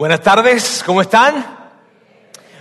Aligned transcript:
Buenas 0.00 0.22
tardes, 0.22 0.82
¿cómo 0.86 1.02
están? 1.02 1.74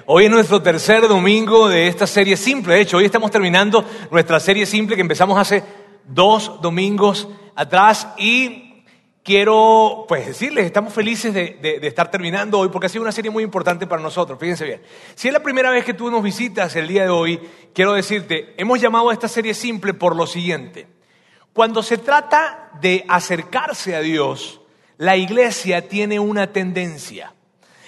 Hoy 0.08 0.26
es 0.26 0.30
nuestro 0.30 0.62
tercer 0.62 1.08
domingo 1.08 1.70
de 1.70 1.88
esta 1.88 2.06
serie 2.06 2.36
simple. 2.36 2.74
De 2.74 2.82
hecho, 2.82 2.98
hoy 2.98 3.06
estamos 3.06 3.32
terminando 3.32 3.86
nuestra 4.12 4.42
serie 4.42 4.66
simple 4.66 4.98
que 4.98 5.02
empezamos 5.02 5.40
hace 5.40 5.64
dos 6.04 6.62
domingos 6.62 7.30
atrás 7.56 8.10
y 8.18 8.84
quiero 9.24 10.04
pues 10.06 10.28
decirles, 10.28 10.66
estamos 10.66 10.92
felices 10.92 11.34
de, 11.34 11.60
de, 11.62 11.88
estar 11.88 12.12
terminando 12.12 12.60
hoy 12.60 12.68
porque 12.68 12.88
ha 12.88 12.90
sido 12.90 13.04
una 13.04 13.14
serie 13.14 13.32
muy 13.32 13.46
importante 13.46 13.88
para 13.88 14.02
nosotros. 14.02 14.38
Fíjense 14.38 14.66
bien, 14.66 14.82
si 15.16 15.30
es 15.30 15.34
la 15.34 15.42
primera 15.42 15.72
vez 15.72 15.86
que 15.86 15.94
tú 15.94 16.12
nos 16.12 16.22
visitas 16.22 16.76
el 16.76 16.90
día 16.90 17.04
de 17.04 17.10
hoy, 17.10 17.40
quiero 17.74 17.94
decirte, 17.94 18.54
hemos 18.58 18.82
llamado 18.82 19.12
a 19.12 19.14
esta 19.14 19.30
serie 19.30 19.54
simple 19.54 19.94
por 19.94 20.14
lo 20.14 20.28
siguiente. 20.28 20.88
Cuando 21.54 21.84
se 21.84 22.00
trata 22.00 22.72
de 22.82 23.06
acercarse 23.08 23.96
a 23.96 24.02
Dios, 24.02 24.59
la 25.00 25.16
iglesia 25.16 25.88
tiene 25.88 26.20
una 26.20 26.52
tendencia. 26.52 27.34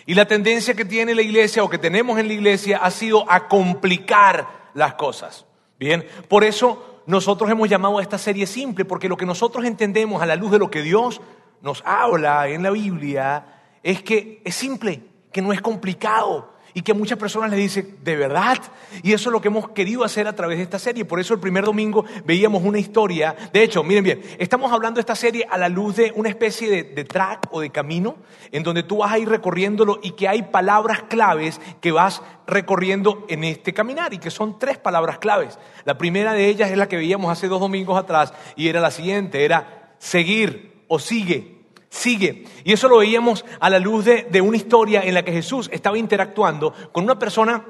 Y 0.06 0.14
la 0.14 0.26
tendencia 0.26 0.74
que 0.76 0.86
tiene 0.86 1.14
la 1.14 1.22
iglesia 1.22 1.62
o 1.62 1.70
que 1.70 1.78
tenemos 1.78 2.18
en 2.18 2.28
la 2.28 2.34
iglesia 2.34 2.78
ha 2.78 2.90
sido 2.90 3.30
a 3.30 3.50
complicar 3.50 4.72
las 4.74 4.94
cosas. 4.94 5.46
Bien, 5.78 6.08
por 6.30 6.46
eso 6.46 7.02
nosotros 7.06 7.52
hemos 7.52 7.68
llamado 7.68 8.00
a 8.00 8.02
esta 8.02 8.18
serie 8.18 8.48
simple, 8.48 8.86
porque 8.86 9.10
lo 9.10 9.18
que 9.18 9.26
nosotros 9.26 9.66
entendemos 9.66 10.22
a 10.22 10.26
la 10.26 10.38
luz 10.38 10.52
de 10.52 10.60
lo 10.60 10.72
que 10.72 10.82
Dios 10.82 11.20
nos 11.62 11.84
habla 11.86 12.48
en 12.48 12.64
la 12.64 12.72
Biblia 12.72 13.46
es 13.84 14.02
que 14.02 14.42
es 14.46 14.56
simple, 14.56 15.04
que 15.34 15.42
no 15.42 15.52
es 15.52 15.60
complicado, 15.60 16.51
y 16.74 16.82
que 16.82 16.94
muchas 16.94 17.18
personas 17.18 17.50
les 17.50 17.60
dice, 17.60 17.96
¿de 18.04 18.16
verdad? 18.16 18.58
Y 19.04 19.14
eso 19.14 19.30
es 19.30 19.34
lo 19.34 19.42
que 19.42 19.48
hemos 19.48 19.70
querido 19.70 20.04
hacer 20.04 20.28
a 20.28 20.36
través 20.36 20.58
de 20.58 20.64
esta 20.64 20.80
serie. 20.80 21.06
Por 21.06 21.20
eso 21.20 21.34
el 21.34 21.40
primer 21.40 21.66
domingo 21.66 22.06
veíamos 22.26 22.64
una 22.64 22.80
historia. 22.80 23.36
De 23.54 23.64
hecho, 23.64 23.84
miren 23.84 24.04
bien, 24.04 24.22
estamos 24.38 24.72
hablando 24.72 24.98
de 24.98 25.02
esta 25.02 25.16
serie 25.16 25.46
a 25.50 25.58
la 25.58 25.70
luz 25.70 25.96
de 25.96 26.12
una 26.16 26.30
especie 26.30 26.70
de, 26.70 26.84
de 26.84 27.04
track 27.04 27.48
o 27.52 27.62
de 27.62 27.70
camino 27.70 28.18
en 28.52 28.64
donde 28.64 28.84
tú 28.84 28.98
vas 28.98 29.12
a 29.12 29.20
ir 29.20 29.30
recorriéndolo 29.30 30.00
y 30.02 30.12
que 30.12 30.28
hay 30.28 30.44
palabras 30.44 31.04
claves 31.04 31.60
que 31.80 31.92
vas 31.92 32.22
recorriendo 32.48 33.26
en 33.30 33.44
este 33.44 33.74
caminar 33.74 34.14
y 34.14 34.20
que 34.20 34.32
son 34.32 34.60
tres 34.60 34.78
palabras 34.78 35.20
claves. 35.20 35.58
La 35.86 35.98
primera 35.98 36.34
de 36.34 36.48
ellas 36.48 36.72
es 36.72 36.78
la 36.78 36.88
que 36.88 36.98
veíamos 36.98 37.32
hace 37.32 37.48
dos 37.48 37.60
domingos 37.60 37.98
atrás 37.98 38.34
y 38.56 38.68
era 38.68 38.82
la 38.82 38.92
siguiente, 38.92 39.46
era 39.46 39.96
seguir 40.00 40.84
o 40.88 41.00
sigue 41.00 41.61
sigue. 41.92 42.46
Y 42.64 42.74
eso 42.74 42.88
lo 42.88 42.98
veíamos 42.98 43.46
a 43.60 43.70
la 43.70 43.78
luz 43.78 44.06
de, 44.06 44.42
una 44.42 44.58
historia 44.58 45.02
en 45.02 45.14
la 45.14 45.24
que 45.24 45.34
Jesús 45.34 45.70
estaba 45.72 45.98
interactuando 45.98 46.74
con 46.92 47.04
una 47.04 47.20
persona 47.20 47.64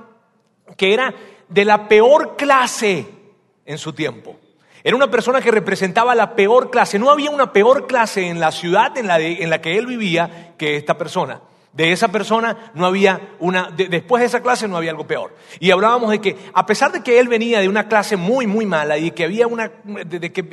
que 0.78 0.94
era 0.94 1.14
de 1.50 1.66
la 1.66 1.90
peor 1.90 2.38
clase 2.38 3.06
en 3.66 3.78
su 3.78 3.92
tiempo. 3.92 4.38
Era 4.84 4.96
una 4.96 5.12
persona 5.12 5.42
que 5.42 5.52
representaba 5.52 6.16
la 6.16 6.36
peor 6.36 6.70
clase. 6.72 6.98
No 6.98 7.10
había 7.10 7.32
una 7.32 7.52
peor 7.52 7.88
clase 7.88 8.28
en 8.28 8.40
la 8.40 8.52
ciudad 8.52 8.98
en 8.98 9.08
la, 9.08 9.20
en 9.20 9.50
la 9.50 9.60
que 9.60 9.78
él 9.78 9.88
vivía 9.88 10.54
que 10.58 10.78
esta 10.78 10.98
persona. 10.98 11.42
De 11.74 11.94
esa 11.94 12.10
persona 12.10 12.72
no 12.74 12.86
había 12.86 13.36
una, 13.40 13.72
después 13.72 14.20
de 14.20 14.28
esa 14.28 14.42
clase 14.42 14.68
no 14.68 14.76
había 14.76 14.92
algo 14.92 15.08
peor. 15.08 15.34
Y 15.60 15.72
hablábamos 15.72 16.12
de 16.12 16.20
que 16.20 16.38
a 16.54 16.66
pesar 16.66 16.92
de 16.92 17.02
que 17.02 17.18
él 17.18 17.30
venía 17.30 17.62
de 17.62 17.70
una 17.70 17.88
clase 17.88 18.18
muy, 18.18 18.46
muy 18.46 18.66
mala 18.66 18.98
y 18.98 19.12
que 19.12 19.24
había 19.24 19.48
una, 19.48 19.72
de, 19.86 20.34
que 20.34 20.44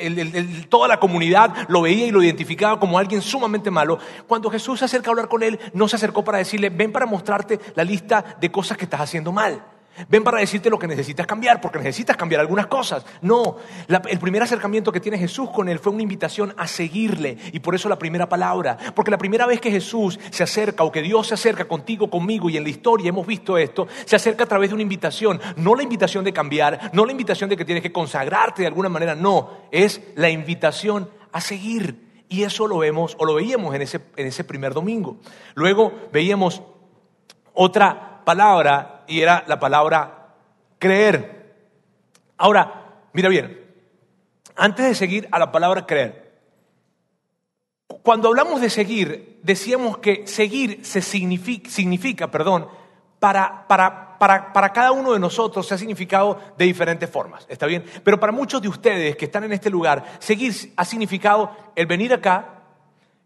toda 0.69 0.87
la 0.87 1.01
comunidad 1.01 1.67
lo 1.69 1.83
veía 1.83 2.07
y 2.07 2.13
lo 2.13 2.23
identificaba 2.23 2.79
como 2.79 3.01
alguien 3.01 3.21
sumamente 3.21 3.69
malo, 3.71 3.99
cuando 4.29 4.49
Jesús 4.49 4.79
se 4.79 4.85
acerca 4.85 5.11
a 5.11 5.13
hablar 5.13 5.29
con 5.29 5.43
él, 5.43 5.59
no 5.73 5.89
se 5.89 5.97
acercó 5.97 6.23
para 6.23 6.39
decirle, 6.39 6.71
ven 6.71 6.93
para 6.93 7.07
mostrarte 7.07 7.59
la 7.75 7.83
lista 7.83 8.37
de 8.41 8.53
cosas 8.53 8.79
que 8.79 8.85
estás 8.85 9.01
haciendo 9.01 9.33
mal. 9.33 9.61
Ven 10.09 10.23
para 10.23 10.39
decirte 10.39 10.71
lo 10.71 10.79
que 10.79 10.87
necesitas 10.87 11.27
cambiar, 11.27 11.61
porque 11.61 11.79
necesitas 11.79 12.17
cambiar 12.17 12.41
algunas 12.41 12.67
cosas. 12.67 13.05
No, 13.23 13.57
el 13.89 14.19
primer 14.19 14.43
acercamiento 14.43 14.93
que 14.93 15.01
tiene 15.01 15.19
Jesús 15.19 15.51
con 15.51 15.69
él 15.69 15.79
fue 15.79 15.93
una 15.93 16.03
invitación 16.03 16.55
a 16.57 16.67
seguirle, 16.67 17.39
y 17.53 17.61
por 17.61 17.75
eso 17.75 17.89
la 17.89 17.99
primera 17.99 18.29
palabra. 18.29 18.77
Porque 18.95 19.11
la 19.11 19.19
primera 19.19 19.47
vez 19.47 19.61
que 19.61 19.71
Jesús 19.71 20.19
se 20.31 20.43
acerca, 20.43 20.85
o 20.85 20.93
que 20.93 21.03
Dios 21.03 21.29
se 21.29 21.35
acerca 21.35 21.67
contigo, 21.67 22.11
conmigo, 22.11 22.49
y 22.51 22.57
en 22.57 22.63
la 22.63 22.71
historia 22.71 23.09
hemos 23.09 23.27
visto 23.27 23.59
esto, 23.59 23.89
se 24.05 24.17
acerca 24.17 24.45
a 24.45 24.49
través 24.49 24.71
de 24.71 24.75
una 24.75 24.83
invitación. 24.83 25.41
No 25.57 25.75
la 25.75 25.83
invitación 25.83 26.25
de 26.25 26.33
cambiar, 26.33 26.91
no 26.93 27.05
la 27.05 27.13
invitación 27.13 27.51
de 27.51 27.57
que 27.57 27.65
tienes 27.65 27.83
que 27.83 27.93
consagrarte 27.93 28.63
de 28.63 28.69
alguna 28.69 28.89
manera, 28.89 29.15
no, 29.15 29.51
es 29.71 30.01
la 30.15 30.31
invitación 30.31 31.09
a 31.33 31.41
seguir. 31.41 32.09
Y 32.29 32.43
eso 32.43 32.67
lo 32.67 32.79
vemos, 32.79 33.17
o 33.19 33.25
lo 33.25 33.35
veíamos 33.35 33.75
en 33.75 33.83
ese, 33.83 34.01
en 34.17 34.27
ese 34.27 34.45
primer 34.45 34.75
domingo. 34.75 35.17
Luego 35.55 35.93
veíamos 36.13 36.63
otra 37.55 38.08
palabra 38.29 39.05
y 39.07 39.23
era 39.23 39.43
la 39.47 39.59
palabra 39.59 40.35
creer. 40.79 41.57
Ahora, 42.37 43.07
mira 43.15 43.31
bien, 43.31 43.59
antes 44.55 44.85
de 44.85 44.95
seguir 44.95 45.27
a 45.31 45.39
la 45.39 45.51
palabra 45.51 45.87
creer, 45.87 46.31
cuando 48.03 48.29
hablamos 48.29 48.61
de 48.61 48.69
seguir, 48.69 49.41
decíamos 49.43 49.97
que 49.97 50.27
seguir 50.27 50.85
se 50.85 51.01
significa, 51.01 52.31
perdón, 52.31 52.69
para, 53.19 53.67
para, 53.67 54.19
para, 54.19 54.53
para, 54.53 54.75
cada 54.75 54.93
uno 54.93 55.15
de 55.15 55.19
nosotros 55.19 55.67
se 55.67 55.73
ha 55.73 55.79
significado 55.79 56.39
de 56.59 56.67
diferentes 56.67 57.09
formas, 57.09 57.47
¿está 57.49 57.65
bien? 57.65 57.83
Pero 58.05 58.21
para 58.21 58.31
muchos 58.31 58.61
de 58.61 58.69
ustedes 58.69 59.17
que 59.17 59.25
están 59.25 59.45
en 59.45 59.55
este 59.55 59.71
lugar, 59.71 60.05
seguir 60.19 60.53
ha 60.77 60.85
significado 60.85 61.57
el 61.75 61.87
venir 61.87 62.13
acá 62.13 62.63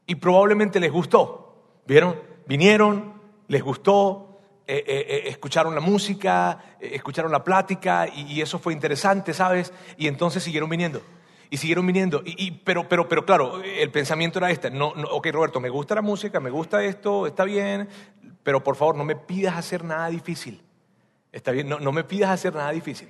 y 0.06 0.14
probablemente 0.14 0.78
les 0.78 0.92
gustó. 0.92 1.82
¿Vieron? 1.88 2.16
Vinieron, 2.46 3.20
les 3.48 3.62
gustó, 3.64 4.31
eh, 4.64 4.84
eh, 4.86 5.06
eh, 5.08 5.22
escucharon 5.26 5.74
la 5.74 5.80
música, 5.80 6.76
escucharon 6.80 7.32
la 7.32 7.42
plática 7.42 8.06
y, 8.08 8.40
eso 8.40 8.58
fue 8.58 8.72
interesante, 8.72 9.34
¿sabes? 9.34 9.72
Y 9.96 10.06
entonces 10.06 10.42
siguieron 10.42 10.70
viniendo. 10.70 11.02
Y 11.50 11.56
siguieron 11.56 11.86
viniendo. 11.86 12.22
Y, 12.24 12.52
pero, 12.52 12.88
pero, 12.88 13.26
claro, 13.26 13.62
el 13.62 13.90
pensamiento 13.90 14.38
era 14.38 14.50
este. 14.50 14.70
No, 14.70 14.94
no, 14.94 15.08
ok, 15.08 15.26
Roberto, 15.32 15.60
me 15.60 15.68
gusta 15.68 15.96
la 15.96 16.02
música, 16.02 16.40
me 16.40 16.50
gusta 16.50 16.82
esto, 16.84 17.26
está 17.26 17.44
bien, 17.44 17.88
pero 18.42 18.62
por 18.62 18.76
favor 18.76 18.96
no 18.96 19.04
me 19.04 19.16
pidas 19.16 19.56
hacer 19.56 19.84
nada 19.84 20.08
difícil. 20.08 20.62
Está 21.32 21.50
bien, 21.50 21.68
no, 21.68 21.92
me 21.92 22.04
pidas 22.04 22.30
hacer 22.30 22.54
nada 22.54 22.70
difícil. 22.70 23.08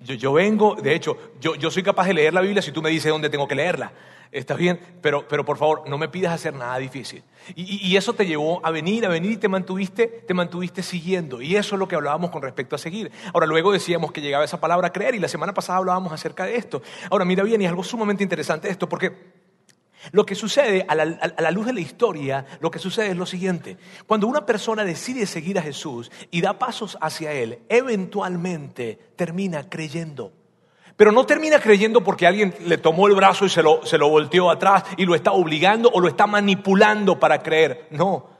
Yo, 0.00 0.32
vengo, 0.32 0.74
de 0.74 0.94
hecho, 0.94 1.16
yo 1.40 1.70
soy 1.70 1.82
capaz 1.82 2.06
de 2.06 2.14
leer 2.14 2.34
la 2.34 2.40
Biblia 2.40 2.60
si 2.60 2.72
tú 2.72 2.82
me 2.82 2.90
dices 2.90 3.10
dónde 3.10 3.30
tengo 3.30 3.46
que 3.46 3.54
leerla. 3.54 3.92
Está 4.32 4.54
bien, 4.54 4.80
pero, 5.02 5.28
pero 5.28 5.44
por 5.44 5.58
favor, 5.58 5.86
no 5.90 5.98
me 5.98 6.08
pidas 6.08 6.32
hacer 6.32 6.54
nada 6.54 6.78
difícil. 6.78 7.22
Y, 7.54 7.86
y, 7.86 7.96
eso 7.98 8.14
te 8.14 8.24
llevó 8.24 8.64
a 8.64 8.70
venir, 8.70 9.04
a 9.04 9.10
venir 9.10 9.32
y 9.32 9.36
te 9.36 9.46
mantuviste, 9.46 10.06
te 10.06 10.32
mantuviste 10.32 10.82
siguiendo. 10.82 11.42
Y 11.42 11.56
eso 11.56 11.74
es 11.74 11.78
lo 11.78 11.86
que 11.86 11.96
hablábamos 11.96 12.30
con 12.30 12.40
respecto 12.40 12.74
a 12.74 12.78
seguir. 12.78 13.12
Ahora, 13.34 13.46
luego 13.46 13.72
decíamos 13.72 14.10
que 14.10 14.22
llegaba 14.22 14.42
esa 14.42 14.58
palabra 14.58 14.90
creer 14.90 15.14
y 15.14 15.18
la 15.18 15.28
semana 15.28 15.52
pasada 15.52 15.80
hablábamos 15.80 16.14
acerca 16.14 16.46
de 16.46 16.56
esto. 16.56 16.80
Ahora, 17.10 17.26
mira 17.26 17.44
bien, 17.44 17.60
y 17.60 17.66
es 17.66 17.70
algo 17.70 17.84
sumamente 17.84 18.22
interesante 18.22 18.70
esto, 18.70 18.88
porque 18.88 19.12
lo 20.12 20.24
que 20.24 20.34
sucede 20.34 20.86
a 20.88 20.94
la, 20.94 21.02
a 21.02 21.42
la, 21.42 21.50
luz 21.50 21.66
de 21.66 21.74
la 21.74 21.80
historia, 21.80 22.46
lo 22.60 22.70
que 22.70 22.78
sucede 22.78 23.08
es 23.08 23.16
lo 23.16 23.26
siguiente. 23.26 23.76
Cuando 24.06 24.26
una 24.28 24.46
persona 24.46 24.82
decide 24.82 25.26
seguir 25.26 25.58
a 25.58 25.62
Jesús 25.62 26.10
y 26.30 26.40
da 26.40 26.58
pasos 26.58 26.96
hacia 27.02 27.32
Él, 27.32 27.58
eventualmente 27.68 28.98
termina 29.14 29.68
creyendo. 29.68 30.32
Pero 31.02 31.10
no 31.10 31.26
termina 31.26 31.58
creyendo 31.58 32.04
porque 32.04 32.28
alguien 32.28 32.54
le 32.60 32.78
tomó 32.78 33.08
el 33.08 33.16
brazo 33.16 33.44
y 33.44 33.48
se 33.48 33.60
lo, 33.60 33.84
se 33.84 33.98
lo 33.98 34.08
volteó 34.08 34.48
atrás 34.52 34.84
y 34.96 35.04
lo 35.04 35.16
está 35.16 35.32
obligando 35.32 35.90
o 35.92 35.98
lo 35.98 36.06
está 36.06 36.28
manipulando 36.28 37.18
para 37.18 37.42
creer. 37.42 37.88
No, 37.90 38.30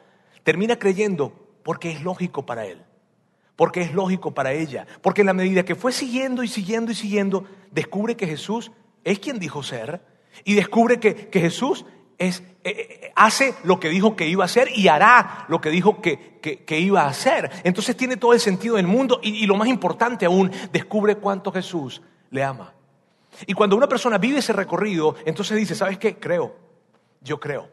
termina 0.45 0.79
creyendo 0.79 1.33
porque 1.65 1.91
es 1.91 2.03
lógico 2.03 2.47
para 2.47 2.65
él, 2.65 2.81
porque 3.57 3.81
es 3.81 3.93
lógico 3.93 4.33
para 4.33 4.53
ella, 4.53 4.87
porque 5.01 5.23
en 5.23 5.27
la 5.27 5.33
medida 5.33 5.65
que 5.65 5.75
fue 5.75 5.91
siguiendo 5.91 6.45
y 6.45 6.47
siguiendo 6.47 6.93
y 6.93 6.95
siguiendo, 6.95 7.47
descubre 7.73 8.17
que 8.17 8.29
Jesús 8.29 8.71
es 9.03 9.19
quien 9.19 9.41
dijo 9.41 9.65
ser 9.65 10.01
y 10.45 10.55
descubre 10.55 11.01
que, 11.01 11.17
que 11.17 11.41
Jesús 11.41 11.85
es, 12.17 12.45
eh, 12.63 12.71
eh, 13.03 13.13
hace 13.17 13.57
lo 13.65 13.81
que 13.81 13.89
dijo 13.89 14.15
que 14.15 14.29
iba 14.29 14.45
a 14.45 14.47
hacer 14.47 14.69
y 14.73 14.87
hará 14.87 15.47
lo 15.49 15.61
que 15.61 15.71
dijo 15.71 16.01
que, 16.01 16.39
que, 16.41 16.79
iba 16.79 17.03
a 17.03 17.09
hacer. 17.09 17.51
Entonces 17.65 17.97
tiene 17.97 18.17
todo 18.17 18.35
el 18.35 18.39
sentido 18.39 18.77
del 18.77 18.87
mundo 18.87 19.19
y, 19.21 19.31
y 19.31 19.47
lo 19.47 19.57
más 19.57 19.67
importante 19.67 20.27
aún, 20.27 20.53
descubre 20.71 21.17
cuánto 21.17 21.51
Jesús 21.51 22.03
le 22.33 22.43
ama. 22.43 22.73
Y 23.47 23.55
cuando 23.55 23.77
una 23.77 23.89
persona 23.89 24.19
vive 24.19 24.41
ese 24.41 24.53
recorrido, 24.53 25.15
entonces 25.25 25.57
dice, 25.57 25.77
¿sabes 25.77 25.99
qué? 25.99 26.19
Creo, 26.19 26.57
yo 27.21 27.39
creo. 27.39 27.69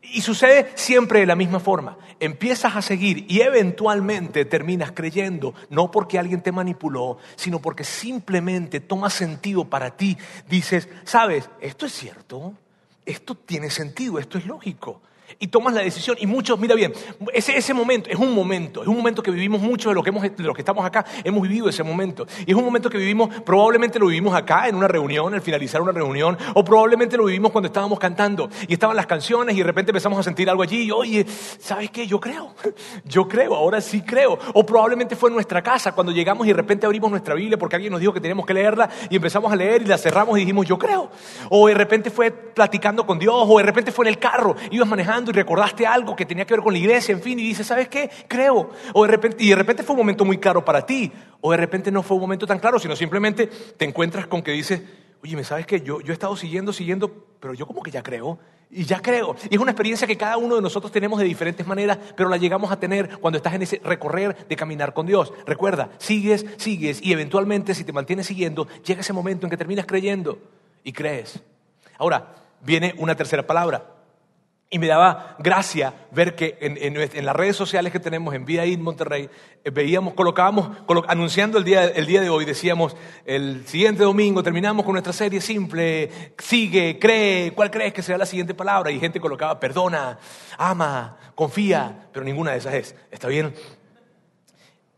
Y 0.00 0.22
sucede 0.22 0.72
siempre 0.76 1.20
de 1.20 1.26
la 1.26 1.36
misma 1.36 1.60
forma. 1.60 1.98
Empiezas 2.18 2.74
a 2.74 2.80
seguir 2.80 3.26
y 3.28 3.42
eventualmente 3.42 4.46
terminas 4.46 4.92
creyendo, 4.92 5.54
no 5.68 5.90
porque 5.90 6.18
alguien 6.18 6.40
te 6.40 6.52
manipuló, 6.52 7.18
sino 7.36 7.60
porque 7.60 7.84
simplemente 7.84 8.80
toma 8.80 9.10
sentido 9.10 9.66
para 9.66 9.96
ti. 9.96 10.16
Dices, 10.48 10.88
¿sabes? 11.04 11.50
Esto 11.60 11.84
es 11.84 11.92
cierto, 11.92 12.54
esto 13.04 13.34
tiene 13.34 13.68
sentido, 13.68 14.18
esto 14.18 14.38
es 14.38 14.46
lógico 14.46 15.02
y 15.38 15.48
tomas 15.48 15.74
la 15.74 15.82
decisión. 15.82 16.16
Y 16.20 16.26
muchos, 16.26 16.58
mira 16.58 16.74
bien, 16.74 16.92
ese, 17.32 17.56
ese 17.56 17.74
momento 17.74 18.10
es 18.10 18.16
un 18.16 18.34
momento, 18.34 18.82
es 18.82 18.88
un 18.88 18.96
momento 18.96 19.22
que 19.22 19.30
vivimos 19.30 19.60
mucho 19.60 19.88
de 19.88 19.94
lo 19.94 20.02
que, 20.02 20.10
de 20.10 20.44
los 20.44 20.54
que 20.54 20.62
estamos 20.62 20.84
acá, 20.84 21.04
hemos 21.22 21.42
vivido 21.42 21.68
ese 21.68 21.82
momento. 21.82 22.26
Y 22.46 22.50
es 22.50 22.56
un 22.56 22.64
momento 22.64 22.90
que 22.90 22.98
vivimos, 22.98 23.42
probablemente 23.42 23.98
lo 23.98 24.06
vivimos 24.06 24.34
acá 24.34 24.68
en 24.68 24.74
una 24.76 24.88
reunión, 24.88 25.34
al 25.34 25.40
finalizar 25.40 25.80
una 25.82 25.92
reunión, 25.92 26.36
o 26.54 26.64
probablemente 26.64 27.16
lo 27.16 27.24
vivimos 27.24 27.52
cuando 27.52 27.66
estábamos 27.66 27.98
cantando 27.98 28.48
y 28.68 28.74
estaban 28.74 28.96
las 28.96 29.06
canciones 29.06 29.54
y 29.54 29.58
de 29.58 29.64
repente 29.64 29.90
empezamos 29.90 30.18
a 30.18 30.22
sentir 30.22 30.48
algo 30.48 30.62
allí 30.62 30.82
y 30.82 30.90
oye, 30.90 31.26
¿sabes 31.58 31.90
qué? 31.90 32.06
Yo 32.06 32.20
creo, 32.20 32.54
yo 33.04 33.28
creo, 33.28 33.54
ahora 33.54 33.80
sí 33.80 34.02
creo. 34.02 34.38
O 34.52 34.64
probablemente 34.64 35.16
fue 35.16 35.30
en 35.30 35.34
nuestra 35.34 35.62
casa 35.62 35.92
cuando 35.92 36.12
llegamos 36.12 36.46
y 36.46 36.50
de 36.50 36.54
repente 36.54 36.86
abrimos 36.86 37.10
nuestra 37.10 37.34
Biblia 37.34 37.58
porque 37.58 37.76
alguien 37.76 37.92
nos 37.92 38.00
dijo 38.00 38.12
que 38.12 38.20
teníamos 38.20 38.46
que 38.46 38.54
leerla 38.54 38.88
y 39.10 39.16
empezamos 39.16 39.52
a 39.52 39.56
leer 39.56 39.82
y 39.82 39.86
la 39.86 39.98
cerramos 39.98 40.36
y 40.36 40.40
dijimos, 40.40 40.66
yo 40.66 40.78
creo. 40.78 41.10
O 41.50 41.68
de 41.68 41.74
repente 41.74 42.10
fue 42.10 42.30
platicando 42.30 43.06
con 43.06 43.18
Dios, 43.18 43.34
o 43.36 43.58
de 43.58 43.64
repente 43.64 43.92
fue 43.92 44.04
en 44.06 44.10
el 44.10 44.18
carro, 44.18 44.56
ibas 44.70 44.88
manejando 44.88 45.23
y 45.30 45.34
recordaste 45.34 45.86
algo 45.86 46.16
que 46.16 46.26
tenía 46.26 46.44
que 46.44 46.54
ver 46.54 46.62
con 46.62 46.72
la 46.72 46.78
iglesia, 46.78 47.12
en 47.12 47.20
fin, 47.20 47.38
y 47.38 47.42
dices, 47.42 47.66
¿sabes 47.66 47.88
qué? 47.88 48.10
Creo. 48.28 48.70
O 48.92 49.04
de 49.04 49.10
repente, 49.10 49.36
y 49.42 49.50
de 49.50 49.56
repente 49.56 49.82
fue 49.82 49.94
un 49.94 50.00
momento 50.00 50.24
muy 50.24 50.38
claro 50.38 50.64
para 50.64 50.84
ti, 50.84 51.12
o 51.40 51.50
de 51.50 51.56
repente 51.56 51.90
no 51.90 52.02
fue 52.02 52.16
un 52.16 52.22
momento 52.22 52.46
tan 52.46 52.58
claro, 52.58 52.78
sino 52.78 52.96
simplemente 52.96 53.46
te 53.46 53.84
encuentras 53.84 54.26
con 54.26 54.42
que 54.42 54.52
dices, 54.52 54.82
oye, 55.22 55.36
¿me 55.36 55.44
sabes 55.44 55.66
qué? 55.66 55.80
Yo, 55.80 56.00
yo 56.00 56.12
he 56.12 56.12
estado 56.12 56.36
siguiendo, 56.36 56.72
siguiendo, 56.72 57.10
pero 57.40 57.54
yo 57.54 57.66
como 57.66 57.82
que 57.82 57.90
ya 57.90 58.02
creo. 58.02 58.38
Y 58.70 58.84
ya 58.84 59.00
creo. 59.00 59.36
Y 59.50 59.54
es 59.54 59.60
una 59.60 59.70
experiencia 59.70 60.06
que 60.06 60.16
cada 60.16 60.36
uno 60.36 60.56
de 60.56 60.62
nosotros 60.62 60.90
tenemos 60.90 61.18
de 61.18 61.24
diferentes 61.24 61.66
maneras, 61.66 61.98
pero 62.16 62.28
la 62.28 62.36
llegamos 62.36 62.72
a 62.72 62.80
tener 62.80 63.18
cuando 63.20 63.36
estás 63.36 63.54
en 63.54 63.62
ese 63.62 63.80
recorrer 63.84 64.46
de 64.48 64.56
caminar 64.56 64.92
con 64.94 65.06
Dios. 65.06 65.32
Recuerda, 65.46 65.90
sigues, 65.98 66.44
sigues 66.56 67.00
y 67.00 67.12
eventualmente 67.12 67.74
si 67.74 67.84
te 67.84 67.92
mantienes 67.92 68.26
siguiendo, 68.26 68.66
llega 68.84 69.00
ese 69.00 69.12
momento 69.12 69.46
en 69.46 69.50
que 69.50 69.56
terminas 69.56 69.86
creyendo 69.86 70.38
y 70.82 70.92
crees. 70.92 71.40
Ahora, 71.98 72.34
viene 72.62 72.94
una 72.98 73.14
tercera 73.14 73.46
palabra. 73.46 73.86
Y 74.74 74.78
me 74.80 74.88
daba 74.88 75.36
gracia 75.38 75.94
ver 76.10 76.34
que 76.34 76.58
en, 76.60 77.24
las 77.24 77.36
redes 77.36 77.54
sociales 77.54 77.92
que 77.92 78.00
tenemos 78.00 78.34
en 78.34 78.44
Vida 78.44 78.66
In 78.66 78.82
Monterrey, 78.82 79.30
eh, 79.62 79.70
veíamos, 79.70 80.14
colocábamos, 80.14 80.68
anunciando 81.06 81.58
el 81.58 81.64
día, 81.64 81.84
el 81.84 82.06
día 82.06 82.20
de 82.20 82.28
hoy, 82.28 82.44
decíamos, 82.44 82.96
el 83.24 83.64
siguiente 83.68 84.02
domingo 84.02 84.42
terminamos 84.42 84.84
con 84.84 84.94
nuestra 84.94 85.12
serie 85.12 85.40
simple, 85.40 86.10
sigue, 86.38 86.98
cree, 86.98 87.52
¿cuál 87.52 87.70
crees 87.70 87.92
que 87.92 88.02
será 88.02 88.18
la 88.18 88.26
siguiente 88.26 88.52
palabra? 88.52 88.90
Y 88.90 88.98
gente 88.98 89.20
colocaba, 89.20 89.60
perdona, 89.60 90.18
ama, 90.58 91.18
confía, 91.36 92.08
pero 92.12 92.24
ninguna 92.24 92.50
de 92.50 92.58
esas 92.58 92.74
es. 92.74 92.96
¿Está 93.12 93.28
bien? 93.28 93.54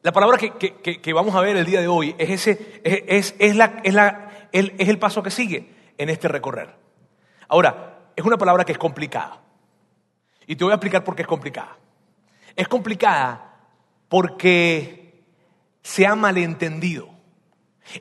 La 0.01 0.13
palabra 0.13 0.39
que, 0.39 1.13
vamos 1.13 1.35
a 1.35 1.43
ver 1.43 1.55
el 1.55 1.67
día 1.67 1.83
de 1.83 1.89
hoy 1.89 2.15
es, 2.17 2.31
ese, 2.31 2.81
es, 2.83 3.35
es, 3.39 3.55
la, 3.55 3.83
es, 3.85 3.93
la, 3.93 4.49
es 4.53 4.89
el 4.89 4.99
paso 4.99 5.23
que 5.23 5.31
sigue 5.31 5.69
en 5.99 6.09
este 6.09 6.29
recorrer. 6.29 6.71
Ahora, 7.47 8.07
es 8.17 8.25
una 8.25 8.39
palabra 8.39 8.65
que 8.65 8.73
es 8.73 8.79
complicada. 8.79 9.43
Y 10.47 10.57
te 10.57 10.65
voy 10.65 10.73
a 10.73 10.77
explicar 10.77 11.05
por 11.05 11.15
qué 11.17 11.23
es 11.23 11.29
complicada. 11.29 11.77
Es 12.55 12.69
complicada 12.69 13.59
porque 14.09 15.25
se 15.83 16.07
ha 16.07 16.15
malentendido. 16.15 17.09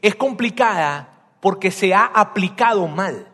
Es 0.01 0.15
complicada 0.15 1.15
porque 1.39 1.71
se 1.71 1.94
ha 1.94 2.06
aplicado 2.06 2.88
mal. 2.88 3.27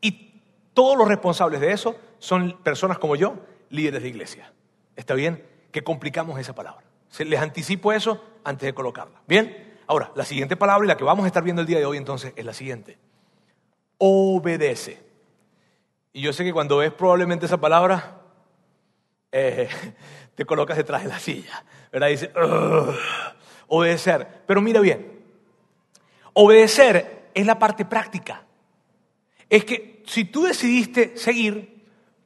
Y 0.00 0.40
todos 0.74 0.96
los 0.96 1.08
responsables 1.08 1.60
de 1.60 1.72
eso 1.72 1.96
son 2.18 2.58
personas 2.62 2.98
como 2.98 3.16
yo, 3.16 3.36
líderes 3.70 4.02
de 4.02 4.08
iglesia. 4.08 4.52
¿Está 4.96 5.14
bien? 5.14 5.46
Que 5.70 5.82
complicamos 5.82 6.38
esa 6.38 6.54
palabra. 6.54 6.84
Les 7.18 7.40
anticipo 7.40 7.92
eso 7.92 8.24
antes 8.44 8.66
de 8.66 8.74
colocarla. 8.74 9.20
¿Bien? 9.26 9.78
Ahora, 9.86 10.12
la 10.14 10.24
siguiente 10.24 10.56
palabra 10.56 10.86
y 10.86 10.88
la 10.88 10.96
que 10.96 11.04
vamos 11.04 11.24
a 11.24 11.26
estar 11.26 11.42
viendo 11.42 11.60
el 11.60 11.68
día 11.68 11.78
de 11.78 11.84
hoy 11.84 11.98
entonces 11.98 12.32
es 12.36 12.44
la 12.44 12.54
siguiente. 12.54 12.98
Obedece. 13.98 15.11
Y 16.12 16.20
yo 16.20 16.32
sé 16.32 16.44
que 16.44 16.52
cuando 16.52 16.78
ves 16.78 16.92
probablemente 16.92 17.46
esa 17.46 17.60
palabra, 17.60 18.20
eh, 19.30 19.68
te 20.34 20.44
colocas 20.44 20.76
detrás 20.76 21.02
de 21.02 21.08
la 21.08 21.18
silla, 21.18 21.64
¿verdad? 21.90 22.08
Y 22.08 22.12
dices, 22.12 22.30
obedecer. 23.68 24.42
Pero 24.46 24.60
mira 24.60 24.80
bien, 24.80 25.22
obedecer 26.34 27.30
es 27.34 27.46
la 27.46 27.58
parte 27.58 27.84
práctica. 27.84 28.44
Es 29.48 29.64
que 29.64 30.02
si 30.06 30.24
tú 30.24 30.44
decidiste 30.44 31.16
seguir, 31.16 31.81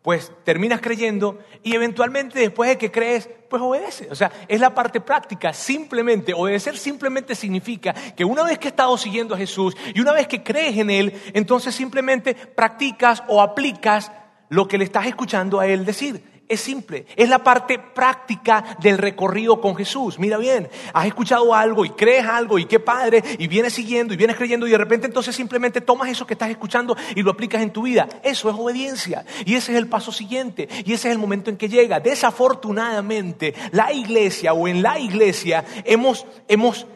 pues 0.06 0.30
terminas 0.44 0.80
creyendo 0.80 1.40
y 1.64 1.74
eventualmente 1.74 2.38
después 2.38 2.70
de 2.70 2.78
que 2.78 2.92
crees, 2.92 3.28
pues 3.50 3.60
obedece. 3.60 4.06
O 4.08 4.14
sea, 4.14 4.30
es 4.46 4.60
la 4.60 4.72
parte 4.72 5.00
práctica. 5.00 5.52
Simplemente, 5.52 6.32
obedecer 6.32 6.78
simplemente 6.78 7.34
significa 7.34 7.92
que 7.92 8.24
una 8.24 8.44
vez 8.44 8.56
que 8.60 8.68
has 8.68 8.72
estado 8.72 8.96
siguiendo 8.98 9.34
a 9.34 9.38
Jesús 9.38 9.76
y 9.92 10.00
una 10.00 10.12
vez 10.12 10.28
que 10.28 10.44
crees 10.44 10.78
en 10.78 10.90
Él, 10.90 11.12
entonces 11.34 11.74
simplemente 11.74 12.36
practicas 12.36 13.24
o 13.26 13.42
aplicas 13.42 14.12
lo 14.48 14.68
que 14.68 14.78
le 14.78 14.84
estás 14.84 15.06
escuchando 15.06 15.58
a 15.58 15.66
Él 15.66 15.84
decir. 15.84 16.22
Es 16.48 16.60
simple, 16.60 17.06
es 17.16 17.28
la 17.28 17.40
parte 17.42 17.78
práctica 17.78 18.76
del 18.80 18.98
recorrido 18.98 19.60
con 19.60 19.74
Jesús. 19.74 20.16
Mira 20.18 20.38
bien, 20.38 20.68
has 20.92 21.06
escuchado 21.06 21.52
algo 21.52 21.84
y 21.84 21.90
crees 21.90 22.24
algo 22.24 22.58
y 22.58 22.66
qué 22.66 22.78
padre, 22.78 23.22
y 23.38 23.48
vienes 23.48 23.72
siguiendo 23.72 24.14
y 24.14 24.16
vienes 24.16 24.36
creyendo 24.36 24.66
y 24.66 24.70
de 24.70 24.78
repente 24.78 25.08
entonces 25.08 25.34
simplemente 25.34 25.80
tomas 25.80 26.08
eso 26.08 26.24
que 26.24 26.34
estás 26.34 26.50
escuchando 26.50 26.96
y 27.16 27.22
lo 27.22 27.32
aplicas 27.32 27.62
en 27.62 27.72
tu 27.72 27.82
vida. 27.82 28.08
Eso 28.22 28.48
es 28.48 28.56
obediencia 28.56 29.24
y 29.44 29.54
ese 29.54 29.72
es 29.72 29.78
el 29.78 29.88
paso 29.88 30.12
siguiente 30.12 30.68
y 30.84 30.92
ese 30.92 31.08
es 31.08 31.12
el 31.12 31.18
momento 31.18 31.50
en 31.50 31.56
que 31.56 31.68
llega. 31.68 31.98
Desafortunadamente, 31.98 33.52
la 33.72 33.92
iglesia 33.92 34.52
o 34.52 34.68
en 34.68 34.82
la 34.82 35.00
iglesia 35.00 35.64
hemos, 35.84 36.26
hemos 36.46 36.86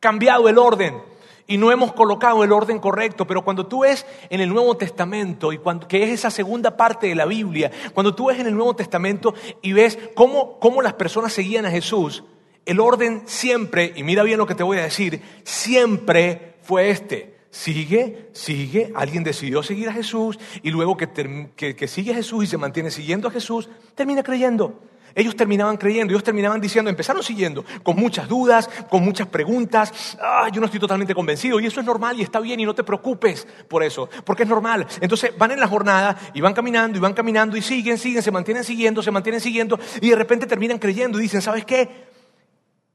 cambiado 0.00 0.48
el 0.48 0.58
orden 0.58 1.13
y 1.46 1.58
no 1.58 1.70
hemos 1.70 1.92
colocado 1.92 2.42
el 2.42 2.52
orden 2.52 2.78
correcto, 2.78 3.26
pero 3.26 3.44
cuando 3.44 3.66
tú 3.66 3.80
ves 3.80 4.06
en 4.30 4.40
el 4.40 4.48
Nuevo 4.48 4.76
Testamento, 4.76 5.52
y 5.52 5.58
cuando, 5.58 5.86
que 5.86 6.02
es 6.02 6.10
esa 6.10 6.30
segunda 6.30 6.76
parte 6.76 7.06
de 7.06 7.14
la 7.14 7.26
Biblia, 7.26 7.70
cuando 7.92 8.14
tú 8.14 8.28
ves 8.28 8.38
en 8.38 8.46
el 8.46 8.54
Nuevo 8.54 8.74
Testamento 8.74 9.34
y 9.60 9.72
ves 9.72 9.98
cómo, 10.14 10.58
cómo 10.58 10.80
las 10.80 10.94
personas 10.94 11.32
seguían 11.32 11.66
a 11.66 11.70
Jesús, 11.70 12.24
el 12.64 12.80
orden 12.80 13.22
siempre, 13.26 13.92
y 13.94 14.02
mira 14.02 14.22
bien 14.22 14.38
lo 14.38 14.46
que 14.46 14.54
te 14.54 14.62
voy 14.62 14.78
a 14.78 14.82
decir, 14.82 15.20
siempre 15.42 16.56
fue 16.62 16.90
este. 16.90 17.34
Sigue, 17.50 18.30
sigue, 18.32 18.90
alguien 18.96 19.22
decidió 19.22 19.62
seguir 19.62 19.88
a 19.88 19.92
Jesús 19.92 20.40
y 20.64 20.70
luego 20.70 20.96
que, 20.96 21.08
que, 21.54 21.76
que 21.76 21.86
sigue 21.86 22.10
a 22.10 22.16
Jesús 22.16 22.42
y 22.42 22.46
se 22.48 22.58
mantiene 22.58 22.90
siguiendo 22.90 23.28
a 23.28 23.30
Jesús, 23.30 23.68
termina 23.94 24.24
creyendo. 24.24 24.80
Ellos 25.14 25.36
terminaban 25.36 25.76
creyendo, 25.76 26.12
ellos 26.12 26.24
terminaban 26.24 26.60
diciendo, 26.60 26.90
empezaron 26.90 27.22
siguiendo, 27.22 27.64
con 27.82 27.96
muchas 27.96 28.28
dudas, 28.28 28.68
con 28.90 29.04
muchas 29.04 29.28
preguntas. 29.28 30.16
Ah, 30.20 30.48
yo 30.52 30.60
no 30.60 30.66
estoy 30.66 30.80
totalmente 30.80 31.14
convencido. 31.14 31.60
Y 31.60 31.66
eso 31.66 31.80
es 31.80 31.86
normal 31.86 32.18
y 32.18 32.22
está 32.22 32.40
bien 32.40 32.58
y 32.60 32.64
no 32.64 32.74
te 32.74 32.82
preocupes 32.82 33.46
por 33.68 33.82
eso, 33.82 34.08
porque 34.24 34.42
es 34.42 34.48
normal. 34.48 34.86
Entonces 35.00 35.36
van 35.38 35.52
en 35.52 35.60
la 35.60 35.68
jornada 35.68 36.16
y 36.34 36.40
van 36.40 36.54
caminando 36.54 36.98
y 36.98 37.00
van 37.00 37.14
caminando 37.14 37.56
y 37.56 37.62
siguen, 37.62 37.98
siguen, 37.98 38.22
se 38.22 38.30
mantienen 38.30 38.64
siguiendo, 38.64 39.02
se 39.02 39.10
mantienen 39.10 39.40
siguiendo 39.40 39.78
y 40.00 40.10
de 40.10 40.16
repente 40.16 40.46
terminan 40.46 40.78
creyendo 40.78 41.18
y 41.18 41.22
dicen, 41.22 41.42
¿sabes 41.42 41.64
qué? 41.64 42.12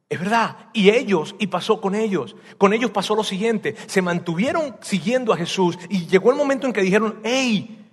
Es 0.09 0.19
verdad. 0.19 0.57
Y 0.73 0.89
ellos, 0.89 1.35
y 1.39 1.47
pasó 1.47 1.79
con 1.79 1.95
ellos. 1.95 2.35
Con 2.57 2.73
ellos 2.73 2.91
pasó 2.91 3.15
lo 3.15 3.23
siguiente. 3.23 3.75
Se 3.85 4.01
mantuvieron 4.01 4.75
siguiendo 4.81 5.31
a 5.31 5.37
Jesús 5.37 5.77
y 5.87 6.07
llegó 6.07 6.31
el 6.31 6.37
momento 6.37 6.65
en 6.65 6.73
que 6.73 6.81
dijeron, 6.81 7.19
hey, 7.23 7.85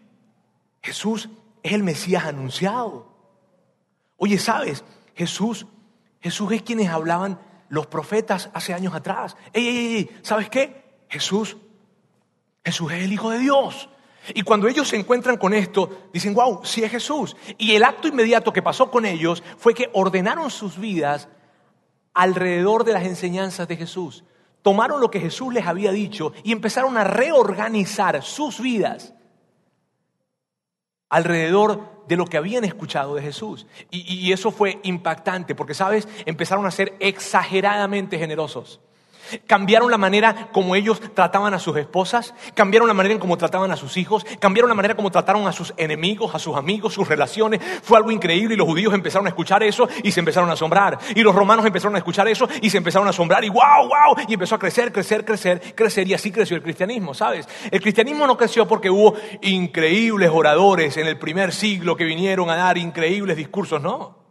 Jesús 0.83 1.29
es 1.63 1.73
el 1.73 1.83
Mesías 1.83 2.25
anunciado. 2.25 3.16
Oye, 4.17 4.39
¿sabes? 4.39 4.85
Jesús, 5.15 5.67
Jesús 6.21 6.53
es 6.53 6.63
quienes 6.63 6.89
hablaban 6.89 7.41
los 7.69 7.87
profetas 7.87 8.51
hace 8.55 8.75
años 8.75 8.95
atrás. 8.95 9.37
Ey, 9.53 9.67
ey, 9.67 9.97
ey, 9.97 10.21
¿sabes 10.23 10.49
qué? 10.49 10.85
Jesús, 11.09 11.57
Jesús 12.65 12.93
es 12.93 13.05
el 13.05 13.13
Hijo 13.13 13.31
de 13.31 13.39
Dios. 13.39 13.89
Y 14.35 14.43
cuando 14.43 14.67
ellos 14.67 14.89
se 14.89 14.97
encuentran 14.97 15.37
con 15.37 15.55
esto, 15.55 16.09
dicen, 16.13 16.35
wow, 16.35 16.61
sí 16.65 16.83
es 16.83 16.91
Jesús. 16.91 17.37
Y 17.59 17.75
el 17.75 17.85
acto 17.85 18.09
inmediato 18.09 18.53
que 18.53 18.63
pasó 18.63 18.91
con 18.91 19.07
ellos 19.07 19.43
fue 19.57 19.73
que 19.73 19.89
ordenaron 19.93 20.51
sus 20.51 20.79
vidas 20.79 21.29
alrededor 22.13 22.85
de 22.85 22.93
las 22.93 23.05
enseñanzas 23.05 23.69
de 23.69 23.77
Jesús. 23.77 24.25
Tomaron 24.63 25.01
lo 25.01 25.11
que 25.11 25.21
Jesús 25.21 25.55
les 25.55 25.67
había 25.67 25.93
dicho 25.93 26.33
y 26.43 26.51
empezaron 26.51 26.97
a 26.97 27.05
reorganizar 27.05 28.23
sus 28.25 28.61
vidas 28.61 29.15
alrededor 31.09 32.05
de 32.09 32.17
lo 32.17 32.27
que 32.27 32.37
habían 32.37 32.65
escuchado 32.65 33.15
de 33.15 33.23
Jesús. 33.23 33.67
Y, 33.91 34.33
eso 34.33 34.51
fue 34.51 34.81
impactante 34.83 35.55
porque, 35.55 35.75
¿sabes? 35.75 36.09
Empezaron 36.25 36.67
a 36.67 36.71
ser 36.71 36.95
exageradamente 37.01 38.19
generosos. 38.19 38.81
Cambiaron 39.47 39.91
la 39.91 39.99
manera 39.99 40.49
como 40.53 40.75
ellos 40.77 41.01
trataban 41.15 41.55
a 41.55 41.59
sus 41.59 41.77
esposas, 41.77 42.35
cambiaron 42.55 42.89
la 42.89 42.95
manera 42.95 43.15
en 43.15 43.21
cómo 43.21 43.37
trataban 43.37 43.71
a 43.71 43.77
sus 43.77 43.97
hijos, 43.97 44.25
cambiaron 44.39 44.69
la 44.69 44.75
manera 44.75 44.95
como 44.95 45.11
trataron 45.11 45.47
a 45.47 45.53
sus 45.53 45.75
enemigos, 45.77 46.35
a 46.35 46.39
sus 46.39 46.57
amigos, 46.57 46.95
sus 46.95 47.09
relaciones. 47.09 47.61
Fue 47.83 47.97
algo 47.97 48.11
increíble 48.11 48.55
y 48.55 48.57
los 48.57 48.67
judíos 48.67 48.95
empezaron 48.95 49.27
a 49.27 49.31
escuchar 49.31 49.63
eso 49.63 49.89
y 50.03 50.13
se 50.13 50.21
empezaron 50.21 50.51
a 50.51 50.55
asombrar. 50.55 50.99
Y 51.15 51.23
los 51.23 51.35
romanos 51.35 51.65
empezaron 51.67 51.95
a 51.95 51.99
escuchar 51.99 52.29
eso 52.29 52.49
y 52.61 52.71
se 52.71 52.79
empezaron 52.79 53.07
a 53.07 53.11
asombrar 53.11 53.45
y 53.45 53.49
wow, 53.49 53.89
wow. 53.89 54.25
Y 54.29 54.35
empezó 54.35 54.55
a 54.55 54.59
crecer, 54.59 54.93
crecer, 54.93 55.25
crecer, 55.25 55.75
crecer 55.75 56.09
y 56.09 56.15
así 56.15 56.31
creció 56.31 56.57
el 56.57 56.63
cristianismo, 56.63 57.15
¿sabes? 57.15 57.49
El 57.71 57.81
cristianismo 57.81 58.27
no 58.27 58.37
creció 58.37 58.67
porque 58.67 58.91
hubo 58.91 59.15
increíbles 59.43 60.31
oradores 60.33 60.97
en 60.97 61.07
el 61.07 61.19
primer 61.19 61.53
siglo 61.53 61.97
que 61.97 62.05
vinieron 62.05 62.51
a 62.51 62.57
dar 62.57 62.79
increíbles 62.79 63.37
discursos, 63.37 63.81
no. 63.81 64.26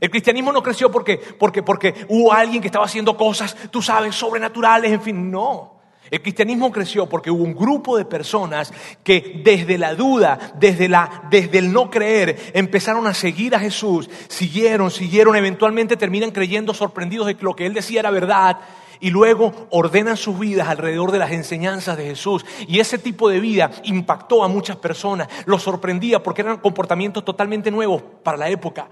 El 0.00 0.10
cristianismo 0.10 0.52
no 0.52 0.62
creció 0.62 0.90
porque, 0.90 1.16
porque, 1.16 1.62
porque 1.62 1.94
hubo 2.08 2.32
alguien 2.32 2.60
que 2.60 2.68
estaba 2.68 2.84
haciendo 2.84 3.16
cosas, 3.16 3.56
tú 3.70 3.80
sabes, 3.80 4.14
sobrenaturales, 4.14 4.92
en 4.92 5.00
fin, 5.00 5.30
no. 5.30 5.78
El 6.10 6.22
cristianismo 6.22 6.72
creció 6.72 7.06
porque 7.06 7.30
hubo 7.30 7.44
un 7.44 7.54
grupo 7.54 7.96
de 7.96 8.04
personas 8.04 8.72
que 9.02 9.42
desde 9.44 9.76
la 9.76 9.94
duda, 9.94 10.54
desde, 10.58 10.88
la, 10.88 11.24
desde 11.30 11.58
el 11.58 11.72
no 11.72 11.90
creer, 11.90 12.52
empezaron 12.54 13.06
a 13.06 13.14
seguir 13.14 13.54
a 13.54 13.60
Jesús, 13.60 14.08
siguieron, 14.28 14.90
siguieron, 14.90 15.36
eventualmente 15.36 15.96
terminan 15.96 16.30
creyendo 16.30 16.72
sorprendidos 16.72 17.26
de 17.26 17.36
que 17.36 17.44
lo 17.44 17.54
que 17.54 17.66
él 17.66 17.74
decía 17.74 18.00
era 18.00 18.10
verdad 18.10 18.58
y 19.00 19.10
luego 19.10 19.68
ordenan 19.70 20.16
sus 20.16 20.38
vidas 20.38 20.68
alrededor 20.68 21.12
de 21.12 21.18
las 21.18 21.30
enseñanzas 21.30 21.96
de 21.96 22.06
Jesús. 22.06 22.44
Y 22.66 22.80
ese 22.80 22.98
tipo 22.98 23.28
de 23.28 23.40
vida 23.40 23.70
impactó 23.84 24.42
a 24.42 24.48
muchas 24.48 24.76
personas, 24.76 25.28
los 25.44 25.62
sorprendía 25.62 26.22
porque 26.22 26.42
eran 26.42 26.58
comportamientos 26.58 27.24
totalmente 27.24 27.70
nuevos 27.70 28.02
para 28.22 28.38
la 28.38 28.48
época. 28.48 28.88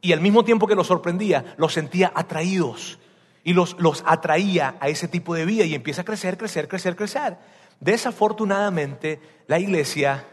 Y 0.00 0.12
al 0.12 0.20
mismo 0.20 0.44
tiempo 0.44 0.66
que 0.66 0.74
los 0.74 0.86
sorprendía, 0.86 1.54
los 1.56 1.72
sentía 1.72 2.12
atraídos 2.14 2.98
y 3.44 3.52
los, 3.52 3.76
los 3.78 4.02
atraía 4.06 4.76
a 4.80 4.88
ese 4.88 5.08
tipo 5.08 5.34
de 5.34 5.44
vida 5.44 5.64
y 5.64 5.74
empieza 5.74 6.02
a 6.02 6.04
crecer, 6.04 6.36
crecer, 6.38 6.68
crecer, 6.68 6.96
crecer. 6.96 7.38
Desafortunadamente, 7.80 9.20
la 9.46 9.58
iglesia 9.58 10.26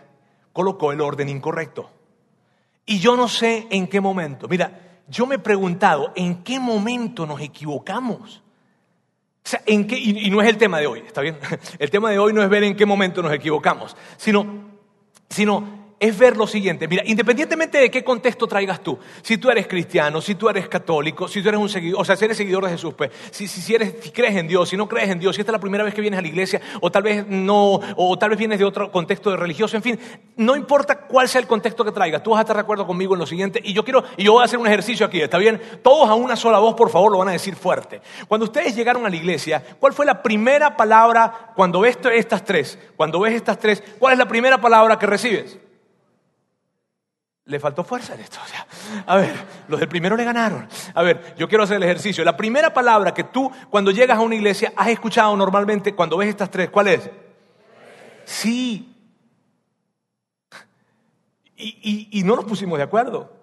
colocó 0.53 0.91
el 0.91 1.01
orden 1.01 1.29
incorrecto. 1.29 1.89
Y 2.85 2.99
yo 2.99 3.15
no 3.15 3.27
sé 3.27 3.67
en 3.69 3.87
qué 3.87 4.01
momento. 4.01 4.47
Mira, 4.47 5.01
yo 5.07 5.25
me 5.25 5.35
he 5.35 5.39
preguntado 5.39 6.11
en 6.15 6.43
qué 6.43 6.59
momento 6.59 7.25
nos 7.25 7.41
equivocamos. 7.41 8.43
O 9.47 9.49
sea, 9.49 9.61
¿en 9.65 9.87
qué? 9.87 9.97
Y, 9.97 10.29
no 10.29 10.41
es 10.41 10.49
el 10.49 10.57
tema 10.57 10.79
de 10.79 10.87
hoy, 10.87 10.99
¿está 11.05 11.21
bien? 11.21 11.37
El 11.79 11.89
tema 11.89 12.11
de 12.11 12.19
hoy 12.19 12.33
no 12.33 12.43
es 12.43 12.49
ver 12.49 12.65
en 12.65 12.75
qué 12.75 12.85
momento 12.85 13.21
nos 13.21 13.31
equivocamos, 13.31 13.95
sino, 14.17 14.45
sino 15.29 15.86
es 15.99 16.17
ver 16.17 16.37
lo 16.37 16.45
siguiente. 16.45 16.87
Mira, 16.87 17.03
independientemente 17.05 17.79
de 17.79 17.89
qué 17.89 18.03
contexto 18.03 18.47
traigas 18.47 18.81
tú, 18.81 18.99
si 19.21 19.37
tú 19.37 19.49
eres 19.49 19.67
cristiano, 19.67 20.21
si 20.21 20.35
tú 20.35 20.47
eres 20.47 20.67
católico, 20.69 21.27
si 21.27 21.41
tú 21.41 21.49
eres 21.49 21.59
un 21.59 21.69
seguidor, 21.69 22.01
o 22.01 22.05
sea, 22.05 22.15
si 22.15 22.25
eres 22.25 22.37
seguidor 22.37 22.65
de 22.65 22.71
Jesús, 22.71 22.93
pues, 22.93 23.11
si, 23.31 23.47
si, 23.47 23.73
eres, 23.73 23.95
si 24.01 24.11
crees 24.11 24.35
en 24.35 24.47
Dios, 24.47 24.69
si 24.69 24.77
no 24.77 24.87
crees 24.87 25.09
en 25.09 25.19
Dios, 25.19 25.35
si 25.35 25.41
esta 25.41 25.51
es 25.51 25.53
la 25.53 25.59
primera 25.59 25.83
vez 25.83 25.93
que 25.93 26.01
vienes 26.01 26.19
a 26.19 26.21
la 26.21 26.27
iglesia, 26.27 26.61
o 26.81 26.91
tal 26.91 27.03
vez 27.03 27.25
no, 27.27 27.79
o 27.95 28.17
tal 28.19 28.29
vez 28.29 28.37
vienes 28.37 28.59
de 28.59 28.65
otro 28.65 28.91
contexto 28.91 29.31
de 29.31 29.37
religioso, 29.37 29.75
en 29.75 29.83
fin, 29.83 29.99
no 30.35 30.55
importa 30.55 30.99
cuál 31.07 31.27
sea 31.27 31.41
el 31.41 31.47
contexto 31.47 31.83
que 31.83 31.91
traigas, 31.91 32.21
tú 32.21 32.31
vas 32.31 32.39
a 32.39 32.41
estar 32.41 32.55
de 32.55 32.61
acuerdo 32.61 32.85
conmigo 32.85 33.15
en 33.15 33.19
lo 33.19 33.25
siguiente, 33.25 33.59
y 33.63 33.73
yo 33.73 33.83
quiero, 33.83 34.03
y 34.17 34.23
yo 34.23 34.33
voy 34.33 34.43
a 34.43 34.45
hacer 34.45 34.59
un 34.59 34.67
ejercicio 34.67 35.05
aquí, 35.05 35.21
¿está 35.21 35.39
bien? 35.39 35.59
Todos 35.81 36.07
a 36.09 36.13
una 36.13 36.35
sola 36.35 36.59
voz, 36.59 36.75
por 36.75 36.91
favor, 36.91 37.11
lo 37.11 37.17
van 37.17 37.29
a 37.29 37.33
decir 37.33 37.55
fuerte. 37.55 38.01
Cuando 38.27 38.45
ustedes 38.45 38.75
llegaron 38.75 39.05
a 39.05 39.09
la 39.09 39.15
iglesia, 39.15 39.63
¿cuál 39.79 39.93
fue 39.93 40.05
la 40.05 40.21
primera 40.21 40.77
palabra 40.77 41.53
cuando 41.55 41.79
ves 41.79 41.97
estas 42.13 42.45
tres? 42.45 42.77
Cuando 42.95 43.19
ves 43.19 43.33
estas 43.33 43.57
tres, 43.57 43.83
¿cuál 43.97 44.13
es 44.13 44.19
la 44.19 44.27
primera 44.27 44.61
palabra 44.61 44.99
que 44.99 45.07
recibes? 45.07 45.57
Le 47.47 47.59
faltó 47.59 47.83
fuerza 47.83 48.13
en 48.13 48.21
esto. 48.21 48.39
O 48.39 49.11
a 49.11 49.15
ver, 49.15 49.33
los 49.69 49.79
del 49.79 49.89
primero 49.89 50.15
le 50.15 50.23
ganaron. 50.23 50.67
A 50.93 51.01
ver, 51.01 51.35
yo 51.37 51.47
quiero 51.47 51.63
hacer 51.63 51.77
el 51.77 51.83
ejercicio. 51.83 52.23
La 52.23 52.35
primera 52.35 52.73
palabra 52.73 53.13
que 53.13 53.23
tú, 53.23 53.49
cuando 53.69 53.91
llegas 53.91 54.17
a 54.17 54.21
una 54.21 54.35
iglesia, 54.35 54.73
has 54.75 54.89
escuchado 54.89 55.35
normalmente 55.35 55.95
cuando 55.95 56.17
ves 56.17 56.29
estas 56.29 56.51
tres, 56.51 56.69
¿cuál 56.69 56.89
es? 56.89 57.09
Sí. 58.25 58.93
Y, 61.55 62.09
y, 62.11 62.19
y 62.19 62.23
no 62.23 62.35
nos 62.35 62.45
pusimos 62.45 62.77
de 62.77 62.83
acuerdo. 62.83 63.33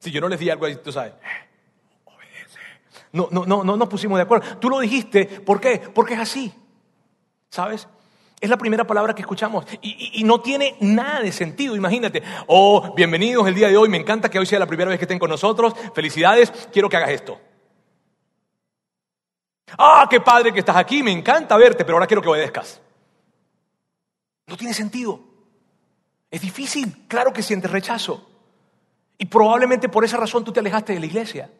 Si 0.00 0.10
yo 0.10 0.20
no 0.20 0.28
les 0.28 0.40
di 0.40 0.50
algo, 0.50 0.66
tú 0.78 0.92
sabes. 0.92 1.14
No, 3.12 3.28
no, 3.30 3.46
no, 3.46 3.64
no 3.64 3.76
nos 3.76 3.88
pusimos 3.88 4.18
de 4.18 4.22
acuerdo. 4.22 4.58
Tú 4.58 4.68
lo 4.68 4.80
dijiste, 4.80 5.24
¿por 5.26 5.60
qué? 5.60 5.78
Porque 5.78 6.14
es 6.14 6.20
así. 6.20 6.52
¿Sabes? 7.48 7.88
Es 8.46 8.50
la 8.50 8.56
primera 8.56 8.86
palabra 8.86 9.12
que 9.12 9.22
escuchamos 9.22 9.66
y, 9.82 10.22
no 10.22 10.40
tiene 10.40 10.76
nada 10.78 11.20
de 11.20 11.32
sentido. 11.32 11.74
Imagínate, 11.74 12.22
oh, 12.46 12.94
bienvenidos 12.94 13.44
el 13.48 13.56
día 13.56 13.66
de 13.66 13.76
hoy, 13.76 13.88
me 13.88 13.96
encanta 13.96 14.28
que 14.28 14.38
hoy 14.38 14.46
sea 14.46 14.60
la 14.60 14.66
primera 14.66 14.88
vez 14.88 15.00
que 15.00 15.04
estén 15.04 15.18
con 15.18 15.28
nosotros, 15.28 15.74
felicidades, 15.96 16.52
quiero 16.72 16.88
que 16.88 16.96
hagas 16.96 17.10
esto. 17.10 17.40
Ah, 19.76 20.06
qué 20.08 20.20
padre 20.20 20.52
que 20.52 20.60
estás 20.60 20.76
aquí, 20.76 21.02
me 21.02 21.10
encanta 21.10 21.56
verte, 21.56 21.84
pero 21.84 21.96
ahora 21.96 22.06
quiero 22.06 22.22
que 22.22 22.28
obedezcas. 22.28 22.80
No 24.46 24.56
tiene 24.56 24.74
sentido. 24.74 25.18
Es 26.30 26.40
difícil, 26.40 27.04
claro 27.08 27.32
que 27.32 27.42
sientes 27.42 27.68
rechazo. 27.68 28.30
Y 29.18 29.26
probablemente 29.26 29.88
por 29.88 30.04
esa 30.04 30.18
razón 30.18 30.44
tú 30.44 30.52
te 30.52 30.60
alejaste 30.60 30.92
de 30.92 31.00
la 31.00 31.06
iglesia. 31.06 31.50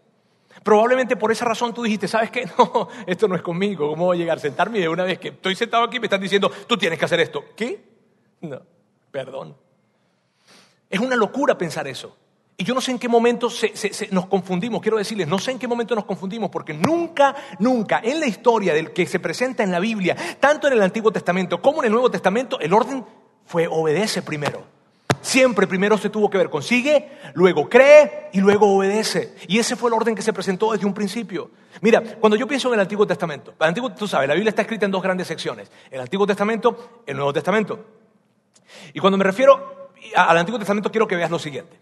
Probablemente 0.67 1.15
por 1.15 1.31
esa 1.31 1.45
razón 1.45 1.73
tú 1.73 1.85
dijiste, 1.85 2.09
¿sabes 2.09 2.33
qué? 2.33 2.45
No, 2.59 2.89
esto 3.07 3.29
no 3.29 3.37
es 3.37 3.43
conmigo. 3.43 3.89
¿Cómo 3.89 4.07
voy 4.07 4.17
a 4.17 4.19
llegar 4.19 4.39
a 4.39 4.41
sentarme 4.41 4.79
y 4.79 4.81
de 4.81 4.89
una 4.89 5.05
vez 5.05 5.21
que 5.21 5.29
estoy 5.29 5.55
sentado 5.55 5.85
aquí 5.85 6.01
me 6.01 6.07
están 6.07 6.21
diciendo, 6.21 6.51
tú 6.67 6.77
tienes 6.77 6.99
que 6.99 7.05
hacer 7.05 7.21
esto? 7.21 7.45
¿Qué? 7.55 7.85
No, 8.41 8.61
perdón. 9.13 9.57
Es 10.91 10.99
una 10.99 11.15
locura 11.15 11.57
pensar 11.57 11.87
eso. 11.87 12.17
Y 12.57 12.65
yo 12.65 12.75
no 12.75 12.81
sé 12.81 12.91
en 12.91 12.99
qué 12.99 13.09
momento 13.09 13.49
nos 14.11 14.27
confundimos, 14.27 14.83
quiero 14.83 14.99
decirles, 14.99 15.29
no 15.29 15.39
sé 15.39 15.53
en 15.53 15.61
qué 15.61 15.69
momento 15.69 15.95
nos 15.95 16.05
confundimos, 16.05 16.51
porque 16.51 16.75
nunca, 16.75 17.37
nunca 17.61 18.01
en 18.03 18.19
la 18.19 18.27
historia 18.27 18.75
del 18.75 18.93
que 18.93 19.07
se 19.07 19.21
presenta 19.21 19.63
en 19.63 19.71
la 19.71 19.79
Biblia, 19.79 20.17
tanto 20.41 20.67
en 20.67 20.73
el 20.73 20.83
Antiguo 20.83 21.13
Testamento 21.13 21.63
como 21.63 21.83
en 21.83 21.87
el 21.87 21.93
Nuevo 21.93 22.11
Testamento, 22.11 22.59
el 22.59 22.73
orden 22.73 23.05
fue 23.45 23.69
obedece 23.69 24.21
primero. 24.21 24.76
Siempre 25.27 25.67
primero 25.67 25.99
se 25.99 26.09
tuvo 26.09 26.31
que 26.31 26.39
ver 26.39 26.49
con 26.49 26.63
sigue, 26.63 27.19
luego 27.35 27.69
cree 27.69 28.29
y 28.33 28.41
luego 28.41 28.77
obedece. 28.77 29.35
Y 29.49 29.59
ese 29.59 29.75
fue 29.75 29.91
el 29.91 29.95
orden 29.95 30.15
que 30.15 30.23
se 30.23 30.33
presentó 30.33 30.71
desde 30.71 30.87
un 30.87 30.95
principio. 30.95 31.51
Mira, 31.81 32.01
cuando 32.21 32.37
yo 32.37 32.47
pienso 32.47 32.69
en 32.69 32.75
el 32.75 32.81
Antiguo 32.81 33.09
Testamento, 33.09 33.53
el 33.59 33.67
Antiguo, 33.67 33.93
tú 33.93 34.07
sabes, 34.07 34.29
la 34.29 34.35
Biblia 34.35 34.51
está 34.51 34.63
escrita 34.63 34.87
en 34.87 34.93
dos 34.93 35.03
grandes 35.03 35.27
secciones, 35.27 35.69
el 35.91 36.01
Antiguo 36.01 36.29
Testamento, 36.29 37.03
el 37.05 37.17
Nuevo 37.17 37.33
Testamento. 37.33 37.85
Y 38.95 39.01
cuando 39.01 39.19
me 39.19 39.25
refiero 39.25 39.91
al 40.15 40.39
Antiguo 40.39 40.61
Testamento 40.61 40.93
quiero 40.93 41.09
que 41.09 41.17
veas 41.17 41.33
lo 41.33 41.41
siguiente. 41.41 41.77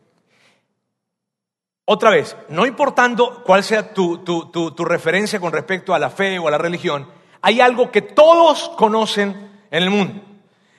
Otra 1.84 2.08
vez, 2.08 2.38
no 2.48 2.64
importando 2.64 3.44
cuál 3.44 3.62
sea 3.62 3.92
tu, 3.92 4.20
tu 4.24 4.84
referencia 4.86 5.38
con 5.38 5.52
respecto 5.52 5.94
a 5.94 5.98
la 5.98 6.08
fe 6.08 6.38
o 6.38 6.48
a 6.48 6.50
la 6.50 6.56
religión, 6.56 7.06
hay 7.42 7.60
algo 7.60 7.90
que 7.90 8.00
todos 8.00 8.70
conocen 8.70 9.50
en 9.70 9.82
el 9.82 9.90
mundo. 9.90 10.22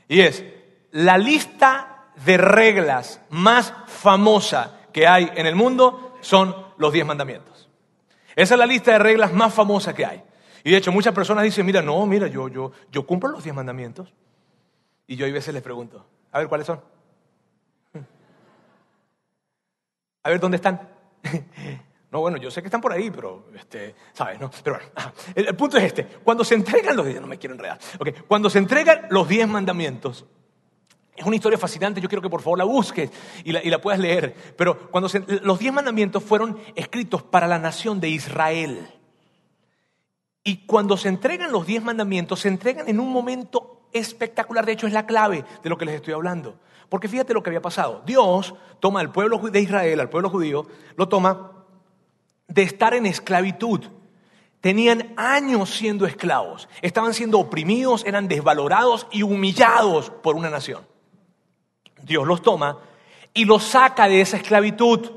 Y 0.08 0.22
es 0.22 0.44
la 0.90 1.20
lista 1.20 1.95
de 2.24 2.38
reglas 2.38 3.20
más 3.30 3.74
famosa 3.88 4.80
que 4.94 5.08
hay 5.08 5.30
en 5.36 5.46
el 5.46 5.56
mundo 5.56 6.18
son 6.22 6.56
los 6.78 6.94
diez 6.94 7.06
mandamientos. 7.06 7.70
Esa 8.36 8.56
es 8.56 8.60
la 8.60 8.66
lista 8.66 8.92
de 8.92 9.00
reglas 9.00 9.34
más 9.34 9.54
famosa 9.54 9.94
que 9.94 10.06
hay. 10.06 10.24
Y 10.64 10.72
de 10.72 10.78
hecho 10.78 10.92
muchas 10.92 11.14
personas 11.14 11.44
dicen, 11.44 11.66
mira, 11.66 11.82
no, 11.82 12.06
mira, 12.06 12.28
yo, 12.28 12.48
yo, 12.48 12.72
yo 12.92 13.06
cumplo 13.06 13.30
los 13.30 13.44
diez 13.44 13.56
mandamientos. 13.56 14.14
Y 15.08 15.16
yo 15.16 15.26
a 15.26 15.30
veces 15.30 15.54
les 15.54 15.62
pregunto, 15.62 16.06
a 16.32 16.40
ver, 16.40 16.48
¿cuáles 16.48 16.68
son? 16.68 16.82
A 20.24 20.30
ver, 20.30 20.40
¿dónde 20.40 20.58
están? 20.58 20.90
No, 22.12 22.22
bueno, 22.22 22.38
yo 22.38 22.50
sé 22.50 22.62
que 22.62 22.68
están 22.68 22.80
por 22.80 22.94
ahí, 22.94 23.12
pero, 23.12 23.50
este, 23.54 23.94
¿sabes? 24.14 24.40
No? 24.40 24.50
Pero 24.64 24.78
bueno, 24.78 25.12
el, 25.36 25.54
punto 25.58 25.78
es 25.78 25.84
este. 25.84 26.06
Cuando 26.24 26.46
se 26.46 26.56
entregan 26.56 26.96
los 26.96 27.06
no 27.06 27.28
me 27.28 27.38
quiero 27.38 27.56
enredar. 27.56 27.78
Cuando 28.26 28.50
se 28.50 28.58
entregan 28.58 29.08
los 29.10 29.28
diez 29.28 29.46
mandamientos, 29.46 30.24
es 31.16 31.26
una 31.26 31.36
historia 31.36 31.58
fascinante, 31.58 32.02
yo 32.02 32.10
quiero 32.10 32.22
que 32.22 32.30
por 32.30 32.42
favor 32.42 32.58
la 32.58 32.66
busques 32.66 33.10
y 33.44 33.52
la, 33.52 33.82
puedas 33.82 34.00
leer. 34.00 34.36
Pero 34.58 34.90
cuando 34.92 35.10
los 35.44 35.60
diez 35.60 35.74
mandamientos 35.74 36.24
fueron 36.24 36.58
escritos 36.76 37.24
para 37.24 37.48
la 37.48 37.58
nación 37.58 38.02
de 38.02 38.10
Israel. 38.10 38.88
Y 40.44 40.66
cuando 40.66 40.98
se 40.98 41.08
entregan 41.08 41.52
los 41.52 41.66
diez 41.66 41.82
mandamientos, 41.82 42.42
se 42.42 42.50
entregan 42.50 42.90
en 42.90 43.00
un 43.00 43.12
momento 43.12 43.88
espectacular. 43.94 44.66
De 44.66 44.74
hecho, 44.74 44.88
es 44.88 44.94
la 44.94 45.06
clave 45.06 45.46
de 45.64 45.70
lo 45.70 45.78
que 45.78 45.86
les 45.86 45.96
estoy 45.96 46.14
hablando. 46.14 46.60
Porque 46.90 47.08
fíjate 47.08 47.34
lo 47.34 47.42
que 47.42 47.50
había 47.50 47.62
pasado. 47.62 48.04
Dios 48.06 48.54
toma 48.80 49.00
al 49.00 49.12
pueblo 49.12 49.38
de 49.40 49.60
Israel, 49.60 50.00
al 50.02 50.10
pueblo 50.10 50.30
judío, 50.30 50.68
lo 50.98 51.08
toma 51.08 51.66
de 52.48 52.62
estar 52.62 52.94
en 52.94 53.06
esclavitud. 53.06 53.86
Tenían 54.60 55.14
años 55.16 55.70
siendo 55.70 56.06
esclavos, 56.06 56.68
estaban 56.82 57.14
siendo 57.14 57.40
oprimidos, 57.40 58.04
eran 58.06 58.28
desvalorados 58.28 59.08
y 59.12 59.24
humillados 59.24 60.10
por 60.10 60.36
una 60.36 60.50
nación. 60.50 60.86
Dios 62.02 62.28
los 62.28 62.42
toma 62.42 62.78
y 63.34 63.46
los 63.46 63.64
saca 63.64 64.08
de 64.08 64.22
esa 64.22 64.38
esclavitud 64.38 65.12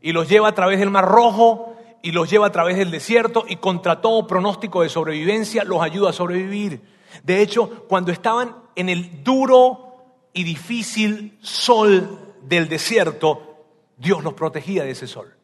y 0.00 0.12
los 0.12 0.28
lleva 0.28 0.48
a 0.48 0.54
través 0.54 0.78
del 0.78 0.90
Mar 0.90 1.06
Rojo 1.06 1.74
y 2.02 2.12
los 2.12 2.28
lleva 2.28 2.48
a 2.48 2.52
través 2.52 2.76
del 2.76 2.90
desierto 2.90 3.46
y 3.48 3.56
contra 3.56 4.02
todo 4.02 4.26
pronóstico 4.26 4.82
de 4.82 4.90
sobrevivencia 4.90 5.64
los 5.64 5.82
ayuda 5.82 6.10
a 6.10 6.12
sobrevivir. 6.12 6.82
De 7.22 7.40
hecho, 7.40 7.86
cuando 7.88 8.12
estaban 8.12 8.54
en 8.76 8.90
el 8.90 9.24
duro 9.24 10.04
y 10.34 10.44
difícil 10.44 11.38
sol 11.40 12.34
del 12.42 12.68
desierto, 12.68 13.64
Dios 13.96 14.22
los 14.22 14.34
protegía 14.34 14.84
de 14.84 14.90
ese 14.90 15.06
sol. 15.06 15.34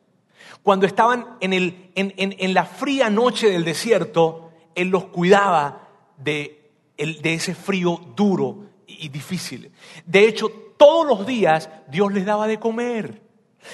Cuando 0.62 0.84
estaban 0.84 1.38
en, 1.40 1.54
el, 1.54 1.90
en, 1.94 2.12
en, 2.16 2.52
la 2.52 2.66
fría 2.66 3.08
noche 3.08 3.48
del 3.48 3.64
desierto, 3.64 4.50
Él 4.74 4.88
los 4.88 5.04
cuidaba 5.06 5.88
de, 6.18 6.70
de 6.98 7.32
ese 7.32 7.54
frío 7.54 7.98
duro 8.14 8.66
y 8.86 9.08
difícil. 9.08 9.72
De 10.04 10.28
hecho, 10.28 10.52
todos 10.80 11.06
los 11.06 11.26
días 11.26 11.68
Dios 11.88 12.10
les 12.10 12.24
daba 12.24 12.46
de 12.46 12.58
comer. 12.58 13.20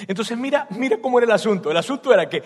Entonces 0.09 0.37
mira, 0.37 0.67
mira 0.71 0.97
cómo 1.01 1.19
era 1.19 1.25
el 1.25 1.31
asunto. 1.31 1.71
El 1.71 1.77
asunto 1.77 2.13
era 2.13 2.27
que, 2.27 2.43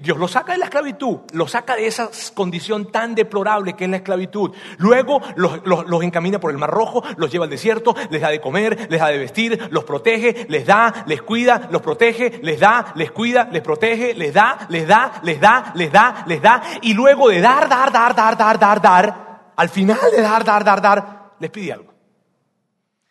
Dios 0.00 0.18
los 0.18 0.32
saca 0.32 0.50
de 0.50 0.58
la 0.58 0.64
esclavitud, 0.64 1.18
los 1.32 1.52
saca 1.52 1.76
de 1.76 1.86
esa 1.86 2.10
condición 2.34 2.90
tan 2.90 3.14
deplorable 3.14 3.74
que 3.74 3.84
es 3.84 3.90
la 3.90 3.98
esclavitud. 3.98 4.50
Luego 4.78 5.20
los, 5.36 6.02
encamina 6.02 6.40
por 6.40 6.50
el 6.50 6.58
Mar 6.58 6.70
Rojo, 6.70 7.04
los 7.16 7.30
lleva 7.30 7.44
al 7.44 7.50
desierto, 7.52 7.94
les 8.10 8.20
da 8.20 8.30
de 8.30 8.40
comer, 8.40 8.88
les 8.90 8.98
da 8.98 9.06
de 9.10 9.18
vestir, 9.18 9.68
los 9.70 9.84
protege, 9.84 10.44
les 10.48 10.66
da, 10.66 11.04
les 11.06 11.22
cuida, 11.22 11.68
los 11.70 11.80
protege, 11.80 12.40
les 12.42 12.58
da, 12.58 12.92
les 12.96 13.12
cuida, 13.12 13.48
les 13.52 13.62
protege, 13.62 14.12
les 14.14 14.34
da, 14.34 14.66
les 14.70 14.88
da, 14.88 15.20
les 15.22 15.40
da, 15.40 15.72
les 15.76 15.92
da, 15.92 16.24
les 16.26 16.42
da. 16.42 16.62
Y 16.82 16.94
luego 16.94 17.28
de 17.28 17.40
dar, 17.40 17.68
dar, 17.68 17.92
dar, 17.92 18.12
dar, 18.12 18.36
dar, 18.36 18.58
dar, 18.58 18.82
dar, 18.82 19.52
al 19.54 19.68
final 19.68 20.00
de 20.10 20.20
dar, 20.20 20.42
dar, 20.42 20.64
dar, 20.64 20.82
dar, 20.82 21.30
les 21.38 21.50
pide 21.50 21.72
algo. 21.72 21.93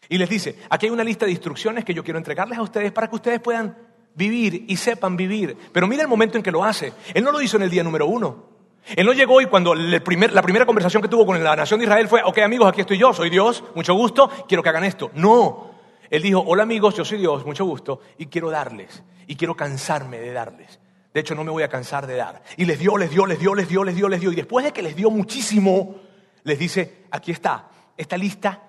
Y 0.09 0.17
les 0.17 0.29
dice, 0.29 0.57
aquí 0.69 0.87
hay 0.87 0.91
una 0.91 1.03
lista 1.03 1.25
de 1.25 1.31
instrucciones 1.31 1.85
que 1.85 1.93
yo 1.93 2.03
quiero 2.03 2.17
entregarles 2.17 2.57
a 2.57 2.61
ustedes 2.61 2.91
para 2.91 3.07
que 3.07 3.15
ustedes 3.15 3.39
puedan 3.39 3.77
vivir 4.15 4.65
y 4.67 4.77
sepan 4.77 5.17
vivir. 5.17 5.57
Pero 5.71 5.87
mira 5.87 6.01
el 6.01 6.07
momento 6.07 6.37
en 6.37 6.43
que 6.43 6.51
lo 6.51 6.63
hace. 6.63 6.93
Él 7.13 7.23
no 7.23 7.31
lo 7.31 7.41
hizo 7.41 7.57
en 7.57 7.63
el 7.63 7.69
día 7.69 7.83
número 7.83 8.05
uno. 8.05 8.53
Él 8.95 9.05
no 9.05 9.13
llegó 9.13 9.39
y 9.39 9.45
cuando 9.45 9.73
la 9.73 10.03
primera 10.03 10.65
conversación 10.65 11.01
que 11.01 11.07
tuvo 11.07 11.25
con 11.25 11.41
la 11.41 11.55
nación 11.55 11.79
de 11.79 11.85
Israel 11.85 12.07
fue, 12.07 12.21
ok 12.23 12.39
amigos, 12.39 12.67
aquí 12.67 12.81
estoy 12.81 12.97
yo, 12.97 13.13
soy 13.13 13.29
Dios, 13.29 13.63
mucho 13.75 13.93
gusto, 13.93 14.29
quiero 14.47 14.61
que 14.61 14.69
hagan 14.69 14.83
esto. 14.83 15.09
No, 15.13 15.71
él 16.09 16.21
dijo, 16.21 16.43
hola 16.45 16.63
amigos, 16.63 16.95
yo 16.95 17.05
soy 17.05 17.17
Dios, 17.19 17.45
mucho 17.45 17.63
gusto, 17.63 18.01
y 18.17 18.25
quiero 18.25 18.49
darles, 18.49 19.03
y 19.25 19.37
quiero 19.37 19.55
cansarme 19.55 20.19
de 20.19 20.33
darles. 20.33 20.79
De 21.13 21.21
hecho, 21.21 21.33
no 21.33 21.43
me 21.43 21.51
voy 21.51 21.63
a 21.63 21.69
cansar 21.69 22.07
de 22.07 22.15
dar. 22.15 22.43
Y 22.57 22.65
les 22.65 22.79
dio, 22.79 22.97
les 22.97 23.09
dio, 23.09 23.25
les 23.25 23.39
dio, 23.39 23.53
les 23.55 23.69
dio, 23.69 23.83
les 23.83 23.95
dio, 23.95 24.09
les 24.09 24.19
dio. 24.19 24.31
Y 24.31 24.35
después 24.35 24.65
de 24.65 24.73
que 24.73 24.81
les 24.81 24.95
dio 24.95 25.09
muchísimo, 25.11 25.95
les 26.43 26.59
dice, 26.59 27.05
aquí 27.11 27.31
está, 27.31 27.69
esta 27.95 28.17
lista 28.17 28.61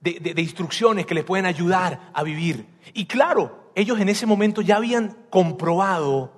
de, 0.00 0.40
instrucciones 0.40 1.06
que 1.06 1.14
les 1.14 1.24
pueden 1.24 1.46
ayudar 1.46 2.10
a 2.12 2.22
vivir. 2.22 2.66
Y 2.94 3.06
claro, 3.06 3.70
ellos 3.74 4.00
en 4.00 4.08
ese 4.08 4.26
momento 4.26 4.62
ya 4.62 4.76
habían 4.76 5.16
comprobado 5.30 6.32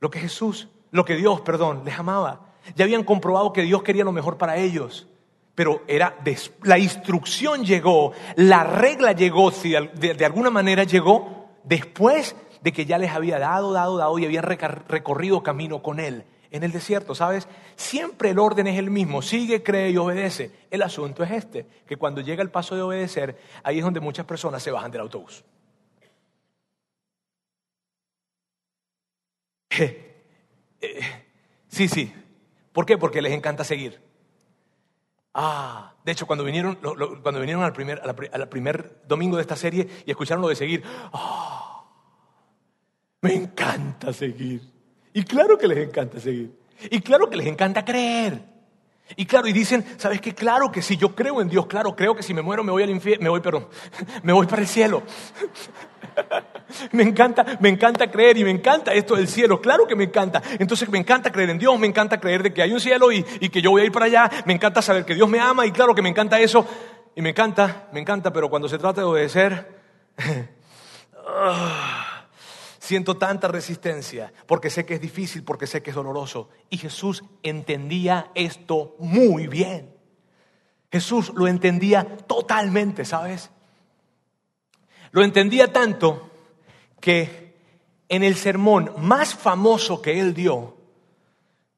lo 0.00 0.10
que 0.10 0.20
Jesús, 0.20 0.68
lo 0.90 1.04
que 1.04 1.16
Dios, 1.16 1.40
perdón, 1.40 1.82
les 1.84 1.98
amaba. 1.98 2.54
Ya 2.74 2.84
habían 2.84 3.04
comprobado 3.04 3.52
que 3.52 3.62
Dios 3.62 3.82
quería 3.82 4.04
lo 4.04 4.12
mejor 4.12 4.38
para 4.38 4.56
ellos. 4.56 5.06
Pero 5.54 5.82
era 5.88 6.16
la 6.62 6.78
instrucción 6.78 7.64
llegó, 7.64 8.12
la 8.36 8.62
regla 8.62 9.12
llegó, 9.12 9.50
si 9.50 9.70
de, 9.70 10.24
alguna 10.24 10.50
manera 10.50 10.84
llegó 10.84 11.48
después 11.64 12.36
de 12.60 12.72
que 12.72 12.84
ya 12.84 12.98
les 12.98 13.10
había 13.10 13.38
dado, 13.38 13.72
dado, 13.72 13.96
dado 13.96 14.18
y 14.18 14.26
habían 14.26 14.42
recorrido 14.42 15.42
camino 15.42 15.82
con 15.82 15.98
Él 15.98 16.24
en 16.50 16.62
el 16.62 16.72
desierto, 16.72 17.14
¿sabes? 17.14 17.48
Siempre 17.76 18.30
el 18.30 18.38
orden 18.38 18.66
es 18.66 18.78
el 18.78 18.90
mismo, 18.90 19.22
sigue, 19.22 19.62
cree 19.62 19.90
y 19.90 19.96
obedece. 19.96 20.50
El 20.70 20.82
asunto 20.82 21.22
es 21.22 21.30
este, 21.30 21.66
que 21.86 21.96
cuando 21.96 22.20
llega 22.20 22.42
el 22.42 22.50
paso 22.50 22.74
de 22.74 22.82
obedecer, 22.82 23.38
ahí 23.62 23.78
es 23.78 23.84
donde 23.84 24.00
muchas 24.00 24.26
personas 24.26 24.62
se 24.62 24.70
bajan 24.70 24.90
del 24.90 25.02
autobús. 25.02 25.44
Eh, 30.80 31.00
sí, 31.68 31.88
sí. 31.88 32.12
¿Por 32.72 32.86
qué? 32.86 32.98
Porque 32.98 33.22
les 33.22 33.32
encanta 33.32 33.64
seguir. 33.64 34.00
Ah, 35.34 35.94
de 36.04 36.12
hecho, 36.12 36.26
cuando 36.26 36.44
vinieron, 36.44 36.76
cuando 36.76 37.40
vinieron 37.40 37.62
al 37.62 37.72
primer, 37.72 39.02
domingo 39.06 39.36
de 39.36 39.42
esta 39.42 39.56
serie 39.56 39.86
y 40.06 40.10
escucharon 40.10 40.40
lo 40.40 40.48
de 40.48 40.56
seguir, 40.56 40.82
ah, 41.12 41.84
me 43.20 43.34
encanta 43.34 44.12
seguir. 44.12 44.75
Y 45.16 45.22
claro 45.22 45.56
que 45.56 45.66
les 45.66 45.78
encanta 45.78 46.20
seguir. 46.20 46.52
Y 46.90 47.00
claro 47.00 47.30
que 47.30 47.38
les 47.38 47.46
encanta 47.46 47.82
creer. 47.86 48.38
Y 49.16 49.24
claro, 49.24 49.46
y 49.46 49.52
dicen, 49.54 49.82
¿sabes 49.96 50.20
qué? 50.20 50.34
Claro 50.34 50.70
que 50.70 50.82
si 50.82 50.98
yo 50.98 51.14
creo 51.14 51.40
en 51.40 51.48
Dios, 51.48 51.64
claro, 51.64 51.96
creo 51.96 52.14
que 52.14 52.22
si 52.22 52.34
me 52.34 52.42
muero 52.42 52.62
me 52.62 52.70
voy 52.70 52.82
al 52.82 52.90
infierno, 52.90 53.24
me 53.24 53.30
voy, 53.30 53.40
perdón, 53.40 53.66
me 54.22 54.34
voy 54.34 54.46
para 54.46 54.60
el 54.60 54.68
cielo. 54.68 55.02
Me 56.92 57.02
encanta, 57.02 57.58
me 57.60 57.68
encanta 57.68 58.10
creer 58.10 58.38
y 58.38 58.44
me 58.44 58.50
encanta 58.50 58.92
esto 58.92 59.14
del 59.14 59.28
cielo, 59.28 59.60
claro 59.60 59.86
que 59.86 59.94
me 59.94 60.04
encanta. 60.04 60.42
Entonces 60.58 60.88
me 60.88 60.98
encanta 60.98 61.30
creer 61.30 61.50
en 61.50 61.58
Dios, 61.58 61.78
me 61.78 61.86
encanta 61.86 62.18
creer 62.18 62.42
de 62.42 62.52
que 62.52 62.62
hay 62.62 62.72
un 62.72 62.80
cielo 62.80 63.12
y, 63.12 63.24
y 63.38 63.50
que 63.50 63.62
yo 63.62 63.70
voy 63.70 63.82
a 63.82 63.84
ir 63.84 63.92
para 63.92 64.06
allá, 64.06 64.30
me 64.46 64.52
encanta 64.52 64.82
saber 64.82 65.04
que 65.04 65.14
Dios 65.14 65.28
me 65.28 65.38
ama 65.38 65.64
y 65.64 65.72
claro 65.72 65.94
que 65.94 66.02
me 66.02 66.08
encanta 66.08 66.40
eso. 66.40 66.66
Y 67.14 67.22
me 67.22 67.30
encanta, 67.30 67.88
me 67.92 68.00
encanta, 68.00 68.32
pero 68.32 68.50
cuando 68.50 68.68
se 68.68 68.78
trata 68.78 69.02
de 69.02 69.06
obedecer, 69.06 69.68
ah, 71.28 72.15
siento 72.86 73.16
tanta 73.16 73.48
resistencia, 73.48 74.32
porque 74.46 74.70
sé 74.70 74.86
que 74.86 74.94
es 74.94 75.00
difícil, 75.00 75.42
porque 75.42 75.66
sé 75.66 75.82
que 75.82 75.90
es 75.90 75.96
doloroso. 75.96 76.50
Y 76.70 76.78
Jesús 76.78 77.24
entendía 77.42 78.30
esto 78.34 78.94
muy 79.00 79.48
bien. 79.48 79.92
Jesús 80.90 81.32
lo 81.34 81.48
entendía 81.48 82.16
totalmente, 82.28 83.04
¿sabes? 83.04 83.50
Lo 85.10 85.24
entendía 85.24 85.72
tanto 85.72 86.30
que 87.00 87.56
en 88.08 88.22
el 88.22 88.36
sermón 88.36 88.92
más 88.98 89.34
famoso 89.34 90.00
que 90.00 90.20
él 90.20 90.32
dio, 90.32 90.76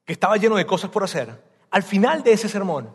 que 0.05 0.13
estaba 0.13 0.37
lleno 0.37 0.57
de 0.57 0.67
cosas 0.67 0.91
por 0.91 1.03
hacer, 1.03 1.43
al 1.71 1.81
final 1.81 2.21
de 2.21 2.33
ese 2.33 2.49
sermón, 2.49 2.91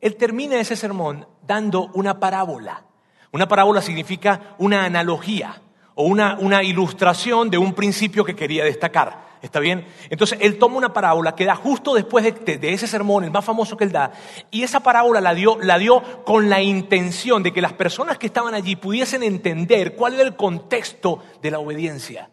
él 0.00 0.16
termina 0.16 0.58
ese 0.58 0.74
sermón 0.74 1.28
dando 1.42 1.90
una 1.94 2.18
parábola. 2.18 2.84
Una 3.30 3.46
parábola 3.46 3.80
significa 3.80 4.56
una 4.58 4.84
analogía 4.84 5.62
o 5.94 6.04
una, 6.04 6.36
una 6.40 6.62
ilustración 6.62 7.50
de 7.50 7.58
un 7.58 7.72
principio 7.74 8.24
que 8.24 8.34
quería 8.34 8.64
destacar. 8.64 9.34
¿Está 9.44 9.60
bien? 9.60 9.86
Entonces 10.08 10.38
él 10.40 10.58
toma 10.58 10.76
una 10.78 10.94
parábola 10.94 11.34
que 11.34 11.44
da 11.44 11.54
justo 11.54 11.92
después 11.92 12.24
de, 12.24 12.72
ese 12.72 12.86
sermón, 12.86 13.24
el 13.24 13.30
más 13.30 13.44
famoso 13.44 13.76
que 13.76 13.84
él 13.84 13.92
da, 13.92 14.10
y 14.50 14.62
esa 14.62 14.80
parábola 14.80 15.20
la 15.20 15.34
dio, 15.34 15.58
la 15.60 15.76
dio 15.76 16.24
con 16.24 16.48
la 16.48 16.62
intención 16.62 17.42
de 17.42 17.52
que 17.52 17.60
las 17.60 17.74
personas 17.74 18.16
que 18.16 18.24
estaban 18.24 18.54
allí 18.54 18.74
pudiesen 18.74 19.22
entender 19.22 19.96
cuál 19.96 20.14
era 20.14 20.22
el 20.22 20.34
contexto 20.34 21.22
de 21.42 21.50
la 21.50 21.58
obediencia, 21.58 22.30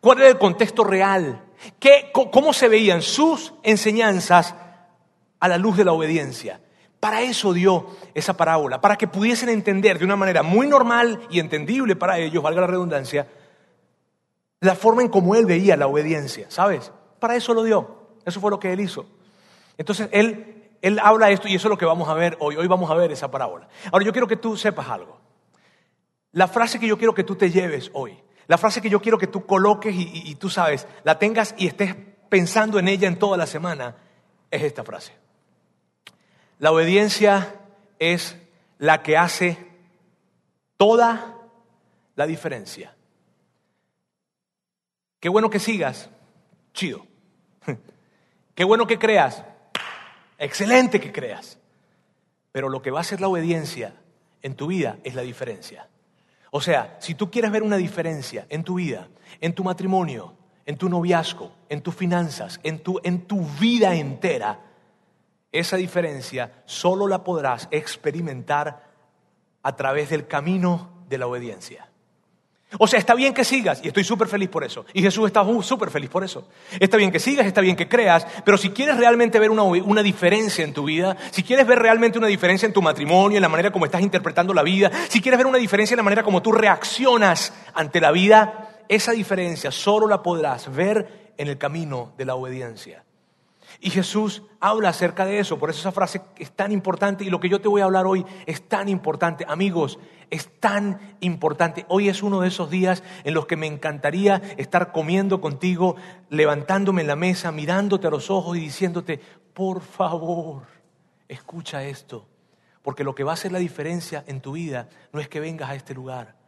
cuál 0.00 0.18
era 0.18 0.28
el 0.28 0.38
contexto 0.38 0.82
real, 0.82 1.40
qué, 1.78 2.10
cómo 2.12 2.52
se 2.52 2.66
veían 2.66 3.00
sus 3.00 3.54
enseñanzas 3.62 4.56
a 5.38 5.46
la 5.46 5.56
luz 5.56 5.76
de 5.76 5.84
la 5.84 5.92
obediencia. 5.92 6.60
Para 7.00 7.22
eso 7.22 7.54
dio 7.54 7.86
esa 8.12 8.36
parábola, 8.36 8.82
para 8.82 8.96
que 8.96 9.08
pudiesen 9.08 9.48
entender 9.48 9.98
de 9.98 10.04
una 10.04 10.16
manera 10.16 10.42
muy 10.42 10.66
normal 10.66 11.20
y 11.30 11.40
entendible 11.40 11.96
para 11.96 12.18
ellos, 12.18 12.42
valga 12.42 12.60
la 12.60 12.66
redundancia, 12.66 13.26
la 14.60 14.74
forma 14.74 15.00
en 15.00 15.08
cómo 15.08 15.34
él 15.34 15.46
veía 15.46 15.78
la 15.78 15.86
obediencia, 15.86 16.50
¿sabes? 16.50 16.92
Para 17.18 17.36
eso 17.36 17.54
lo 17.54 17.62
dio. 17.62 18.00
Eso 18.26 18.38
fue 18.38 18.50
lo 18.50 18.60
que 18.60 18.70
él 18.72 18.80
hizo. 18.80 19.06
Entonces, 19.78 20.10
él, 20.12 20.68
él 20.82 20.98
habla 20.98 21.30
esto 21.30 21.48
y 21.48 21.54
eso 21.54 21.68
es 21.68 21.70
lo 21.70 21.78
que 21.78 21.86
vamos 21.86 22.06
a 22.10 22.14
ver 22.14 22.36
hoy. 22.38 22.56
Hoy 22.56 22.66
vamos 22.66 22.90
a 22.90 22.94
ver 22.94 23.10
esa 23.10 23.30
parábola. 23.30 23.68
Ahora, 23.90 24.04
yo 24.04 24.12
quiero 24.12 24.28
que 24.28 24.36
tú 24.36 24.58
sepas 24.58 24.88
algo. 24.90 25.18
La 26.32 26.48
frase 26.48 26.78
que 26.78 26.86
yo 26.86 26.98
quiero 26.98 27.14
que 27.14 27.24
tú 27.24 27.34
te 27.34 27.50
lleves 27.50 27.90
hoy, 27.94 28.16
la 28.46 28.58
frase 28.58 28.82
que 28.82 28.90
yo 28.90 29.00
quiero 29.00 29.16
que 29.16 29.26
tú 29.26 29.46
coloques 29.46 29.94
y, 29.94 30.10
y 30.26 30.34
tú 30.34 30.50
sabes, 30.50 30.86
la 31.02 31.18
tengas 31.18 31.54
y 31.56 31.66
estés 31.66 31.96
pensando 32.28 32.78
en 32.78 32.88
ella 32.88 33.08
en 33.08 33.18
toda 33.18 33.38
la 33.38 33.46
semana, 33.46 33.96
es 34.50 34.62
esta 34.62 34.84
frase. 34.84 35.12
La 36.60 36.72
obediencia 36.72 37.54
es 37.98 38.36
la 38.76 39.02
que 39.02 39.16
hace 39.16 39.56
toda 40.76 41.38
la 42.16 42.26
diferencia. 42.26 42.94
Qué 45.20 45.30
bueno 45.30 45.48
que 45.48 45.58
sigas, 45.58 46.10
chido. 46.74 47.06
Qué 48.54 48.64
bueno 48.64 48.86
que 48.86 48.98
creas, 48.98 49.42
excelente 50.36 51.00
que 51.00 51.12
creas. 51.12 51.58
Pero 52.52 52.68
lo 52.68 52.82
que 52.82 52.90
va 52.90 53.00
a 53.00 53.04
ser 53.04 53.22
la 53.22 53.28
obediencia 53.28 53.94
en 54.42 54.54
tu 54.54 54.66
vida 54.66 54.98
es 55.02 55.14
la 55.14 55.22
diferencia. 55.22 55.88
O 56.50 56.60
sea, 56.60 56.98
si 57.00 57.14
tú 57.14 57.30
quieres 57.30 57.52
ver 57.52 57.62
una 57.62 57.78
diferencia 57.78 58.44
en 58.50 58.64
tu 58.64 58.74
vida, 58.74 59.08
en 59.40 59.54
tu 59.54 59.64
matrimonio, 59.64 60.34
en 60.66 60.76
tu 60.76 60.90
noviazgo, 60.90 61.54
en 61.70 61.80
tus 61.80 61.94
finanzas, 61.94 62.60
en 62.62 62.82
tu, 62.82 63.00
en 63.02 63.22
tu 63.22 63.46
vida 63.58 63.94
entera, 63.94 64.69
esa 65.52 65.76
diferencia 65.76 66.62
solo 66.64 67.06
la 67.06 67.24
podrás 67.24 67.68
experimentar 67.70 68.90
a 69.62 69.76
través 69.76 70.10
del 70.10 70.26
camino 70.26 71.04
de 71.08 71.18
la 71.18 71.26
obediencia. 71.26 71.90
O 72.78 72.86
sea, 72.86 73.00
está 73.00 73.14
bien 73.14 73.34
que 73.34 73.44
sigas 73.44 73.80
y 73.82 73.88
estoy 73.88 74.04
súper 74.04 74.28
feliz 74.28 74.48
por 74.48 74.62
eso. 74.62 74.86
Y 74.94 75.02
Jesús 75.02 75.26
está 75.26 75.44
súper 75.62 75.90
feliz 75.90 76.08
por 76.08 76.22
eso. 76.22 76.46
Está 76.78 76.96
bien 76.96 77.10
que 77.10 77.18
sigas, 77.18 77.46
está 77.46 77.60
bien 77.60 77.74
que 77.74 77.88
creas, 77.88 78.24
pero 78.44 78.56
si 78.56 78.70
quieres 78.70 78.96
realmente 78.96 79.40
ver 79.40 79.50
una, 79.50 79.64
una, 79.64 80.04
diferencia 80.04 80.62
en 80.62 80.72
tu 80.72 80.84
vida, 80.84 81.16
si 81.32 81.42
quieres 81.42 81.66
ver 81.66 81.80
realmente 81.80 82.18
una 82.18 82.28
diferencia 82.28 82.66
en 82.66 82.72
tu 82.72 82.80
matrimonio, 82.80 83.38
en 83.38 83.42
la 83.42 83.48
manera 83.48 83.72
como 83.72 83.86
estás 83.86 84.02
interpretando 84.02 84.54
la 84.54 84.62
vida, 84.62 84.90
si 85.08 85.20
quieres 85.20 85.38
ver 85.38 85.48
una 85.48 85.58
diferencia 85.58 85.94
en 85.94 85.98
la 85.98 86.04
manera 86.04 86.22
como 86.22 86.42
tú 86.42 86.52
reaccionas 86.52 87.52
ante 87.74 88.00
la 88.00 88.12
vida, 88.12 88.84
esa 88.88 89.12
diferencia 89.12 89.72
solo 89.72 90.06
la 90.06 90.22
podrás 90.22 90.72
ver 90.72 91.32
en 91.36 91.48
el 91.48 91.58
camino 91.58 92.12
de 92.16 92.24
la 92.24 92.36
obediencia. 92.36 93.04
Y 93.82 93.88
Jesús 93.88 94.42
habla 94.60 94.90
acerca 94.90 95.24
de 95.24 95.38
eso, 95.38 95.58
por 95.58 95.70
eso 95.70 95.80
esa 95.80 95.92
frase 95.92 96.20
es 96.36 96.52
tan 96.52 96.70
importante 96.70 97.24
y 97.24 97.30
lo 97.30 97.40
que 97.40 97.48
yo 97.48 97.62
te 97.62 97.68
voy 97.68 97.80
a 97.80 97.84
hablar 97.84 98.06
hoy 98.06 98.26
es 98.44 98.68
tan 98.68 98.90
importante. 98.90 99.46
Amigos, 99.48 99.98
es 100.28 100.60
tan 100.60 101.16
importante. 101.20 101.86
Hoy 101.88 102.10
es 102.10 102.22
uno 102.22 102.42
de 102.42 102.48
esos 102.48 102.68
días 102.68 103.02
en 103.24 103.32
los 103.32 103.46
que 103.46 103.56
me 103.56 103.66
encantaría 103.66 104.42
estar 104.58 104.92
comiendo 104.92 105.40
contigo, 105.40 105.96
levantándome 106.28 107.00
en 107.00 107.08
la 107.08 107.16
mesa, 107.16 107.52
mirándote 107.52 108.06
a 108.06 108.10
los 108.10 108.28
ojos 108.30 108.58
y 108.58 108.60
diciéndote, 108.60 109.18
por 109.54 109.80
favor, 109.80 110.64
escucha 111.26 111.82
esto, 111.82 112.28
porque 112.82 113.02
lo 113.02 113.14
que 113.14 113.24
va 113.24 113.32
a 113.32 113.34
hacer 113.34 113.50
la 113.50 113.58
diferencia 113.58 114.24
en 114.26 114.42
tu 114.42 114.52
vida 114.52 114.90
no 115.12 115.20
es 115.20 115.28
que 115.28 115.40
vengas 115.40 115.70
a 115.70 115.74
este 115.74 115.94
lugar. 115.94 116.39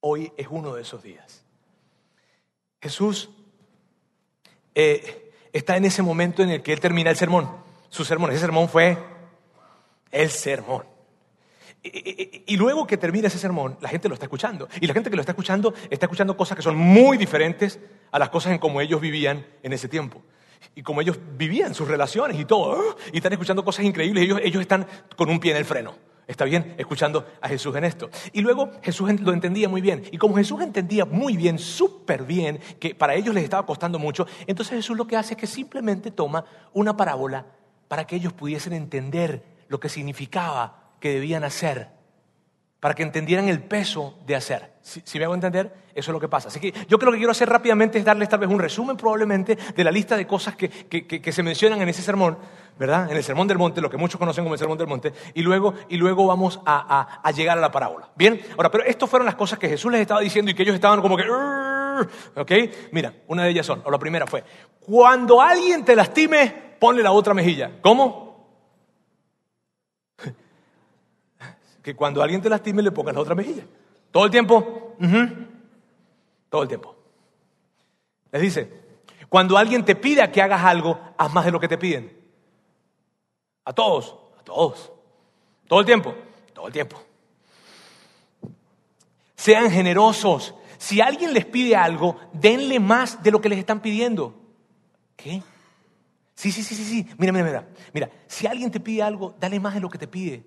Hoy 0.00 0.32
es 0.36 0.46
uno 0.50 0.74
de 0.74 0.82
esos 0.82 1.02
días. 1.02 1.44
Jesús 2.80 3.30
eh, 4.74 5.32
está 5.52 5.76
en 5.76 5.84
ese 5.84 6.02
momento 6.02 6.42
en 6.42 6.50
el 6.50 6.62
que 6.62 6.72
él 6.72 6.80
termina 6.80 7.10
el 7.10 7.16
sermón. 7.16 7.50
Su 7.90 8.04
sermón, 8.04 8.30
ese 8.30 8.40
sermón 8.40 8.68
fue 8.68 8.96
el 10.10 10.30
sermón. 10.30 10.84
Y, 11.82 12.56
luego 12.56 12.86
que 12.86 12.98
termina 12.98 13.28
ese 13.28 13.38
sermón, 13.38 13.78
la 13.80 13.88
gente 13.88 14.08
lo 14.08 14.14
está 14.14 14.26
escuchando. 14.26 14.68
Y 14.80 14.86
la 14.86 14.92
gente 14.92 15.08
que 15.08 15.16
lo 15.16 15.22
está 15.22 15.32
escuchando 15.32 15.72
está 15.88 16.06
escuchando 16.06 16.36
cosas 16.36 16.56
que 16.56 16.62
son 16.62 16.76
muy 16.76 17.16
diferentes 17.16 17.78
a 18.10 18.18
las 18.18 18.28
cosas 18.28 18.52
en 18.52 18.58
como 18.58 18.80
ellos 18.82 19.00
vivían 19.00 19.46
en 19.62 19.72
ese 19.72 19.88
tiempo. 19.88 20.22
Y 20.74 20.82
como 20.82 21.00
ellos 21.00 21.18
vivían 21.38 21.74
sus 21.74 21.88
relaciones 21.88 22.38
y 22.38 22.44
todo. 22.44 22.96
Y 23.12 23.16
están 23.16 23.32
escuchando 23.32 23.64
cosas 23.64 23.86
increíbles. 23.86 24.24
Ellos, 24.24 24.40
ellos 24.42 24.60
están 24.60 24.86
con 25.16 25.30
un 25.30 25.40
pie 25.40 25.52
en 25.52 25.56
el 25.56 25.64
freno. 25.64 25.94
Está 26.30 26.44
bien 26.44 26.76
escuchando 26.78 27.26
a 27.40 27.48
Jesús 27.48 27.74
en 27.74 27.82
esto. 27.82 28.08
Y 28.32 28.40
luego 28.40 28.70
Jesús 28.82 29.20
lo 29.20 29.32
entendía 29.32 29.68
muy 29.68 29.80
bien. 29.80 30.04
Y 30.12 30.16
como 30.16 30.36
Jesús 30.36 30.62
entendía 30.62 31.04
muy 31.04 31.36
bien, 31.36 31.58
súper 31.58 32.22
bien, 32.22 32.60
que 32.78 32.94
para 32.94 33.16
ellos 33.16 33.34
les 33.34 33.42
estaba 33.42 33.66
costando 33.66 33.98
mucho, 33.98 34.28
entonces 34.46 34.76
Jesús 34.76 34.96
lo 34.96 35.08
que 35.08 35.16
hace 35.16 35.34
es 35.34 35.40
que 35.40 35.48
simplemente 35.48 36.12
toma 36.12 36.44
una 36.72 36.96
parábola 36.96 37.46
para 37.88 38.06
que 38.06 38.14
ellos 38.14 38.32
pudiesen 38.32 38.74
entender 38.74 39.42
lo 39.66 39.80
que 39.80 39.88
significaba 39.88 40.92
que 41.00 41.14
debían 41.14 41.42
hacer 41.42 41.88
para 42.80 42.94
que 42.94 43.02
entendieran 43.02 43.48
el 43.48 43.62
peso 43.62 44.18
de 44.26 44.34
hacer. 44.34 44.72
Si, 44.80 45.18
me 45.18 45.24
hago 45.26 45.34
entender, 45.34 45.74
eso 46.00 46.10
es 46.10 46.14
lo 46.14 46.20
que 46.20 46.28
pasa. 46.28 46.48
Así 46.48 46.58
que 46.60 46.72
yo 46.88 46.98
creo 46.98 47.12
que 47.12 47.18
quiero 47.18 47.32
hacer 47.32 47.48
rápidamente 47.48 47.98
es 47.98 48.04
darles 48.04 48.28
tal 48.28 48.40
vez 48.40 48.48
un 48.48 48.58
resumen 48.58 48.96
probablemente 48.96 49.56
de 49.56 49.84
la 49.84 49.90
lista 49.90 50.16
de 50.16 50.26
cosas 50.26 50.56
que, 50.56 50.68
que, 50.68 51.32
se 51.32 51.42
mencionan 51.42 51.80
en 51.80 51.88
ese 51.88 52.02
sermón, 52.02 52.36
¿verdad? 52.78 53.10
En 53.10 53.16
el 53.16 53.22
sermón 53.22 53.46
del 53.46 53.58
monte, 53.58 53.80
lo 53.80 53.88
que 53.90 53.96
muchos 53.96 54.18
conocen 54.18 54.44
como 54.44 54.54
el 54.54 54.58
sermón 54.58 54.78
del 54.78 54.86
monte, 54.86 55.12
y 55.34 55.42
luego, 55.42 55.74
y 55.88 55.96
luego 55.96 56.26
vamos 56.26 56.60
a, 56.66 57.20
a, 57.22 57.30
llegar 57.30 57.56
a 57.58 57.60
la 57.60 57.70
parábola. 57.70 58.08
Bien, 58.16 58.40
ahora, 58.56 58.70
pero 58.70 58.84
estas 58.84 59.08
fueron 59.08 59.26
las 59.26 59.36
cosas 59.36 59.58
que 59.58 59.68
Jesús 59.68 59.92
les 59.92 60.00
estaba 60.00 60.20
diciendo 60.20 60.50
y 60.50 60.54
que 60.54 60.62
ellos 60.62 60.74
estaban 60.74 61.00
como 61.00 61.16
que... 61.16 61.24
¿Ok? 62.36 62.52
Mira, 62.92 63.12
una 63.28 63.44
de 63.44 63.50
ellas 63.50 63.66
son, 63.66 63.82
o 63.84 63.90
la 63.90 63.98
primera 63.98 64.26
fue, 64.26 64.42
cuando 64.80 65.40
alguien 65.40 65.84
te 65.84 65.94
lastime, 65.94 66.70
ponle 66.78 67.02
la 67.02 67.12
otra 67.12 67.34
mejilla. 67.34 67.72
¿Cómo? 67.82 68.56
que 71.82 71.94
cuando 71.94 72.22
alguien 72.22 72.40
te 72.40 72.48
lastime 72.48 72.82
le 72.82 72.90
pongas 72.90 73.14
la 73.14 73.20
otra 73.20 73.34
mejilla. 73.34 73.64
Todo 74.10 74.24
el 74.24 74.30
tiempo. 74.30 74.96
Todo 76.50 76.62
el 76.64 76.68
tiempo. 76.68 76.94
Les 78.32 78.42
dice, 78.42 78.80
cuando 79.28 79.56
alguien 79.56 79.84
te 79.84 79.96
pida 79.96 80.30
que 80.30 80.42
hagas 80.42 80.62
algo, 80.62 81.00
haz 81.16 81.32
más 81.32 81.44
de 81.44 81.52
lo 81.52 81.60
que 81.60 81.68
te 81.68 81.78
piden. 81.78 82.20
A 83.64 83.72
todos, 83.72 84.16
a 84.38 84.42
todos. 84.42 84.92
Todo 85.68 85.80
el 85.80 85.86
tiempo, 85.86 86.14
todo 86.52 86.66
el 86.66 86.72
tiempo. 86.72 87.00
Sean 89.36 89.70
generosos. 89.70 90.54
Si 90.78 91.00
alguien 91.00 91.32
les 91.32 91.46
pide 91.46 91.76
algo, 91.76 92.16
denle 92.32 92.80
más 92.80 93.22
de 93.22 93.30
lo 93.30 93.40
que 93.40 93.48
les 93.48 93.58
están 93.58 93.80
pidiendo. 93.80 94.34
¿Qué? 95.16 95.42
Sí, 96.34 96.50
sí, 96.50 96.62
sí, 96.62 96.74
sí, 96.74 96.84
sí. 96.84 97.06
Mira, 97.18 97.32
mira, 97.32 97.44
mira. 97.44 97.68
Mira, 97.92 98.10
si 98.26 98.46
alguien 98.46 98.70
te 98.70 98.80
pide 98.80 99.02
algo, 99.02 99.34
dale 99.38 99.60
más 99.60 99.74
de 99.74 99.80
lo 99.80 99.88
que 99.88 99.98
te 99.98 100.08
pide. 100.08 100.42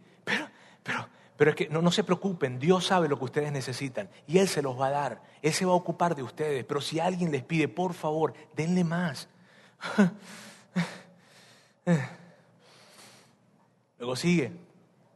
Pero, 1.38 1.52
es 1.52 1.56
que 1.56 1.68
no, 1.70 1.82
no 1.82 1.92
se 1.92 2.04
preocupen, 2.04 2.60
Dios 2.60 2.86
sabe 2.86 3.08
lo 3.08 3.18
que 3.18 3.26
ustedes 3.26 3.52
necesitan 3.52 4.10
y 4.28 4.38
Él 4.38 4.48
se 4.48 4.62
los 4.62 4.80
va 4.80 4.88
a 4.88 4.92
dar. 4.92 5.22
Él 5.42 5.52
se 5.52 5.66
va 5.66 5.72
a 5.72 5.76
ocupar 5.76 6.16
de 6.16 6.24
ustedes. 6.24 6.64
Pero 6.64 6.80
si 6.80 7.00
alguien 7.00 7.32
les 7.32 7.44
pide, 7.44 7.68
por 7.68 7.94
favor, 7.94 8.34
denle 8.56 8.84
más. 8.84 9.28
Luego 13.98 14.16
sigue. 14.16 14.52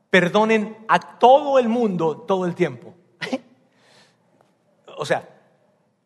Perdonen 0.10 0.77
a 0.88 1.19
todo 1.19 1.60
el 1.60 1.69
mundo 1.69 2.17
todo 2.17 2.45
el 2.45 2.56
tiempo. 2.56 2.95
o 4.97 5.06
sea, 5.06 5.30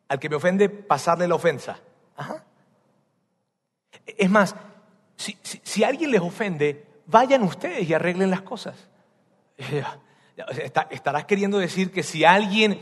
al 0.08 0.19
que 0.19 0.30
me 0.30 0.36
ofende, 0.36 0.67
pasarle 0.69 1.28
la 1.28 1.36
ofensa. 1.36 1.80
Es 4.06 4.30
más, 4.30 4.56
si, 5.15 5.38
si 5.41 5.84
alguien 5.84 6.12
les 6.12 6.21
ofende, 6.21 6.86
vayan 7.06 7.43
ustedes 7.43 7.89
y 7.89 7.93
arreglen 7.93 8.30
las 8.30 8.41
cosas. 8.41 8.91
Estarás 10.89 11.26
queriendo 11.26 11.60
decir 11.60 11.91
que 11.91 12.04
si 12.04 12.26
alguien, 12.26 12.80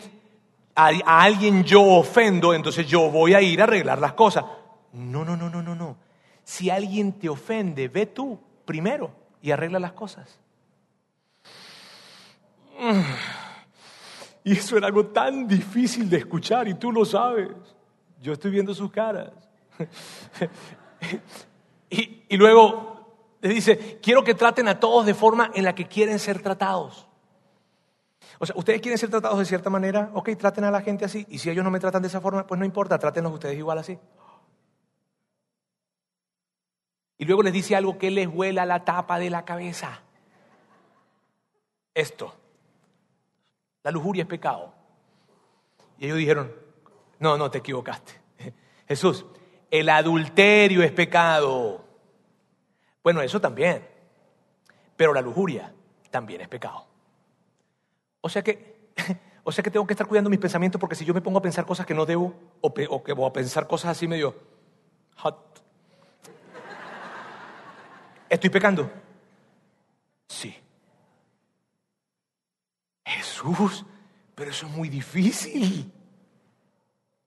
a, 0.75 0.91
alguien 1.05 1.63
yo 1.63 1.83
ofendo, 1.83 2.53
entonces 2.53 2.87
yo 2.87 3.09
voy 3.09 3.33
a 3.33 3.41
ir 3.41 3.61
a 3.61 3.65
arreglar 3.65 3.99
las 3.99 4.13
cosas. 4.13 4.45
No, 4.93 5.25
no, 5.25 5.35
no, 5.35 5.49
no, 5.49 5.61
no, 5.61 5.75
no. 5.75 5.97
Si 6.43 6.69
alguien 6.69 7.13
te 7.13 7.29
ofende, 7.29 7.87
ve 7.87 8.07
tú 8.07 8.39
primero 8.65 9.11
y 9.41 9.51
arregla 9.51 9.79
las 9.79 9.93
cosas. 9.93 10.39
Y 14.41 14.53
eso 14.53 14.77
era 14.77 14.87
algo 14.87 15.07
tan 15.07 15.47
difícil 15.47 16.09
de 16.09 16.17
escuchar 16.17 16.67
y 16.69 16.73
tú 16.73 16.93
lo 16.93 17.03
sabes. 17.03 17.49
Yo 18.21 18.33
estoy 18.33 18.49
viendo 18.49 18.73
sus 18.73 18.89
caras. 18.89 19.31
y, 21.89 22.23
y 22.29 22.37
luego 22.37 22.88
le 23.41 23.49
dice, 23.49 23.99
quiero 24.02 24.23
que 24.23 24.34
traten 24.34 24.67
a 24.67 24.80
todos 24.80 25.06
de 25.06 25.13
forma 25.13 25.52
en 25.54 25.63
la 25.63 25.73
que 25.73 25.88
quieren 25.88 26.19
ser 26.19 26.41
tratados. 26.41 27.08
O 28.38 28.45
sea, 28.45 28.56
ustedes 28.58 28.82
quieren 28.82 28.97
ser 28.97 29.10
tratados 29.10 29.39
de 29.39 29.45
cierta 29.45 29.69
manera, 29.69 30.12
ok, 30.13 30.30
traten 30.38 30.63
a 30.63 30.71
la 30.71 30.82
gente 30.82 31.06
así. 31.06 31.25
Y 31.30 31.39
si 31.39 31.49
ellos 31.49 31.63
no 31.63 31.71
me 31.71 31.80
tratan 31.80 32.02
de 32.02 32.08
esa 32.08 32.21
forma, 32.21 32.45
pues 32.45 32.60
no 32.60 32.65
importa, 32.65 32.97
trátenlos 32.97 33.34
ustedes 33.34 33.58
igual 33.58 33.78
así. 33.78 33.97
Y 37.17 37.25
luego 37.25 37.43
les 37.43 37.52
dice 37.52 37.75
algo 37.75 37.97
que 37.97 38.12
les 38.12 38.32
vuela 38.32 38.65
la 38.65 38.86
tapa 38.86 39.19
de 39.19 39.30
la 39.30 39.43
cabeza. 39.43 40.02
Esto. 41.93 42.34
La 43.84 43.91
lujuria 43.91 44.23
es 44.23 44.30
pecado. 44.30 44.73
Y 45.97 46.06
ellos 46.06 46.17
dijeron, 46.17 46.54
no, 47.19 47.38
no, 47.38 47.52
te 47.52 47.58
equivocaste. 47.58 48.13
Jesús, 48.88 49.25
el 49.69 49.89
adulterio 49.89 50.82
es 50.82 50.93
pecado. 50.93 51.88
Bueno, 53.10 53.24
eso 53.24 53.41
también. 53.41 53.84
Pero 54.95 55.15
la 55.15 55.22
lujuria 55.22 55.74
también 56.12 56.41
es 56.41 56.48
pecado. 56.48 56.86
O 58.22 58.30
sea 58.30 58.43
que, 58.43 58.91
o 59.43 59.52
sea 59.52 59.63
que 59.63 59.72
tengo 59.72 59.88
que 59.88 59.93
estar 59.93 60.06
cuidando 60.06 60.30
mis 60.30 60.38
pensamientos 60.38 60.80
porque 60.80 60.93
si 60.93 61.06
yo 61.06 61.13
me 61.15 61.22
pongo 61.22 61.39
a 61.39 61.41
pensar 61.41 61.65
cosas 61.65 61.88
que 61.88 61.95
no 61.95 62.06
debo 62.06 62.36
o, 62.62 62.72
que 62.72 63.13
voy 63.13 63.28
a 63.28 63.34
pensar 63.34 63.65
cosas 63.65 63.98
así 63.98 64.08
medio 64.08 64.36
hot, 65.15 65.63
¿estoy 68.30 68.52
pecando? 68.52 68.91
Sí. 70.28 70.56
Jesús, 73.04 73.88
pero 74.36 74.52
eso 74.52 74.67
es 74.67 74.72
muy 74.72 74.88
difícil. 74.88 75.91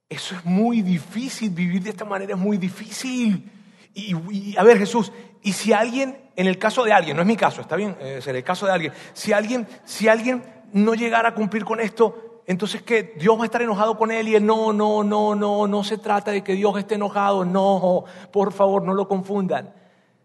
Eso 0.09 0.37
es 0.37 0.45
muy 0.45 0.81
difícil, 0.81 1.51
vivir 1.51 1.83
de 1.83 1.91
esta 1.91 2.05
manera 2.05 2.35
es 2.35 2.39
muy 2.39 2.57
difícil. 2.57 3.51
Y, 3.95 4.57
a 4.57 4.63
ver, 4.63 4.79
Jesús, 4.79 5.13
y 5.43 5.53
si 5.53 5.73
alguien, 5.73 6.31
en 6.37 6.47
el 6.47 6.59
caso 6.59 6.85
de 6.85 6.93
alguien, 6.93 7.17
no 7.17 7.23
es 7.23 7.29
mi 7.29 7.37
caso, 7.37 7.61
está 7.61 7.77
bien, 7.77 7.97
es 8.01 8.27
el 8.27 8.45
caso 8.45 8.67
de 8.67 8.73
alguien, 8.73 8.93
si 9.13 9.33
alguien, 9.33 9.67
si 9.85 10.09
alguien 10.09 10.43
no 10.73 10.95
llegara 10.95 11.31
a 11.31 11.35
cumplir 11.35 11.65
con 11.65 11.81
esto, 11.81 12.43
entonces 12.47 12.83
que 12.83 13.15
Dios 13.17 13.37
va 13.39 13.43
a 13.43 13.47
estar 13.47 13.63
enojado 13.63 13.97
con 13.97 14.11
él 14.11 14.29
y 14.29 14.37
él 14.37 14.47
no, 14.47 14.73
no, 14.73 15.03
no, 15.03 15.35
no, 15.35 15.67
no 15.67 15.85
se 15.85 15.99
trata 15.99 16.31
de 16.31 16.43
que 16.43 16.55
Dios 16.55 16.77
esté 16.79 16.95
enojado, 16.95 17.45
no, 17.45 18.05
por 18.31 18.53
favor, 18.53 18.83
no 18.83 18.95
lo 18.95 19.09
confundan. 19.09 19.73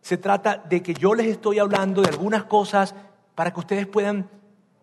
Se 0.02 0.18
trata 0.18 0.64
de 0.70 0.82
que 0.82 0.94
yo 0.94 1.14
les 1.14 1.28
estoy 1.28 1.60
hablando 1.60 2.02
de 2.02 2.10
algunas 2.10 2.46
cosas 2.46 2.96
para 3.36 3.52
que 3.52 3.60
ustedes 3.60 3.88
puedan 3.88 4.30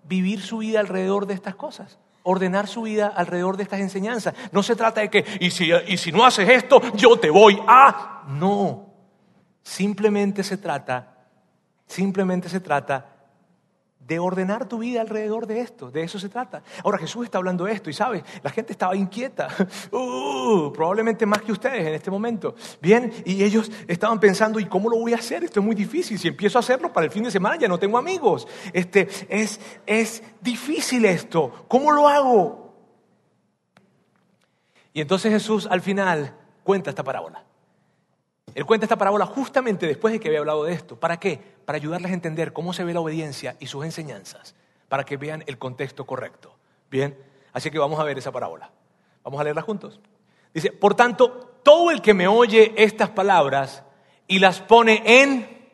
vivir 0.04 0.40
su 0.42 0.58
vida 0.58 0.80
alrededor 0.80 1.26
de 1.26 1.34
estas 1.34 1.54
cosas 1.54 1.98
ordenar 2.26 2.66
su 2.66 2.82
vida 2.82 3.12
alrededor 3.14 3.58
de 3.58 3.64
estas 3.64 3.80
enseñanzas. 3.80 4.34
No 4.50 4.62
se 4.62 4.74
trata 4.74 5.02
de 5.02 5.10
que, 5.10 5.24
y 5.40 5.50
si, 5.50 5.70
y 5.86 5.98
si 5.98 6.10
no 6.10 6.24
haces 6.24 6.48
esto, 6.48 6.80
yo 6.94 7.18
te 7.18 7.28
voy 7.30 7.60
a... 7.68 8.22
No, 8.28 8.93
simplemente 9.64 10.44
se 10.44 10.58
trata, 10.58 11.26
simplemente 11.86 12.48
se 12.48 12.60
trata 12.60 13.10
de 14.06 14.18
ordenar 14.18 14.68
tu 14.68 14.78
vida 14.78 15.00
alrededor 15.00 15.46
de 15.46 15.60
esto, 15.60 15.90
de 15.90 16.02
eso 16.02 16.18
se 16.18 16.28
trata. 16.28 16.62
Ahora 16.84 16.98
Jesús 16.98 17.24
está 17.24 17.38
hablando 17.38 17.64
de 17.64 17.72
esto 17.72 17.88
y 17.88 17.94
sabes, 17.94 18.22
la 18.42 18.50
gente 18.50 18.72
estaba 18.72 18.94
inquieta, 18.94 19.48
uh, 19.90 20.70
probablemente 20.72 21.24
más 21.24 21.40
que 21.40 21.52
ustedes 21.52 21.86
en 21.86 21.94
este 21.94 22.10
momento. 22.10 22.54
Bien, 22.82 23.10
y 23.24 23.42
ellos 23.42 23.72
estaban 23.88 24.20
pensando, 24.20 24.60
¿y 24.60 24.66
cómo 24.66 24.90
lo 24.90 24.98
voy 24.98 25.14
a 25.14 25.16
hacer? 25.16 25.42
Esto 25.42 25.60
es 25.60 25.66
muy 25.66 25.74
difícil, 25.74 26.18
si 26.18 26.28
empiezo 26.28 26.58
a 26.58 26.60
hacerlo 26.60 26.92
para 26.92 27.06
el 27.06 27.12
fin 27.12 27.24
de 27.24 27.30
semana 27.30 27.56
ya 27.56 27.66
no 27.66 27.78
tengo 27.78 27.96
amigos. 27.96 28.46
Este, 28.74 29.08
es, 29.28 29.58
es 29.86 30.22
difícil 30.42 31.06
esto, 31.06 31.64
¿cómo 31.66 31.90
lo 31.90 32.06
hago? 32.06 32.74
Y 34.92 35.00
entonces 35.00 35.32
Jesús 35.32 35.66
al 35.68 35.80
final 35.80 36.36
cuenta 36.62 36.90
esta 36.90 37.02
parábola. 37.02 37.42
Él 38.54 38.64
cuenta 38.64 38.86
esta 38.86 38.96
parábola 38.96 39.26
justamente 39.26 39.86
después 39.86 40.12
de 40.12 40.20
que 40.20 40.28
había 40.28 40.38
hablado 40.40 40.64
de 40.64 40.72
esto. 40.72 40.98
¿Para 40.98 41.18
qué? 41.18 41.40
Para 41.64 41.76
ayudarles 41.76 42.10
a 42.12 42.14
entender 42.14 42.52
cómo 42.52 42.72
se 42.72 42.84
ve 42.84 42.94
la 42.94 43.00
obediencia 43.00 43.56
y 43.58 43.66
sus 43.66 43.84
enseñanzas, 43.84 44.54
para 44.88 45.04
que 45.04 45.16
vean 45.16 45.42
el 45.46 45.58
contexto 45.58 46.06
correcto. 46.06 46.54
Bien, 46.90 47.18
así 47.52 47.70
que 47.70 47.78
vamos 47.78 47.98
a 47.98 48.04
ver 48.04 48.16
esa 48.18 48.30
parábola. 48.30 48.70
Vamos 49.24 49.40
a 49.40 49.44
leerla 49.44 49.62
juntos. 49.62 50.00
Dice, 50.52 50.70
por 50.70 50.94
tanto, 50.94 51.58
todo 51.64 51.90
el 51.90 52.00
que 52.00 52.14
me 52.14 52.28
oye 52.28 52.74
estas 52.76 53.10
palabras 53.10 53.82
y 54.28 54.38
las 54.38 54.60
pone 54.60 55.02
en 55.04 55.68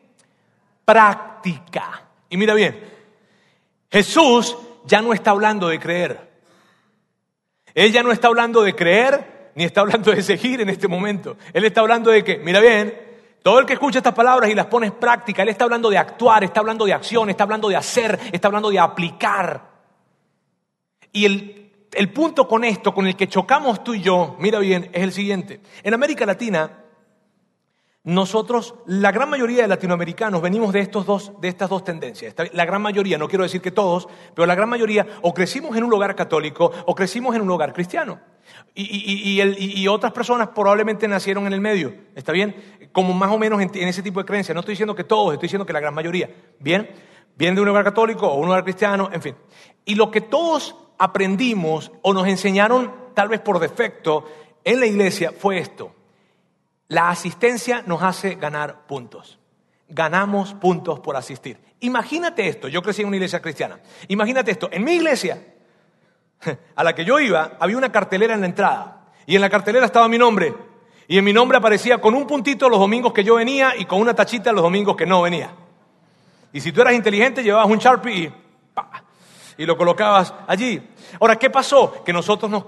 práctica. 0.83 2.07
Y 2.29 2.37
mira 2.37 2.55
bien, 2.55 2.83
Jesús 3.91 4.57
ya 4.85 5.01
no 5.01 5.13
está 5.13 5.31
hablando 5.31 5.67
de 5.67 5.79
creer. 5.79 6.31
Él 7.73 7.91
ya 7.91 8.01
no 8.01 8.11
está 8.11 8.27
hablando 8.27 8.63
de 8.63 8.75
creer 8.75 9.40
ni 9.55 9.63
está 9.63 9.81
hablando 9.81 10.11
de 10.11 10.21
seguir 10.21 10.61
en 10.61 10.69
este 10.69 10.87
momento. 10.87 11.37
Él 11.53 11.65
está 11.65 11.81
hablando 11.81 12.11
de 12.11 12.23
que, 12.23 12.37
mira 12.37 12.59
bien, 12.59 12.93
todo 13.43 13.59
el 13.59 13.65
que 13.65 13.73
escucha 13.73 13.99
estas 13.99 14.13
palabras 14.13 14.49
y 14.49 14.55
las 14.55 14.67
pone 14.67 14.87
en 14.87 14.93
práctica, 14.93 15.43
Él 15.43 15.49
está 15.49 15.65
hablando 15.65 15.89
de 15.89 15.97
actuar, 15.97 16.43
está 16.43 16.59
hablando 16.59 16.85
de 16.85 16.93
acción, 16.93 17.29
está 17.29 17.43
hablando 17.43 17.69
de 17.69 17.75
hacer, 17.75 18.19
está 18.31 18.47
hablando 18.47 18.69
de 18.69 18.79
aplicar. 18.79 19.69
Y 21.11 21.25
el, 21.25 21.71
el 21.93 22.13
punto 22.13 22.47
con 22.47 22.63
esto, 22.63 22.93
con 22.93 23.07
el 23.07 23.15
que 23.15 23.27
chocamos 23.27 23.83
tú 23.83 23.93
y 23.93 24.01
yo, 24.01 24.35
mira 24.39 24.59
bien, 24.59 24.89
es 24.93 25.03
el 25.03 25.11
siguiente. 25.11 25.59
En 25.83 25.93
América 25.93 26.25
Latina, 26.25 26.80
nosotros, 28.03 28.73
la 28.87 29.11
gran 29.11 29.29
mayoría 29.29 29.61
de 29.61 29.67
latinoamericanos, 29.67 30.41
venimos 30.41 30.73
de, 30.73 30.79
estos 30.79 31.05
dos, 31.05 31.33
de 31.39 31.49
estas 31.49 31.69
dos 31.69 31.83
tendencias. 31.83 32.33
La 32.53 32.65
gran 32.65 32.81
mayoría, 32.81 33.19
no 33.19 33.27
quiero 33.27 33.43
decir 33.43 33.61
que 33.61 33.69
todos, 33.69 34.07
pero 34.33 34.47
la 34.47 34.55
gran 34.55 34.69
mayoría 34.69 35.05
o 35.21 35.35
crecimos 35.35 35.77
en 35.77 35.83
un 35.83 35.93
hogar 35.93 36.15
católico 36.15 36.71
o 36.87 36.95
crecimos 36.95 37.35
en 37.35 37.43
un 37.43 37.51
hogar 37.51 37.73
cristiano. 37.73 38.19
Y, 38.73 39.87
otras 39.87 40.13
personas 40.13 40.49
probablemente 40.49 41.07
nacieron 41.07 41.45
en 41.45 41.53
el 41.53 41.61
medio, 41.61 41.93
¿está 42.15 42.31
bien? 42.31 42.55
Como 42.91 43.13
más 43.13 43.31
o 43.31 43.37
menos 43.37 43.61
en, 43.61 43.87
ese 43.87 44.01
tipo 44.01 44.19
de 44.19 44.25
creencias. 44.25 44.55
No 44.55 44.61
estoy 44.61 44.73
diciendo 44.73 44.95
que 44.95 45.03
todos, 45.03 45.33
estoy 45.33 45.45
diciendo 45.45 45.65
que 45.65 45.73
la 45.73 45.79
gran 45.79 45.93
mayoría. 45.93 46.27
¿Bien? 46.59 46.89
Vienen 47.37 47.55
de 47.55 47.61
un 47.61 47.67
hogar 47.67 47.83
católico 47.83 48.27
o 48.27 48.39
un 48.39 48.47
hogar 48.47 48.63
cristiano, 48.63 49.11
en 49.13 49.21
fin. 49.21 49.35
Y 49.85 49.93
lo 49.93 50.09
que 50.09 50.21
todos 50.21 50.75
aprendimos 50.97 51.91
o 52.01 52.13
nos 52.13 52.27
enseñaron 52.27 52.91
tal 53.13 53.29
vez 53.29 53.41
por 53.41 53.59
defecto 53.59 54.25
en 54.63 54.79
la 54.79 54.87
iglesia 54.87 55.31
fue 55.31 55.59
esto. 55.59 55.93
La 56.91 57.09
asistencia 57.09 57.83
nos 57.87 58.03
hace 58.03 58.35
ganar 58.35 58.85
puntos. 58.85 59.39
Ganamos 59.87 60.53
puntos 60.53 60.99
por 60.99 61.15
asistir. 61.15 61.57
Imagínate 61.79 62.49
esto, 62.49 62.67
yo 62.67 62.81
crecí 62.81 63.01
en 63.01 63.07
una 63.07 63.15
iglesia 63.15 63.41
cristiana. 63.41 63.79
Imagínate 64.09 64.51
esto, 64.51 64.67
en 64.73 64.83
mi 64.83 64.95
iglesia, 64.95 65.41
a 66.75 66.83
la 66.83 66.93
que 66.93 67.05
yo 67.05 67.17
iba, 67.21 67.53
había 67.61 67.77
una 67.77 67.93
cartelera 67.93 68.33
en 68.33 68.41
la 68.41 68.47
entrada. 68.47 69.05
Y 69.25 69.35
en 69.35 69.41
la 69.41 69.49
cartelera 69.49 69.85
estaba 69.85 70.09
mi 70.09 70.17
nombre. 70.17 70.53
Y 71.07 71.17
en 71.17 71.23
mi 71.23 71.31
nombre 71.31 71.57
aparecía 71.57 72.01
con 72.01 72.13
un 72.13 72.27
puntito 72.27 72.67
los 72.67 72.81
domingos 72.81 73.13
que 73.13 73.23
yo 73.23 73.35
venía 73.35 73.73
y 73.77 73.85
con 73.85 74.01
una 74.01 74.13
tachita 74.13 74.51
los 74.51 74.61
domingos 74.61 74.97
que 74.97 75.05
no 75.05 75.21
venía. 75.21 75.49
Y 76.51 76.59
si 76.59 76.73
tú 76.73 76.81
eras 76.81 76.93
inteligente, 76.93 77.41
llevabas 77.41 77.69
un 77.69 77.77
Sharpie 77.77 78.33
y, 79.61 79.65
lo 79.65 79.77
colocabas 79.77 80.33
allí. 80.47 80.81
Ahora, 81.19 81.37
¿qué 81.37 81.49
pasó? 81.49 82.03
Que 82.03 82.13
nosotros 82.13 82.49
nos, 82.49 82.65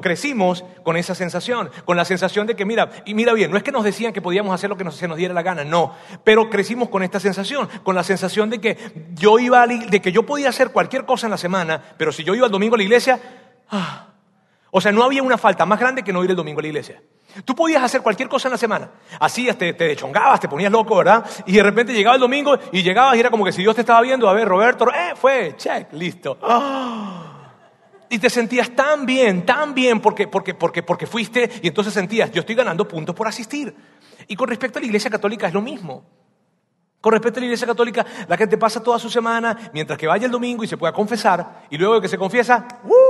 crecimos 0.00 0.64
con 0.82 0.96
esa 0.96 1.14
sensación, 1.14 1.70
con 1.84 1.96
la 1.96 2.04
sensación 2.04 2.46
de 2.46 2.56
que, 2.56 2.64
mira, 2.64 2.90
y 3.04 3.14
mira 3.14 3.32
bien, 3.32 3.50
no 3.50 3.56
es 3.56 3.62
que 3.62 3.72
nos 3.72 3.84
decían 3.84 4.12
que 4.12 4.20
podíamos 4.20 4.54
hacer 4.54 4.70
lo 4.70 4.76
que 4.76 4.90
se 4.90 5.08
nos 5.08 5.16
diera 5.16 5.34
la 5.34 5.42
gana, 5.42 5.64
no, 5.64 5.94
pero 6.24 6.50
crecimos 6.50 6.88
con 6.88 7.02
esta 7.02 7.20
sensación, 7.20 7.68
con 7.82 7.94
la 7.94 8.02
sensación 8.02 8.50
de 8.50 8.60
que 8.60 8.76
yo 9.14 9.38
iba, 9.38 9.66
de 9.66 10.00
que 10.00 10.12
yo 10.12 10.24
podía 10.24 10.48
hacer 10.48 10.70
cualquier 10.70 11.04
cosa 11.04 11.26
en 11.26 11.32
la 11.32 11.38
semana, 11.38 11.82
pero 11.96 12.12
si 12.12 12.24
yo 12.24 12.34
iba 12.34 12.46
el 12.46 12.52
domingo 12.52 12.74
a 12.74 12.78
la 12.78 12.84
iglesia, 12.84 13.20
ah, 13.70 14.08
o 14.70 14.80
sea, 14.80 14.90
no 14.90 15.04
había 15.04 15.22
una 15.22 15.38
falta 15.38 15.66
más 15.66 15.78
grande 15.78 16.02
que 16.02 16.12
no 16.12 16.24
ir 16.24 16.30
el 16.30 16.36
domingo 16.36 16.60
a 16.60 16.62
la 16.62 16.68
iglesia. 16.68 17.02
Tú 17.44 17.54
podías 17.54 17.82
hacer 17.82 18.02
cualquier 18.02 18.28
cosa 18.28 18.48
en 18.48 18.52
la 18.52 18.58
semana. 18.58 18.90
Hacías, 19.18 19.56
te, 19.56 19.72
te 19.72 19.96
chongabas, 19.96 20.40
te 20.40 20.48
ponías 20.48 20.70
loco, 20.70 20.96
¿verdad? 20.96 21.24
Y 21.46 21.52
de 21.52 21.62
repente 21.62 21.92
llegaba 21.92 22.16
el 22.16 22.20
domingo 22.20 22.58
y 22.70 22.82
llegabas 22.82 23.16
y 23.16 23.20
era 23.20 23.30
como 23.30 23.44
que 23.44 23.52
si 23.52 23.62
Dios 23.62 23.74
te 23.74 23.80
estaba 23.80 24.00
viendo, 24.02 24.28
a 24.28 24.32
ver, 24.32 24.46
Roberto, 24.46 24.86
eh, 24.88 25.14
fue, 25.14 25.54
check, 25.56 25.92
listo. 25.92 26.38
Y 28.10 28.18
te 28.18 28.28
sentías 28.28 28.70
tan 28.76 29.06
bien, 29.06 29.46
tan 29.46 29.74
bien 29.74 30.00
porque, 30.00 30.28
porque, 30.28 30.54
porque, 30.54 30.82
porque 30.82 31.06
fuiste 31.06 31.50
y 31.62 31.68
entonces 31.68 31.94
sentías, 31.94 32.30
yo 32.30 32.40
estoy 32.40 32.54
ganando 32.54 32.86
puntos 32.86 33.14
por 33.14 33.26
asistir. 33.26 33.74
Y 34.28 34.36
con 34.36 34.48
respecto 34.48 34.78
a 34.78 34.80
la 34.80 34.86
Iglesia 34.86 35.10
Católica 35.10 35.46
es 35.46 35.54
lo 35.54 35.62
mismo. 35.62 36.04
Con 37.00 37.12
respecto 37.12 37.38
a 37.38 37.40
la 37.40 37.46
Iglesia 37.46 37.66
Católica, 37.66 38.06
la 38.28 38.36
gente 38.36 38.56
pasa 38.56 38.82
toda 38.82 38.98
su 38.98 39.10
semana 39.10 39.70
mientras 39.72 39.98
que 39.98 40.06
vaya 40.06 40.26
el 40.26 40.30
domingo 40.30 40.62
y 40.62 40.68
se 40.68 40.76
pueda 40.76 40.92
confesar 40.92 41.66
y 41.68 41.76
luego 41.76 42.00
que 42.00 42.08
se 42.08 42.16
confiesa, 42.16 42.68
¡uh! 42.84 43.01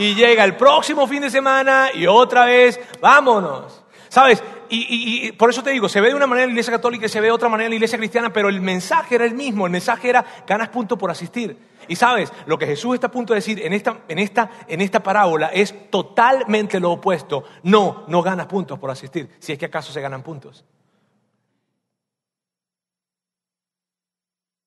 Y 0.00 0.14
llega 0.14 0.44
el 0.44 0.56
próximo 0.56 1.06
fin 1.06 1.20
de 1.20 1.28
semana 1.28 1.90
y 1.92 2.06
otra 2.06 2.46
vez, 2.46 2.80
vámonos. 3.02 3.84
¿Sabes? 4.08 4.42
Y, 4.70 5.30
por 5.32 5.50
eso 5.50 5.62
te 5.62 5.70
digo, 5.70 5.90
se 5.90 6.00
ve 6.00 6.08
de 6.08 6.14
una 6.14 6.26
manera 6.26 6.44
en 6.44 6.48
la 6.48 6.52
iglesia 6.54 6.72
católica 6.72 7.04
y 7.04 7.08
se 7.10 7.20
ve 7.20 7.26
de 7.26 7.32
otra 7.32 7.50
manera 7.50 7.66
en 7.66 7.72
la 7.72 7.76
iglesia 7.76 7.98
cristiana, 7.98 8.32
pero 8.32 8.48
el 8.48 8.62
mensaje 8.62 9.16
era 9.16 9.26
el 9.26 9.34
mismo, 9.34 9.66
el 9.66 9.72
mensaje 9.72 10.08
era 10.08 10.24
ganas 10.46 10.70
punto 10.70 10.96
por 10.96 11.10
asistir. 11.10 11.54
Y 11.86 11.96
sabes, 11.96 12.32
lo 12.46 12.58
que 12.58 12.66
Jesús 12.66 12.94
está 12.94 13.08
a 13.08 13.10
punto 13.10 13.34
de 13.34 13.40
decir 13.40 13.60
en 13.60 13.74
esta, 13.74 13.98
en 14.08 14.18
esta, 14.18 14.50
en 14.68 14.80
esta 14.80 15.02
parábola 15.02 15.48
es 15.48 15.90
totalmente 15.90 16.80
lo 16.80 16.92
opuesto. 16.92 17.44
No, 17.64 18.04
no 18.08 18.22
ganas 18.22 18.46
puntos 18.46 18.78
por 18.78 18.90
asistir, 18.90 19.28
si 19.38 19.52
es 19.52 19.58
que 19.58 19.66
acaso 19.66 19.92
se 19.92 20.00
ganan 20.00 20.22
puntos. 20.22 20.64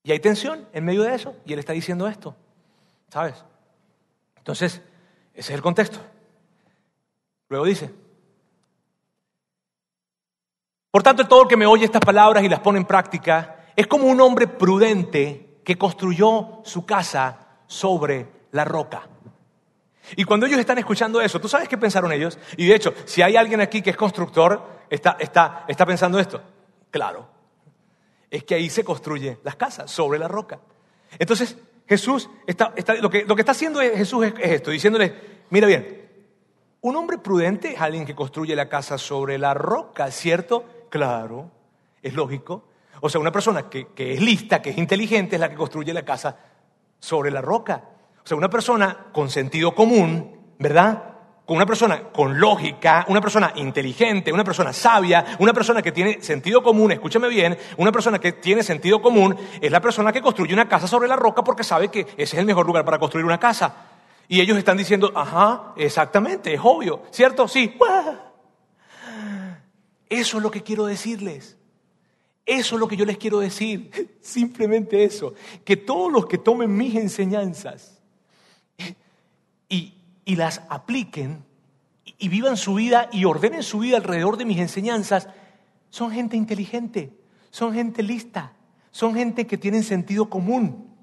Y 0.04 0.12
hay 0.12 0.20
tensión 0.20 0.68
en 0.74 0.86
medio 0.86 1.02
de 1.02 1.16
eso, 1.16 1.36
y 1.44 1.54
él 1.54 1.60
está 1.60 1.74
diciendo 1.74 2.08
esto, 2.08 2.36
¿sabes? 3.10 3.44
Entonces, 4.38 4.82
ese 5.34 5.52
es 5.52 5.56
el 5.56 5.62
contexto. 5.62 6.00
Luego 7.50 7.66
dice, 7.66 7.92
por 10.94 11.02
tanto, 11.02 11.28
todo 11.28 11.42
el 11.42 11.48
que 11.48 11.58
me 11.58 11.66
oye 11.66 11.86
estas 11.86 12.02
palabras 12.06 12.44
y 12.44 12.50
las 12.50 12.60
pone 12.60 12.78
en 12.78 12.86
práctica 12.86 13.66
es 13.76 13.88
como 13.88 14.06
un 14.06 14.22
hombre 14.22 14.48
prudente 14.48 15.60
que 15.64 15.76
construyó 15.76 16.62
su 16.64 16.86
casa 16.86 17.48
sobre 17.66 18.28
la 18.52 18.64
roca. 18.64 19.08
Y 20.16 20.24
cuando 20.24 20.46
ellos 20.46 20.60
están 20.60 20.78
escuchando 20.78 21.20
eso, 21.20 21.42
¿tú 21.42 21.48
sabes 21.48 21.68
qué 21.68 21.80
pensaron 21.80 22.12
ellos? 22.12 22.38
Y 22.58 22.68
de 22.68 22.76
hecho, 22.76 22.94
si 23.06 23.24
hay 23.24 23.36
alguien 23.36 23.60
aquí 23.60 23.82
que 23.82 23.90
es 23.90 23.98
constructor, 23.98 24.62
está, 24.90 25.18
está, 25.20 25.66
está 25.68 25.86
pensando 25.86 26.20
esto. 26.20 26.42
Claro, 26.92 27.28
es 28.30 28.44
que 28.44 28.54
ahí 28.54 28.70
se 28.70 28.84
construyen 28.84 29.40
las 29.44 29.56
casas, 29.56 29.90
sobre 29.90 30.20
la 30.20 30.28
roca. 30.28 30.60
Entonces, 31.18 31.58
Jesús, 31.88 32.30
está, 32.48 32.74
lo, 33.02 33.10
que, 33.10 33.26
lo, 33.26 33.36
que, 33.36 33.42
está 33.42 33.52
haciendo 33.52 33.80
Jesús 33.80 34.26
es, 34.26 34.34
esto, 34.40 34.72
diciéndole, 34.72 35.14
mira 35.50 35.68
bien, 35.68 36.10
un 36.82 36.96
hombre 36.96 37.18
prudente 37.18 37.74
es 37.74 37.82
alguien 37.82 38.06
que 38.06 38.16
construye 38.16 38.56
la 38.56 38.70
casa 38.70 38.98
sobre 38.98 39.38
la 39.38 39.54
roca, 39.54 40.10
¿cierto? 40.12 40.66
Claro, 40.90 41.52
es 42.02 42.14
lógico. 42.14 42.66
O 43.02 43.10
sea, 43.10 43.20
una 43.20 43.32
persona 43.32 43.70
que, 43.70 43.88
que 43.94 44.14
es 44.14 44.22
lista, 44.22 44.62
que 44.62 44.70
es 44.70 44.78
inteligente, 44.78 45.36
es 45.36 45.40
la 45.40 45.50
que 45.50 45.56
construye 45.56 45.94
la 45.94 46.04
casa 46.04 46.38
sobre 47.00 47.32
la 47.32 47.42
roca. 47.42 47.84
O 48.24 48.28
sea, 48.28 48.38
una 48.38 48.50
persona 48.50 49.08
con 49.12 49.30
sentido 49.30 49.76
común, 49.76 50.56
¿verdad? 50.60 51.13
Con 51.46 51.58
una 51.58 51.66
persona 51.66 52.04
con 52.04 52.40
lógica, 52.40 53.06
una 53.10 53.20
persona 53.20 53.52
inteligente, 53.56 54.32
una 54.32 54.46
persona 54.46 54.72
sabia, 54.72 55.36
una 55.40 55.54
persona 55.54 55.82
que 55.82 55.92
tiene 55.92 56.22
sentido 56.22 56.64
común, 56.64 56.92
escúchame 56.92 57.28
bien, 57.28 57.58
una 57.78 57.92
persona 57.92 58.20
que 58.20 58.34
tiene 58.34 58.64
sentido 58.64 59.02
común 59.02 59.36
es 59.60 59.72
la 59.72 59.82
persona 59.82 60.14
que 60.14 60.22
construye 60.22 60.54
una 60.54 60.70
casa 60.70 60.88
sobre 60.88 61.10
la 61.10 61.16
roca 61.16 61.44
porque 61.44 61.64
sabe 61.64 61.90
que 61.90 62.02
ese 62.02 62.14
es 62.18 62.34
el 62.36 62.46
mejor 62.46 62.66
lugar 62.66 62.86
para 62.86 62.98
construir 62.98 63.26
una 63.26 63.40
casa. 63.40 63.90
Y 64.30 64.40
ellos 64.40 64.58
están 64.58 64.78
diciendo, 64.78 65.12
ajá, 65.14 65.74
exactamente, 65.76 66.54
es 66.54 66.62
obvio, 66.64 67.04
¿cierto? 67.12 67.48
Sí. 67.48 67.78
Eso 70.10 70.38
es 70.38 70.44
lo 70.44 70.52
que 70.52 70.64
quiero 70.64 70.86
decirles. 70.86 71.58
Eso 72.46 72.76
es 72.76 72.80
lo 72.80 72.88
que 72.88 72.96
yo 72.96 73.06
les 73.06 73.18
quiero 73.18 73.40
decir. 73.40 74.18
Simplemente 74.22 75.04
eso. 75.04 75.34
Que 75.64 75.78
todos 75.78 76.12
los 76.12 76.28
que 76.28 76.38
tomen 76.38 76.76
mis 76.76 76.96
enseñanzas 76.96 77.93
y 80.26 80.36
las 80.36 80.62
apliquen 80.70 81.46
y 82.18 82.30
vivan 82.30 82.58
su 82.58 82.76
vida 82.76 83.10
y 83.12 83.26
ordenen 83.26 83.64
su 83.64 83.80
vida 83.80 83.98
alrededor 83.98 84.38
de 84.38 84.46
mis 84.46 84.60
enseñanzas, 84.60 85.30
son 85.90 86.12
gente 86.12 86.36
inteligente, 86.36 87.14
son 87.50 87.74
gente 87.74 88.04
lista, 88.04 88.54
son 88.92 89.14
gente 89.16 89.48
que 89.48 89.58
tienen 89.58 89.84
sentido 89.84 90.30
común. 90.30 90.96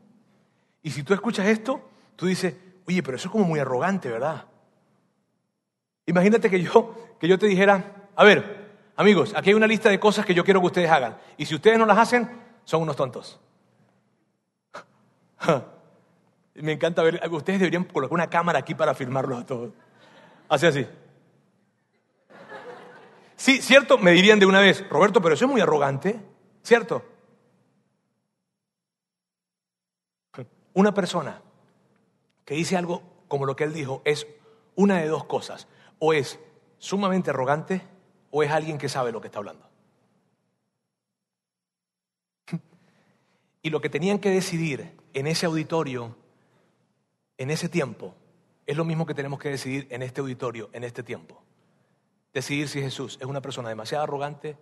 Y 0.83 0.91
si 0.91 1.03
tú 1.03 1.15
escuchas 1.15 1.47
esto, 1.47 1.89
tú 2.17 2.27
dices, 2.27 2.55
oye, 2.87 3.03
pero 3.03 3.17
eso 3.17 3.29
es 3.29 3.33
como 3.33 3.45
muy 3.45 3.61
arrogante, 3.61 4.11
¿verdad? 4.11 4.47
Imagínate 6.07 6.51
que 6.51 6.61
yo, 6.63 6.95
que 7.19 7.29
yo 7.29 7.39
te 7.39 7.47
dijera, 7.47 8.09
a 8.17 8.25
ver, 8.25 8.71
amigos, 8.97 9.33
aquí 9.37 9.51
hay 9.51 9.55
una 9.55 9.67
lista 9.67 9.89
de 9.89 10.01
cosas 10.01 10.27
que 10.27 10.35
yo 10.35 10.45
quiero 10.45 10.61
que 10.61 10.67
ustedes 10.67 10.91
hagan. 10.91 11.17
Y 11.37 11.47
si 11.47 11.55
ustedes 11.55 11.79
no 11.79 11.87
las 11.87 11.99
hacen, 11.99 12.29
son 12.65 12.83
unos 12.83 12.97
tontos. 12.97 13.41
Me 16.55 16.73
encanta 16.73 17.03
ver, 17.03 17.21
ustedes 17.31 17.61
deberían 17.61 17.85
colocar 17.85 18.15
una 18.15 18.29
cámara 18.29 18.59
aquí 18.59 18.75
para 18.75 18.95
filmarlos 18.95 19.41
a 19.41 19.47
todos. 19.47 19.73
Así 20.49 20.67
así. 20.67 20.87
Sí, 23.37 23.63
cierto, 23.63 23.97
me 23.97 24.11
dirían 24.11 24.39
de 24.39 24.47
una 24.47 24.61
vez, 24.61 24.87
Roberto, 24.91 25.23
pero 25.23 25.35
eso 25.35 25.47
es 25.47 25.51
muy 25.51 25.61
arrogante, 25.61 26.21
¿cierto? 26.63 27.03
Una 30.75 30.93
persona 30.93 31.41
que 32.45 32.55
dice 32.55 32.77
algo 32.77 33.03
como 33.29 33.47
lo 33.47 33.57
que 33.57 33.65
él 33.65 33.73
dijo 33.73 34.03
es 34.05 34.27
una 34.75 34.99
de 34.99 35.07
dos 35.09 35.25
cosas. 35.25 35.69
O 35.99 36.13
es 36.13 36.39
sumamente 36.79 37.31
arrogante 37.31 37.83
o 38.31 38.43
es 38.43 38.51
alguien 38.51 38.77
que 38.77 38.89
sabe 38.89 39.13
lo 39.13 39.21
que 39.21 39.29
está 39.29 39.39
hablando. 39.39 39.69
Y 43.63 43.71
lo 43.71 43.81
que 43.81 43.89
tenían 43.89 44.19
que 44.19 44.31
decidir 44.31 44.97
en 45.13 45.27
ese 45.27 45.47
auditorio 45.47 46.17
en 47.41 47.51
ese 47.51 47.71
tiempo 47.71 48.15
es 48.67 48.77
lo 48.77 48.85
mismo 48.85 49.07
que 49.07 49.15
tenemos 49.15 49.39
que 49.39 49.49
decidir 49.49 49.89
en 49.91 50.03
este 50.03 50.21
auditorio, 50.21 50.69
en 50.75 50.85
este 50.85 51.03
tiempo. 51.03 51.43
Decidir 52.35 52.69
si 52.69 52.83
Jesús 52.83 53.17
es 53.19 53.27
una 53.27 53.41
persona 53.41 53.71
demasiado 53.71 54.05
arrogante 54.05 54.59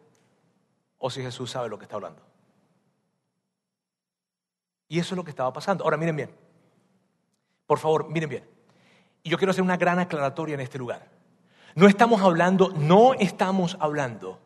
o 0.97 1.11
si 1.11 1.21
Jesús 1.21 1.51
sabe 1.51 1.69
lo 1.69 1.77
que 1.77 1.87
está 1.87 1.97
hablando. 1.97 2.23
Y 4.87 5.01
eso 5.01 5.15
es 5.15 5.17
lo 5.17 5.25
que 5.25 5.31
estaba 5.31 5.53
pasando. 5.53 5.83
Ahora 5.83 5.97
miren 5.97 6.15
bien. 6.15 6.31
Por 7.67 7.81
favor, 7.81 8.09
miren 8.09 8.31
bien. 8.31 8.45
Y 9.25 9.31
yo 9.31 9.39
quiero 9.39 9.51
hacer 9.51 9.65
una 9.65 9.77
gran 9.77 9.99
aclaratoria 9.99 10.55
en 10.55 10.61
este 10.61 10.79
lugar. 10.79 11.11
No 11.75 11.89
estamos 11.89 12.23
hablando, 12.23 12.71
no 12.71 13.15
estamos 13.15 13.77
hablando 13.81 14.39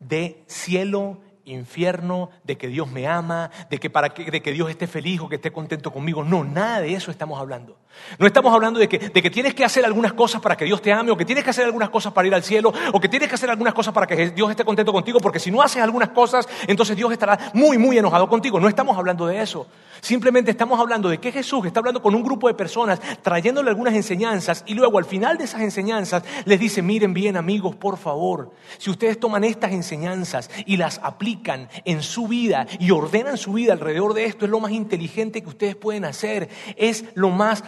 de 0.00 0.42
cielo 0.48 1.20
infierno, 1.46 2.30
de 2.44 2.58
que 2.58 2.68
Dios 2.68 2.90
me 2.90 3.06
ama, 3.06 3.50
de 3.70 3.78
que, 3.78 3.88
para 3.88 4.10
que, 4.10 4.30
de 4.30 4.42
que 4.42 4.52
Dios 4.52 4.68
esté 4.68 4.86
feliz 4.86 5.20
o 5.20 5.28
que 5.28 5.36
esté 5.36 5.50
contento 5.50 5.92
conmigo. 5.92 6.22
No, 6.22 6.44
nada 6.44 6.80
de 6.80 6.94
eso 6.94 7.10
estamos 7.10 7.40
hablando. 7.40 7.78
No 8.18 8.26
estamos 8.26 8.52
hablando 8.52 8.78
de 8.78 8.88
que, 8.88 8.98
de 8.98 9.22
que 9.22 9.30
tienes 9.30 9.54
que 9.54 9.64
hacer 9.64 9.84
algunas 9.84 10.12
cosas 10.12 10.40
para 10.40 10.56
que 10.56 10.64
Dios 10.64 10.82
te 10.82 10.92
ame, 10.92 11.10
o 11.10 11.16
que 11.16 11.24
tienes 11.24 11.44
que 11.44 11.50
hacer 11.50 11.64
algunas 11.64 11.90
cosas 11.90 12.12
para 12.12 12.28
ir 12.28 12.34
al 12.34 12.42
cielo, 12.42 12.72
o 12.92 13.00
que 13.00 13.08
tienes 13.08 13.28
que 13.28 13.34
hacer 13.34 13.50
algunas 13.50 13.74
cosas 13.74 13.92
para 13.92 14.06
que 14.06 14.30
Dios 14.30 14.50
esté 14.50 14.64
contento 14.64 14.92
contigo, 14.92 15.20
porque 15.20 15.38
si 15.38 15.50
no 15.50 15.62
haces 15.62 15.82
algunas 15.82 16.10
cosas, 16.10 16.48
entonces 16.66 16.96
Dios 16.96 17.12
estará 17.12 17.50
muy, 17.54 17.78
muy 17.78 17.98
enojado 17.98 18.28
contigo. 18.28 18.60
No 18.60 18.68
estamos 18.68 18.96
hablando 18.96 19.26
de 19.26 19.40
eso. 19.40 19.66
Simplemente 20.00 20.50
estamos 20.50 20.78
hablando 20.78 21.08
de 21.08 21.18
que 21.18 21.32
Jesús 21.32 21.64
está 21.66 21.80
hablando 21.80 22.02
con 22.02 22.14
un 22.14 22.22
grupo 22.22 22.48
de 22.48 22.54
personas, 22.54 23.00
trayéndole 23.22 23.70
algunas 23.70 23.94
enseñanzas, 23.94 24.62
y 24.66 24.74
luego 24.74 24.98
al 24.98 25.04
final 25.04 25.38
de 25.38 25.44
esas 25.44 25.62
enseñanzas 25.62 26.22
les 26.44 26.60
dice, 26.60 26.82
miren 26.82 27.14
bien 27.14 27.36
amigos, 27.36 27.74
por 27.76 27.96
favor, 27.96 28.52
si 28.78 28.90
ustedes 28.90 29.18
toman 29.18 29.44
estas 29.44 29.72
enseñanzas 29.72 30.50
y 30.66 30.76
las 30.76 31.00
aplican, 31.02 31.68
en 31.84 32.02
su 32.02 32.28
vida 32.28 32.66
y 32.78 32.90
ordenan 32.90 33.36
su 33.36 33.52
vida 33.52 33.72
alrededor 33.72 34.14
de 34.14 34.24
esto, 34.24 34.44
es 34.44 34.50
lo 34.50 34.60
más 34.60 34.72
inteligente 34.72 35.42
que 35.42 35.48
ustedes 35.48 35.76
pueden 35.76 36.04
hacer. 36.04 36.48
Es 36.76 37.04
lo 37.14 37.30
más 37.30 37.64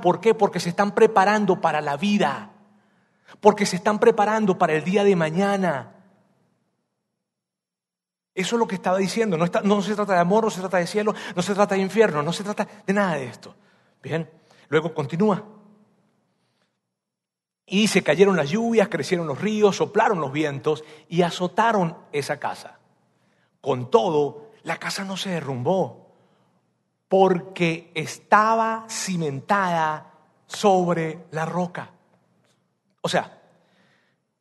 ¿Por 0.00 0.20
qué? 0.20 0.34
Porque 0.34 0.60
se 0.60 0.70
están 0.70 0.92
preparando 0.92 1.60
para 1.60 1.80
la 1.80 1.96
vida. 1.96 2.50
Porque 3.40 3.64
se 3.64 3.76
están 3.76 3.98
preparando 3.98 4.58
para 4.58 4.72
el 4.74 4.84
día 4.84 5.04
de 5.04 5.14
mañana. 5.14 5.94
Eso 8.34 8.56
es 8.56 8.58
lo 8.58 8.66
que 8.66 8.74
estaba 8.74 8.98
diciendo. 8.98 9.36
No, 9.36 9.46
no, 9.62 9.82
se 9.82 9.94
trata 9.94 10.14
de 10.14 10.20
amor, 10.20 10.44
no 10.44 10.50
se 10.50 10.60
trata 10.60 10.78
de 10.78 10.86
cielo, 10.86 11.14
no 11.36 11.42
se 11.42 11.54
trata 11.54 11.74
de 11.74 11.80
infierno, 11.80 12.22
no 12.22 12.32
se 12.32 12.42
trata 12.42 12.66
de 12.86 12.92
nada 12.92 13.14
de 13.14 13.26
esto. 13.26 13.54
Bien, 14.02 14.28
luego 14.68 14.94
continúa. 14.94 15.44
Y 17.66 17.86
se 17.86 18.02
cayeron 18.02 18.36
las 18.36 18.50
lluvias, 18.50 18.88
crecieron 18.88 19.26
los 19.26 19.40
ríos, 19.40 19.76
soplaron 19.76 20.20
los 20.20 20.32
vientos 20.32 20.82
y 21.08 21.22
azotaron 21.22 21.96
esa 22.10 22.38
casa. 22.40 22.80
Con 23.60 23.90
todo, 23.90 24.50
la 24.64 24.78
casa 24.78 25.04
no 25.04 25.16
se 25.16 25.30
derrumbó 25.30 26.01
porque 27.12 27.90
estaba 27.94 28.86
cimentada 28.88 30.14
sobre 30.46 31.26
la 31.32 31.44
roca. 31.44 31.90
O 33.02 33.08
sea, 33.10 33.38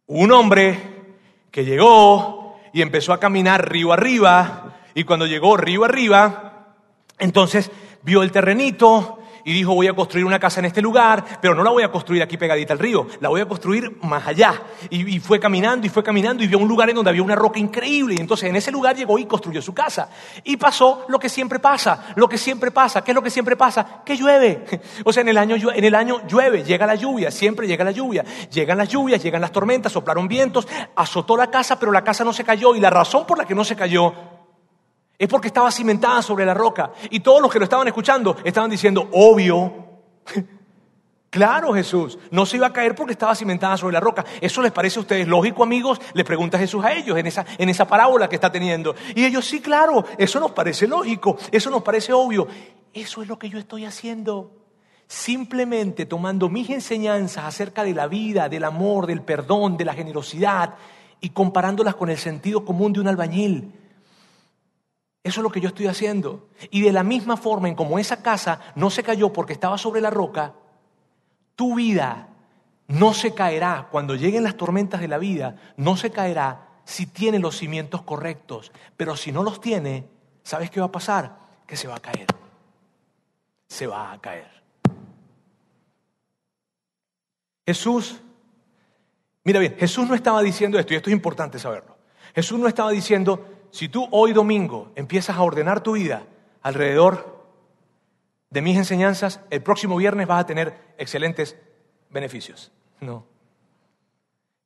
un 0.07 0.31
hombre 0.31 1.17
que 1.51 1.65
llegó 1.65 2.55
y 2.71 2.81
empezó 2.81 3.11
a 3.11 3.19
caminar 3.19 3.69
río 3.69 3.91
arriba 3.91 4.77
y 4.93 5.03
cuando 5.03 5.25
llegó 5.25 5.57
río 5.57 5.83
arriba, 5.83 6.75
entonces 7.19 7.69
vio 8.03 8.23
el 8.23 8.31
terrenito, 8.31 9.19
y 9.43 9.53
dijo 9.53 9.73
voy 9.73 9.87
a 9.87 9.93
construir 9.93 10.25
una 10.25 10.39
casa 10.39 10.59
en 10.59 10.65
este 10.65 10.81
lugar, 10.81 11.39
pero 11.41 11.55
no 11.55 11.63
la 11.63 11.71
voy 11.71 11.83
a 11.83 11.91
construir 11.91 12.21
aquí 12.21 12.37
pegadita 12.37 12.73
al 12.73 12.79
río, 12.79 13.07
la 13.19 13.29
voy 13.29 13.41
a 13.41 13.47
construir 13.47 13.97
más 14.01 14.27
allá. 14.27 14.61
Y, 14.89 15.19
fue 15.19 15.39
caminando 15.39 15.85
y 15.85 15.89
fue 15.89 16.03
caminando 16.03 16.43
y 16.43 16.47
vio 16.47 16.57
un 16.57 16.67
lugar 16.67 16.89
en 16.89 16.95
donde 16.95 17.09
había 17.09 17.23
una 17.23 17.35
roca 17.35 17.59
increíble 17.59 18.15
y 18.17 18.21
entonces 18.21 18.49
en 18.49 18.55
ese 18.55 18.71
lugar 18.71 18.95
llegó 18.95 19.17
y 19.19 19.25
construyó 19.25 19.61
su 19.61 19.73
casa. 19.73 20.09
Y 20.43 20.57
pasó 20.57 21.05
lo 21.07 21.19
que 21.19 21.29
siempre 21.29 21.59
pasa, 21.59 22.13
lo 22.15 22.27
que 22.27 22.37
siempre 22.37 22.71
pasa, 22.71 23.03
¿qué 23.03 23.11
es 23.11 23.15
lo 23.15 23.21
que 23.21 23.29
siempre 23.29 23.55
pasa? 23.55 24.01
Que 24.05 24.15
llueve. 24.15 24.65
O 25.03 25.13
sea, 25.13 25.21
en 25.21 25.29
el 25.29 25.37
año, 25.37 25.55
en 25.73 25.83
el 25.83 25.95
año 25.95 26.27
llueve, 26.27 26.63
llega 26.63 26.85
la 26.85 26.95
lluvia, 26.95 27.31
siempre 27.31 27.67
llega 27.67 27.83
la 27.83 27.91
lluvia. 27.91 28.23
Llegan 28.51 28.77
las 28.77 28.89
lluvias, 28.89 29.23
llegan 29.23 29.41
las 29.41 29.51
tormentas, 29.51 29.91
soplaron 29.91 30.27
vientos, 30.27 30.67
azotó 30.95 31.37
la 31.37 31.49
casa, 31.49 31.79
pero 31.79 31.91
la 31.91 32.03
casa 32.03 32.23
no 32.23 32.33
se 32.33 32.43
cayó 32.43 32.75
y 32.75 32.79
la 32.79 32.89
razón 32.89 33.25
por 33.25 33.37
la 33.37 33.45
que 33.45 33.55
no 33.55 33.63
se 33.63 33.75
cayó 33.75 34.13
es 35.21 35.27
porque 35.27 35.49
estaba 35.49 35.69
cimentada 35.69 36.23
sobre 36.23 36.47
la 36.47 36.55
roca. 36.55 36.93
Y 37.11 37.19
todos 37.19 37.43
los 37.43 37.51
que 37.51 37.59
lo 37.59 37.65
estaban 37.65 37.87
escuchando 37.87 38.37
estaban 38.43 38.71
diciendo, 38.71 39.07
obvio. 39.13 39.71
Claro, 41.29 41.71
Jesús, 41.73 42.19
no 42.29 42.45
se 42.45 42.57
iba 42.57 42.67
a 42.67 42.73
caer 42.73 42.93
porque 42.93 43.13
estaba 43.13 43.33
cimentada 43.35 43.77
sobre 43.77 43.93
la 43.93 44.01
roca. 44.01 44.25
¿Eso 44.41 44.61
les 44.61 44.73
parece 44.73 44.99
a 44.99 45.03
ustedes 45.03 45.25
lógico, 45.25 45.63
amigos? 45.63 46.01
Le 46.13 46.25
pregunta 46.25 46.59
Jesús 46.59 46.83
a 46.83 46.91
ellos 46.91 47.17
en 47.17 47.25
esa, 47.25 47.45
en 47.57 47.69
esa 47.69 47.87
parábola 47.87 48.27
que 48.27 48.35
está 48.35 48.51
teniendo. 48.51 48.95
Y 49.15 49.23
ellos, 49.23 49.45
sí, 49.45 49.61
claro, 49.61 50.03
eso 50.17 50.41
nos 50.41 50.51
parece 50.51 50.87
lógico, 50.87 51.37
eso 51.49 51.69
nos 51.69 51.83
parece 51.83 52.11
obvio. 52.11 52.49
Eso 52.91 53.21
es 53.21 53.29
lo 53.29 53.39
que 53.39 53.47
yo 53.47 53.59
estoy 53.59 53.85
haciendo. 53.85 54.51
Simplemente 55.07 56.05
tomando 56.05 56.49
mis 56.49 56.69
enseñanzas 56.69 57.45
acerca 57.45 57.85
de 57.85 57.93
la 57.93 58.07
vida, 58.07 58.49
del 58.49 58.65
amor, 58.65 59.07
del 59.07 59.21
perdón, 59.21 59.77
de 59.77 59.85
la 59.85 59.93
generosidad 59.93 60.73
y 61.21 61.29
comparándolas 61.29 61.95
con 61.95 62.09
el 62.09 62.17
sentido 62.17 62.65
común 62.65 62.91
de 62.91 62.99
un 62.99 63.07
albañil. 63.07 63.71
Eso 65.23 65.39
es 65.39 65.43
lo 65.43 65.51
que 65.51 65.61
yo 65.61 65.69
estoy 65.69 65.87
haciendo. 65.87 66.49
Y 66.71 66.81
de 66.81 66.91
la 66.91 67.03
misma 67.03 67.37
forma 67.37 67.67
en 67.67 67.75
como 67.75 67.99
esa 67.99 68.23
casa 68.23 68.59
no 68.75 68.89
se 68.89 69.03
cayó 69.03 69.31
porque 69.31 69.53
estaba 69.53 69.77
sobre 69.77 70.01
la 70.01 70.09
roca, 70.09 70.53
tu 71.55 71.75
vida 71.75 72.29
no 72.87 73.13
se 73.13 73.33
caerá 73.33 73.87
cuando 73.91 74.15
lleguen 74.15 74.43
las 74.43 74.57
tormentas 74.57 74.99
de 74.99 75.07
la 75.07 75.17
vida, 75.17 75.55
no 75.77 75.95
se 75.95 76.11
caerá 76.11 76.67
si 76.85 77.05
tiene 77.05 77.39
los 77.39 77.57
cimientos 77.57 78.01
correctos. 78.01 78.71
Pero 78.97 79.15
si 79.15 79.31
no 79.31 79.43
los 79.43 79.61
tiene, 79.61 80.07
¿sabes 80.43 80.69
qué 80.69 80.79
va 80.79 80.87
a 80.87 80.91
pasar? 80.91 81.37
Que 81.67 81.77
se 81.77 81.87
va 81.87 81.95
a 81.95 81.99
caer. 81.99 82.25
Se 83.67 83.87
va 83.87 84.11
a 84.11 84.19
caer. 84.19 84.49
Jesús, 87.65 88.19
mira 89.43 89.59
bien, 89.59 89.75
Jesús 89.77 90.07
no 90.07 90.15
estaba 90.15 90.41
diciendo 90.41 90.79
esto, 90.79 90.93
y 90.93 90.97
esto 90.97 91.09
es 91.09 91.15
importante 91.15 91.59
saberlo. 91.59 91.95
Jesús 92.33 92.59
no 92.59 92.67
estaba 92.67 92.91
diciendo, 92.91 93.45
si 93.71 93.89
tú 93.89 94.07
hoy 94.11 94.33
domingo 94.33 94.91
empiezas 94.95 95.37
a 95.37 95.41
ordenar 95.41 95.81
tu 95.81 95.93
vida 95.93 96.23
alrededor 96.61 97.41
de 98.49 98.61
mis 98.61 98.77
enseñanzas, 98.77 99.39
el 99.49 99.63
próximo 99.63 99.95
viernes 99.95 100.27
vas 100.27 100.41
a 100.41 100.45
tener 100.45 100.93
excelentes 100.97 101.57
beneficios. 102.09 102.71
No. 102.99 103.25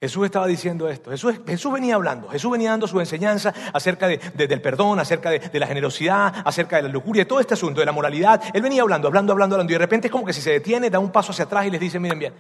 Jesús 0.02 0.26
estaba 0.26 0.46
diciendo 0.46 0.90
esto. 0.90 1.10
Jesús, 1.10 1.36
Jesús, 1.48 1.72
venía 1.72 1.96
hablando, 1.96 2.28
Jesús 2.30 2.52
venía 2.52 2.72
dando 2.72 2.88
su 2.88 3.00
enseñanza 3.00 3.54
acerca 3.74 4.08
del 4.08 4.62
perdón, 4.62 5.00
acerca 5.00 5.30
de, 5.30 5.60
la 5.60 5.68
generosidad, 5.68 6.34
acerca 6.44 6.76
de 6.76 6.84
la 6.84 6.90
locura, 6.90 7.20
de 7.20 7.26
todo 7.26 7.40
este 7.40 7.54
asunto, 7.54 7.80
de 7.80 7.86
la 7.86 7.92
moralidad. 7.92 8.42
Él 8.54 8.62
venía 8.62 8.82
hablando, 8.82 9.08
hablando, 9.08 9.32
hablando, 9.32 9.56
hablando. 9.56 9.72
Y 9.72 9.76
de 9.76 9.80
repente 9.80 10.08
es 10.08 10.12
como 10.12 10.26
que 10.26 10.34
si 10.34 10.42
se 10.42 10.52
detiene, 10.52 10.90
da 10.90 11.00
un 11.00 11.12
paso 11.12 11.32
hacia 11.32 11.46
atrás 11.46 11.66
y 11.66 11.72
les 11.72 11.80
dice, 11.80 12.00
miren 12.00 12.20
bien, 12.20 12.34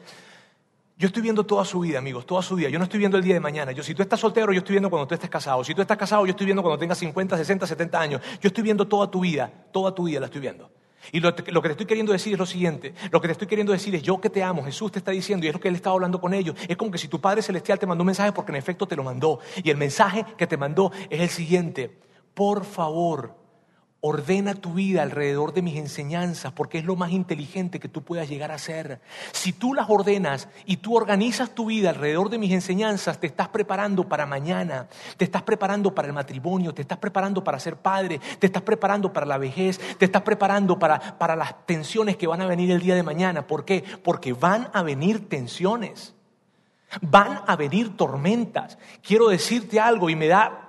yo 0.97 1.07
estoy 1.07 1.21
viendo 1.21 1.45
toda 1.45 1.65
su 1.65 1.81
vida, 1.81 1.99
amigos, 1.99 2.25
toda 2.25 2.41
su 2.41 2.55
vida. 2.55 2.69
Yo 2.69 2.77
no 2.79 2.85
estoy 2.85 2.99
viendo 2.99 3.17
el 3.17 3.23
día 3.23 3.33
de 3.33 3.41
mañana. 3.41 3.73
Yo, 3.73 3.83
si 3.83 3.93
tú 3.93 4.01
estás 4.01 4.19
soltero, 4.19 4.53
yo 4.53 4.59
estoy 4.59 4.73
viendo 4.73 4.89
cuando 4.89 5.05
tú 5.07 5.13
estés 5.13 5.29
casado. 5.29 5.61
Si 5.63 5.75
tú 5.75 5.81
estás 5.81 5.97
casado, 5.97 6.25
yo 6.25 6.31
estoy 6.31 6.45
viendo 6.45 6.61
cuando 6.61 6.79
tengas 6.79 6.97
50, 6.99 7.35
60, 7.35 7.67
70 7.67 7.99
años. 7.99 8.21
Yo 8.41 8.47
estoy 8.47 8.63
viendo 8.63 8.87
toda 8.87 9.11
tu 9.11 9.19
vida, 9.19 9.51
toda 9.73 9.93
tu 9.93 10.05
vida 10.05 10.21
la 10.21 10.27
estoy 10.27 10.39
viendo. 10.39 10.71
Y 11.11 11.19
lo, 11.19 11.35
que 11.35 11.43
te 11.43 11.71
estoy 11.71 11.85
queriendo 11.85 12.13
decir 12.13 12.33
es 12.33 12.39
lo 12.39 12.45
siguiente. 12.45 12.93
Lo 13.11 13.19
que 13.19 13.27
te 13.27 13.33
estoy 13.33 13.47
queriendo 13.47 13.73
decir 13.73 13.93
es, 13.93 14.03
yo 14.03 14.21
que 14.21 14.29
te 14.29 14.41
amo, 14.41 14.63
Jesús 14.63 14.91
te 14.91 14.99
está 14.99 15.11
diciendo, 15.11 15.45
y 15.45 15.49
es 15.49 15.53
lo 15.53 15.59
que 15.59 15.67
Él 15.67 15.75
estaba 15.75 15.93
hablando 15.93 16.19
con 16.21 16.33
ellos. 16.33 16.55
Es 16.67 16.77
como 16.77 16.91
que 16.91 16.97
si 16.97 17.09
tu 17.09 17.19
Padre 17.19 17.41
Celestial 17.41 17.77
te 17.77 17.85
mandó 17.85 18.03
un 18.03 18.07
mensaje 18.07 18.31
porque 18.31 18.53
en 18.53 18.55
efecto 18.55 18.87
te 18.87 18.95
lo 18.95 19.03
mandó. 19.03 19.39
Y 19.63 19.69
el 19.69 19.77
mensaje 19.77 20.25
que 20.37 20.47
te 20.47 20.55
mandó 20.55 20.91
es 21.09 21.19
el 21.19 21.29
siguiente. 21.29 21.99
Por 22.33 22.63
favor, 22.63 23.35
Ordena 24.07 24.53
tu 24.53 24.75
vida 24.75 25.01
alrededor 25.01 25.51
de 25.51 25.63
mis 25.63 25.77
enseñanzas 25.77 26.51
porque 26.51 26.77
es 26.77 26.85
lo 26.85 26.95
más 26.95 27.09
inteligente 27.09 27.79
que 27.79 27.89
tú 27.89 28.03
puedas 28.03 28.29
llegar 28.29 28.51
a 28.51 28.59
ser. 28.59 29.01
Si 29.31 29.51
tú 29.51 29.73
las 29.73 29.89
ordenas 29.89 30.47
y 30.67 30.77
tú 30.77 30.95
organizas 30.95 31.55
tu 31.55 31.65
vida 31.65 31.89
alrededor 31.89 32.29
de 32.29 32.37
mis 32.37 32.51
enseñanzas, 32.51 33.19
te 33.19 33.25
estás 33.25 33.49
preparando 33.49 34.07
para 34.07 34.27
mañana, 34.27 34.87
te 35.17 35.25
estás 35.25 35.41
preparando 35.41 35.95
para 35.95 36.07
el 36.07 36.13
matrimonio, 36.13 36.71
te 36.71 36.83
estás 36.83 36.99
preparando 36.99 37.43
para 37.43 37.59
ser 37.59 37.77
padre, 37.77 38.21
te 38.37 38.45
estás 38.45 38.61
preparando 38.61 39.11
para 39.11 39.25
la 39.25 39.39
vejez, 39.39 39.79
te 39.97 40.05
estás 40.05 40.21
preparando 40.21 40.77
para, 40.77 41.17
para 41.17 41.35
las 41.35 41.65
tensiones 41.65 42.15
que 42.15 42.27
van 42.27 42.41
a 42.41 42.45
venir 42.45 42.69
el 42.69 42.81
día 42.81 42.93
de 42.93 43.01
mañana. 43.01 43.47
¿Por 43.47 43.65
qué? 43.65 43.83
Porque 44.03 44.33
van 44.33 44.69
a 44.71 44.83
venir 44.83 45.27
tensiones. 45.27 46.13
Van 47.01 47.41
a 47.47 47.55
venir 47.55 47.97
tormentas. 47.97 48.77
Quiero 49.01 49.29
decirte 49.29 49.79
algo 49.79 50.11
y 50.11 50.15
me 50.15 50.27
da 50.27 50.64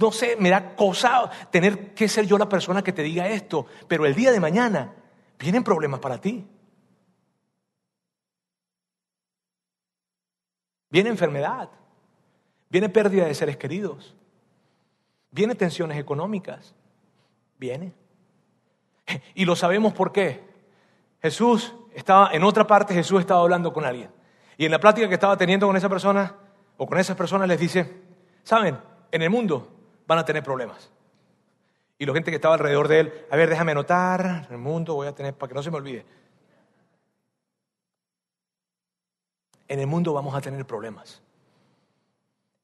no 0.00 0.12
sé, 0.12 0.36
me 0.36 0.50
da 0.50 0.74
cosa 0.74 1.30
tener 1.50 1.94
que 1.94 2.08
ser 2.08 2.26
yo 2.26 2.38
la 2.38 2.48
persona 2.48 2.82
que 2.82 2.92
te 2.92 3.02
diga 3.02 3.28
esto, 3.28 3.66
pero 3.86 4.06
el 4.06 4.14
día 4.14 4.32
de 4.32 4.40
mañana 4.40 4.94
vienen 5.38 5.62
problemas 5.62 6.00
para 6.00 6.20
ti. 6.20 6.46
Viene 10.90 11.10
enfermedad, 11.10 11.70
viene 12.70 12.88
pérdida 12.88 13.26
de 13.26 13.34
seres 13.34 13.56
queridos, 13.56 14.14
viene 15.30 15.54
tensiones 15.54 15.98
económicas, 15.98 16.74
viene. 17.58 17.92
Y 19.34 19.44
lo 19.44 19.56
sabemos 19.56 19.92
por 19.92 20.12
qué. 20.12 20.44
Jesús 21.20 21.74
estaba, 21.94 22.30
en 22.32 22.44
otra 22.44 22.66
parte 22.66 22.94
Jesús 22.94 23.20
estaba 23.20 23.40
hablando 23.40 23.72
con 23.72 23.84
alguien. 23.84 24.10
Y 24.56 24.66
en 24.66 24.70
la 24.70 24.78
plática 24.78 25.08
que 25.08 25.14
estaba 25.14 25.36
teniendo 25.36 25.66
con 25.66 25.76
esa 25.76 25.88
persona, 25.88 26.36
o 26.76 26.86
con 26.86 26.98
esas 26.98 27.16
personas 27.16 27.48
les 27.48 27.58
dice, 27.58 28.02
¿saben? 28.42 28.78
En 29.14 29.22
el 29.22 29.30
mundo 29.30 29.68
van 30.08 30.18
a 30.18 30.24
tener 30.24 30.42
problemas. 30.42 30.90
Y 31.98 32.04
la 32.04 32.12
gente 32.12 32.32
que 32.32 32.34
estaba 32.34 32.54
alrededor 32.54 32.88
de 32.88 32.98
él, 32.98 33.26
a 33.30 33.36
ver, 33.36 33.48
déjame 33.48 33.70
anotar, 33.70 34.44
en 34.48 34.52
el 34.52 34.58
mundo 34.58 34.96
voy 34.96 35.06
a 35.06 35.14
tener, 35.14 35.34
para 35.34 35.48
que 35.48 35.54
no 35.54 35.62
se 35.62 35.70
me 35.70 35.76
olvide. 35.76 36.04
En 39.68 39.78
el 39.78 39.86
mundo 39.86 40.12
vamos 40.12 40.34
a 40.34 40.40
tener 40.40 40.66
problemas. 40.66 41.22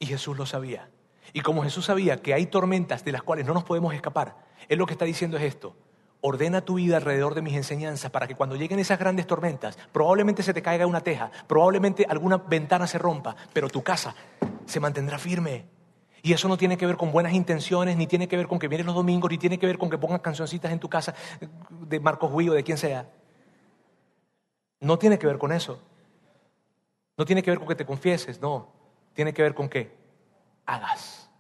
Y 0.01 0.07
Jesús 0.07 0.37
lo 0.37 0.45
sabía. 0.45 0.91
Y 1.33 1.41
como 1.43 1.63
Jesús 1.63 1.85
sabía 1.85 2.21
que 2.21 2.35
hay 2.35 2.47
tormentas 2.47 3.05
de 3.05 3.13
las 3.13 3.23
cuales 3.23 3.47
no 3.47 3.55
nos 3.55 3.63
podemos 3.63 3.95
escapar, 3.95 4.35
Él 4.69 4.81
lo 4.81 4.87
que 4.87 4.95
está 4.95 5.05
diciendo 5.05 5.37
es 5.37 5.45
esto. 5.45 5.77
Ordena 6.21 6.63
tu 6.63 6.75
vida 6.75 6.97
alrededor 6.97 7.37
de 7.37 7.43
mis 7.43 7.55
enseñanzas 7.55 8.11
para 8.11 8.27
que 8.27 8.35
cuando 8.35 8.57
lleguen 8.57 8.81
esas 8.81 8.99
grandes 8.99 9.29
tormentas, 9.29 9.79
probablemente 9.93 10.43
se 10.43 10.53
te 10.53 10.63
caiga 10.63 10.85
una 10.85 11.01
teja, 11.01 11.31
probablemente 11.47 12.05
alguna 12.09 12.39
ventana 12.39 12.89
se 12.89 12.99
rompa, 12.99 13.37
pero 13.53 13.69
tu 13.69 13.85
casa 13.85 14.17
se 14.67 14.81
mantendrá 14.81 15.17
firme. 15.17 15.79
Y 16.23 16.33
eso 16.33 16.49
no 16.49 16.57
tiene 16.57 16.77
que 16.77 16.87
ver 16.87 16.97
con 16.97 17.13
buenas 17.13 17.33
intenciones, 17.33 17.97
ni 17.97 18.07
tiene 18.07 18.29
que 18.29 18.37
ver 18.37 18.47
con 18.47 18.59
que 18.59 18.69
vienes 18.69 18.87
los 18.87 18.95
domingos, 18.95 19.31
ni 19.31 19.39
tiene 19.39 19.59
que 19.59 19.67
ver 19.67 19.79
con 19.79 19.89
que 19.89 19.99
pongas 19.99 20.21
cancioncitas 20.21 20.71
en 20.71 20.79
tu 20.79 20.89
casa 20.89 21.15
de 21.71 22.01
Marcos 22.01 22.31
Huy 22.33 22.49
o 22.49 22.53
de 22.53 22.63
quien 22.63 22.77
sea. 22.77 23.11
No 24.81 24.99
tiene 24.99 25.19
que 25.19 25.27
ver 25.27 25.39
con 25.39 25.53
eso. 25.53 25.81
No 27.17 27.25
tiene 27.25 27.43
que 27.43 27.51
ver 27.51 27.59
con 27.59 27.69
que 27.69 27.75
te 27.75 27.87
confieses, 27.87 28.41
no. 28.41 28.73
Tiene 29.15 29.33
que 29.33 29.43
ver 29.43 29.55
con 29.55 29.69
que 29.69 29.95
hagas. 30.67 31.31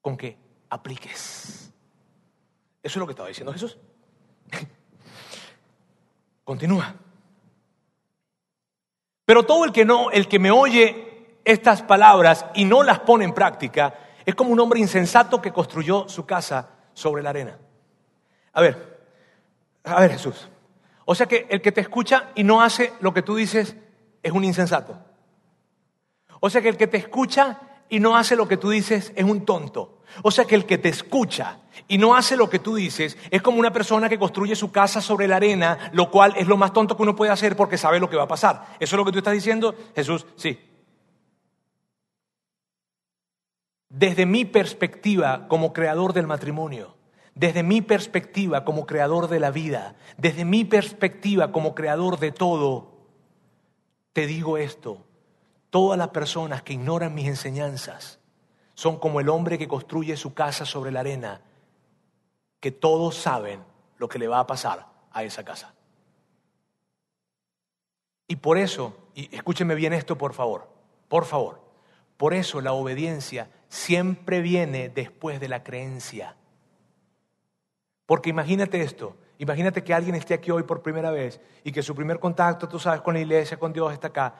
Con 0.00 0.16
que 0.16 0.36
apliques. 0.68 1.72
Eso 2.82 2.92
es 2.92 2.96
lo 2.96 3.06
que 3.06 3.12
estaba 3.12 3.28
diciendo 3.28 3.52
Jesús. 3.52 3.78
Continúa. 6.44 6.94
Pero 9.24 9.44
todo 9.44 9.64
el 9.64 9.72
que 9.72 9.84
no, 9.84 10.10
el 10.10 10.26
que 10.26 10.38
me 10.38 10.50
oye 10.50 11.09
estas 11.44 11.82
palabras 11.82 12.46
y 12.54 12.64
no 12.64 12.82
las 12.82 13.00
pone 13.00 13.24
en 13.24 13.32
práctica 13.32 13.94
es 14.24 14.34
como 14.34 14.50
un 14.50 14.60
hombre 14.60 14.80
insensato 14.80 15.40
que 15.40 15.52
construyó 15.52 16.08
su 16.08 16.26
casa 16.26 16.70
sobre 16.92 17.22
la 17.22 17.30
arena. 17.30 17.58
A 18.52 18.60
ver, 18.60 19.00
a 19.84 20.00
ver 20.00 20.12
Jesús. 20.12 20.48
O 21.04 21.14
sea 21.14 21.26
que 21.26 21.46
el 21.50 21.60
que 21.60 21.72
te 21.72 21.80
escucha 21.80 22.30
y 22.34 22.44
no 22.44 22.62
hace 22.62 22.92
lo 23.00 23.12
que 23.12 23.22
tú 23.22 23.36
dices 23.36 23.76
es 24.22 24.32
un 24.32 24.44
insensato. 24.44 24.98
O 26.40 26.48
sea 26.48 26.62
que 26.62 26.68
el 26.68 26.76
que 26.76 26.86
te 26.86 26.96
escucha 26.96 27.60
y 27.88 27.98
no 27.98 28.16
hace 28.16 28.36
lo 28.36 28.46
que 28.46 28.56
tú 28.56 28.70
dices 28.70 29.12
es 29.16 29.24
un 29.24 29.44
tonto. 29.44 30.02
O 30.22 30.30
sea 30.30 30.44
que 30.44 30.54
el 30.54 30.66
que 30.66 30.78
te 30.78 30.88
escucha 30.88 31.58
y 31.88 31.98
no 31.98 32.14
hace 32.14 32.36
lo 32.36 32.48
que 32.48 32.58
tú 32.58 32.74
dices 32.76 33.16
es 33.30 33.42
como 33.42 33.58
una 33.58 33.72
persona 33.72 34.08
que 34.08 34.18
construye 34.18 34.54
su 34.54 34.70
casa 34.70 35.00
sobre 35.00 35.26
la 35.26 35.36
arena, 35.36 35.90
lo 35.92 36.10
cual 36.10 36.34
es 36.36 36.46
lo 36.46 36.56
más 36.56 36.72
tonto 36.72 36.96
que 36.96 37.02
uno 37.02 37.16
puede 37.16 37.32
hacer 37.32 37.56
porque 37.56 37.78
sabe 37.78 37.98
lo 37.98 38.08
que 38.08 38.16
va 38.16 38.24
a 38.24 38.28
pasar. 38.28 38.76
¿Eso 38.78 38.94
es 38.94 38.98
lo 38.98 39.04
que 39.04 39.12
tú 39.12 39.18
estás 39.18 39.34
diciendo? 39.34 39.74
Jesús, 39.94 40.26
sí. 40.36 40.69
Desde 43.90 44.24
mi 44.24 44.44
perspectiva 44.44 45.48
como 45.48 45.72
creador 45.72 46.12
del 46.12 46.28
matrimonio, 46.28 46.96
desde 47.34 47.62
mi 47.62 47.82
perspectiva 47.82 48.64
como 48.64 48.86
creador 48.86 49.28
de 49.28 49.40
la 49.40 49.50
vida, 49.50 49.96
desde 50.16 50.44
mi 50.44 50.64
perspectiva 50.64 51.50
como 51.50 51.74
creador 51.74 52.18
de 52.18 52.30
todo, 52.30 52.92
te 54.12 54.26
digo 54.26 54.58
esto, 54.58 55.04
todas 55.70 55.98
las 55.98 56.08
personas 56.08 56.62
que 56.62 56.72
ignoran 56.74 57.14
mis 57.14 57.26
enseñanzas, 57.26 58.20
son 58.74 58.98
como 58.98 59.20
el 59.20 59.28
hombre 59.28 59.58
que 59.58 59.68
construye 59.68 60.16
su 60.16 60.34
casa 60.34 60.64
sobre 60.64 60.92
la 60.92 61.00
arena, 61.00 61.42
que 62.60 62.70
todos 62.70 63.16
saben 63.16 63.60
lo 63.98 64.08
que 64.08 64.20
le 64.20 64.28
va 64.28 64.38
a 64.38 64.46
pasar 64.46 64.86
a 65.10 65.24
esa 65.24 65.44
casa. 65.44 65.74
Y 68.28 68.36
por 68.36 68.56
eso, 68.56 68.96
y 69.14 69.34
escúcheme 69.34 69.74
bien 69.74 69.92
esto 69.92 70.16
por 70.16 70.32
favor, 70.32 70.68
por 71.08 71.24
favor, 71.24 71.60
por 72.16 72.34
eso 72.34 72.60
la 72.60 72.72
obediencia 72.72 73.50
siempre 73.70 74.42
viene 74.42 74.90
después 74.90 75.40
de 75.40 75.48
la 75.48 75.62
creencia. 75.62 76.36
Porque 78.04 78.28
imagínate 78.28 78.82
esto, 78.82 79.16
imagínate 79.38 79.82
que 79.82 79.94
alguien 79.94 80.16
esté 80.16 80.34
aquí 80.34 80.50
hoy 80.50 80.64
por 80.64 80.82
primera 80.82 81.12
vez 81.12 81.40
y 81.64 81.72
que 81.72 81.82
su 81.82 81.94
primer 81.94 82.18
contacto, 82.18 82.68
tú 82.68 82.78
sabes, 82.78 83.00
con 83.00 83.14
la 83.14 83.20
iglesia, 83.20 83.58
con 83.58 83.72
Dios 83.72 83.92
está 83.92 84.08
acá. 84.08 84.34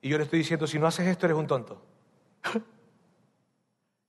Y 0.00 0.08
yo 0.08 0.16
le 0.16 0.24
estoy 0.24 0.38
diciendo, 0.38 0.66
si 0.66 0.78
no 0.78 0.86
haces 0.86 1.06
esto 1.08 1.26
eres 1.26 1.36
un 1.36 1.46
tonto. 1.46 1.82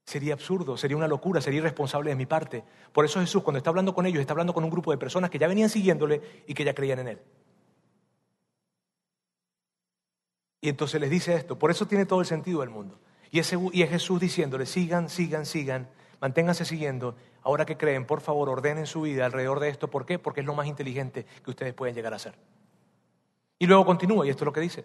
Sería 0.06 0.34
absurdo, 0.34 0.76
sería 0.76 0.98
una 0.98 1.08
locura, 1.08 1.40
sería 1.40 1.60
irresponsable 1.60 2.10
de 2.10 2.16
mi 2.16 2.26
parte. 2.26 2.62
Por 2.92 3.06
eso 3.06 3.20
Jesús, 3.20 3.42
cuando 3.42 3.56
está 3.56 3.70
hablando 3.70 3.94
con 3.94 4.04
ellos, 4.04 4.20
está 4.20 4.34
hablando 4.34 4.52
con 4.52 4.62
un 4.62 4.68
grupo 4.68 4.90
de 4.90 4.98
personas 4.98 5.30
que 5.30 5.38
ya 5.38 5.48
venían 5.48 5.70
siguiéndole 5.70 6.44
y 6.46 6.52
que 6.52 6.62
ya 6.62 6.74
creían 6.74 6.98
en 6.98 7.08
Él. 7.08 7.22
Y 10.60 10.68
entonces 10.68 11.00
les 11.00 11.08
dice 11.08 11.34
esto, 11.34 11.58
por 11.58 11.70
eso 11.70 11.86
tiene 11.86 12.04
todo 12.04 12.20
el 12.20 12.26
sentido 12.26 12.60
del 12.60 12.68
mundo. 12.68 13.00
Y 13.34 13.40
es, 13.40 13.50
Jesús 13.90 14.20
diciéndole, 14.20 14.64
sigan, 14.64 15.08
sigan, 15.08 15.44
sigan, 15.44 15.88
manténganse 16.20 16.64
siguiendo. 16.64 17.16
Ahora 17.42 17.66
que 17.66 17.76
creen, 17.76 18.06
por 18.06 18.20
favor, 18.20 18.48
ordenen 18.48 18.86
su 18.86 19.00
vida 19.00 19.26
alrededor 19.26 19.58
de 19.58 19.70
esto. 19.70 19.90
¿Por 19.90 20.06
qué? 20.06 20.20
Porque 20.20 20.42
es 20.42 20.46
lo 20.46 20.54
más 20.54 20.68
inteligente 20.68 21.26
que 21.44 21.50
ustedes 21.50 21.74
pueden 21.74 21.96
llegar 21.96 22.12
a 22.12 22.16
hacer. 22.16 22.36
Y 23.58 23.66
luego 23.66 23.84
continúa, 23.84 24.24
y 24.24 24.30
esto 24.30 24.44
es 24.44 24.46
lo 24.46 24.52
que 24.52 24.60
dice. 24.60 24.84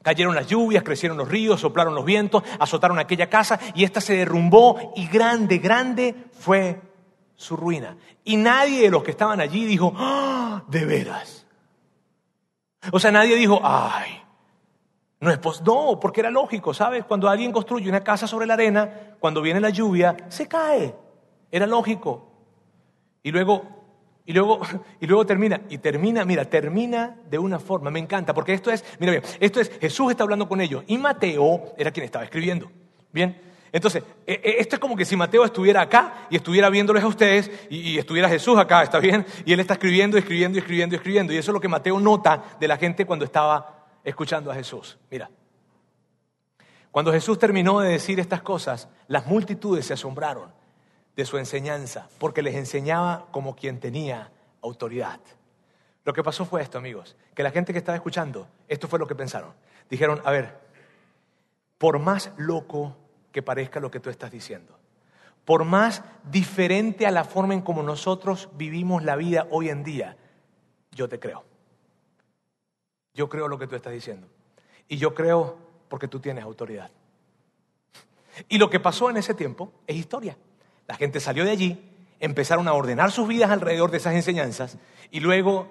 Cayeron 0.00 0.34
las 0.34 0.46
lluvias, 0.46 0.82
crecieron 0.82 1.18
los 1.18 1.28
ríos, 1.28 1.60
soplaron 1.60 1.94
los 1.94 2.06
vientos, 2.06 2.42
azotaron 2.58 2.98
aquella 2.98 3.28
casa 3.28 3.60
y 3.74 3.84
ésta 3.84 4.00
se 4.00 4.16
derrumbó 4.16 4.94
y 4.96 5.06
grande, 5.06 5.58
grande 5.58 6.14
fue 6.32 6.80
su 7.36 7.56
ruina. 7.56 7.98
Y 8.24 8.38
nadie 8.38 8.84
de 8.84 8.90
los 8.90 9.02
que 9.02 9.10
estaban 9.10 9.38
allí 9.38 9.66
dijo, 9.66 9.92
¡Ah, 9.94 10.64
de 10.66 10.86
veras. 10.86 11.46
O 12.90 12.98
sea, 12.98 13.12
nadie 13.12 13.36
dijo, 13.36 13.60
ay, 13.62 14.17
no 15.20 15.30
es 15.30 15.38
pos 15.38 15.62
no, 15.62 15.98
porque 16.00 16.20
era 16.20 16.30
lógico, 16.30 16.72
¿sabes? 16.72 17.04
Cuando 17.04 17.28
alguien 17.28 17.52
construye 17.52 17.88
una 17.88 18.04
casa 18.04 18.26
sobre 18.26 18.46
la 18.46 18.54
arena, 18.54 19.16
cuando 19.18 19.42
viene 19.42 19.60
la 19.60 19.70
lluvia, 19.70 20.16
se 20.28 20.46
cae. 20.46 20.94
Era 21.50 21.66
lógico. 21.66 22.30
Y 23.22 23.32
luego 23.32 23.78
y 24.28 24.34
luego, 24.34 24.60
y 25.00 25.06
luego 25.06 25.24
termina, 25.24 25.62
y 25.70 25.78
termina, 25.78 26.24
mira, 26.26 26.44
termina 26.44 27.16
de 27.30 27.38
una 27.38 27.58
forma, 27.58 27.90
me 27.90 27.98
encanta, 27.98 28.34
porque 28.34 28.52
esto 28.52 28.70
es, 28.70 28.84
mira 29.00 29.12
bien, 29.12 29.24
esto 29.40 29.58
es, 29.58 29.70
Jesús 29.80 30.10
está 30.10 30.22
hablando 30.22 30.46
con 30.46 30.60
ellos, 30.60 30.84
y 30.86 30.98
Mateo 30.98 31.72
era 31.78 31.90
quien 31.90 32.04
estaba 32.04 32.26
escribiendo. 32.26 32.70
Bien, 33.10 33.40
entonces, 33.72 34.02
e, 34.26 34.34
e, 34.34 34.60
esto 34.60 34.76
es 34.76 34.80
como 34.80 34.96
que 34.96 35.06
si 35.06 35.16
Mateo 35.16 35.46
estuviera 35.46 35.80
acá 35.80 36.26
y 36.28 36.36
estuviera 36.36 36.68
viéndoles 36.68 37.02
a 37.02 37.06
ustedes 37.06 37.50
y, 37.70 37.92
y, 37.92 37.98
estuviera 37.98 38.28
Jesús 38.28 38.58
acá, 38.58 38.82
¿está 38.82 38.98
bien? 38.98 39.24
Y 39.46 39.54
él 39.54 39.60
está 39.60 39.72
escribiendo, 39.72 40.18
escribiendo, 40.18 40.58
escribiendo, 40.58 40.96
escribiendo. 40.96 41.32
Y 41.32 41.38
eso 41.38 41.50
es 41.50 41.54
lo 41.54 41.60
que 41.60 41.68
Mateo 41.68 41.98
nota 41.98 42.42
de 42.60 42.68
la 42.68 42.76
gente 42.76 43.06
cuando 43.06 43.24
estaba 43.24 43.77
escuchando 44.04 44.50
a 44.50 44.54
Jesús. 44.54 44.98
Mira, 45.10 45.30
cuando 46.90 47.12
Jesús 47.12 47.38
terminó 47.38 47.80
de 47.80 47.90
decir 47.90 48.18
estas 48.18 48.42
cosas, 48.42 48.88
las 49.06 49.26
multitudes 49.26 49.86
se 49.86 49.94
asombraron 49.94 50.50
de 51.14 51.24
su 51.24 51.36
enseñanza, 51.36 52.08
porque 52.18 52.42
les 52.42 52.54
enseñaba 52.54 53.26
como 53.30 53.56
quien 53.56 53.80
tenía 53.80 54.30
autoridad. 54.62 55.20
Lo 56.04 56.12
que 56.12 56.22
pasó 56.22 56.44
fue 56.44 56.62
esto, 56.62 56.78
amigos, 56.78 57.16
que 57.34 57.42
la 57.42 57.50
gente 57.50 57.72
que 57.72 57.78
estaba 57.78 57.96
escuchando, 57.96 58.48
esto 58.68 58.88
fue 58.88 58.98
lo 58.98 59.06
que 59.06 59.14
pensaron. 59.14 59.52
Dijeron, 59.90 60.22
a 60.24 60.30
ver, 60.30 60.58
por 61.76 61.98
más 61.98 62.32
loco 62.36 62.96
que 63.32 63.42
parezca 63.42 63.80
lo 63.80 63.90
que 63.90 64.00
tú 64.00 64.10
estás 64.10 64.30
diciendo, 64.30 64.78
por 65.44 65.64
más 65.64 66.02
diferente 66.30 67.06
a 67.06 67.10
la 67.10 67.24
forma 67.24 67.54
en 67.54 67.62
como 67.62 67.82
nosotros 67.82 68.48
vivimos 68.54 69.02
la 69.02 69.16
vida 69.16 69.46
hoy 69.50 69.70
en 69.70 69.84
día, 69.84 70.16
yo 70.92 71.08
te 71.08 71.18
creo. 71.18 71.47
Yo 73.18 73.28
creo 73.28 73.48
lo 73.48 73.58
que 73.58 73.66
tú 73.66 73.74
estás 73.74 73.92
diciendo. 73.92 74.28
Y 74.86 74.96
yo 74.96 75.12
creo 75.12 75.58
porque 75.88 76.06
tú 76.06 76.20
tienes 76.20 76.44
autoridad. 76.44 76.88
Y 78.48 78.58
lo 78.58 78.70
que 78.70 78.78
pasó 78.78 79.10
en 79.10 79.16
ese 79.16 79.34
tiempo 79.34 79.72
es 79.88 79.96
historia. 79.96 80.36
La 80.86 80.94
gente 80.94 81.18
salió 81.18 81.44
de 81.44 81.50
allí, 81.50 81.90
empezaron 82.20 82.68
a 82.68 82.74
ordenar 82.74 83.10
sus 83.10 83.26
vidas 83.26 83.50
alrededor 83.50 83.90
de 83.90 83.96
esas 83.96 84.14
enseñanzas 84.14 84.78
y 85.10 85.18
luego 85.18 85.66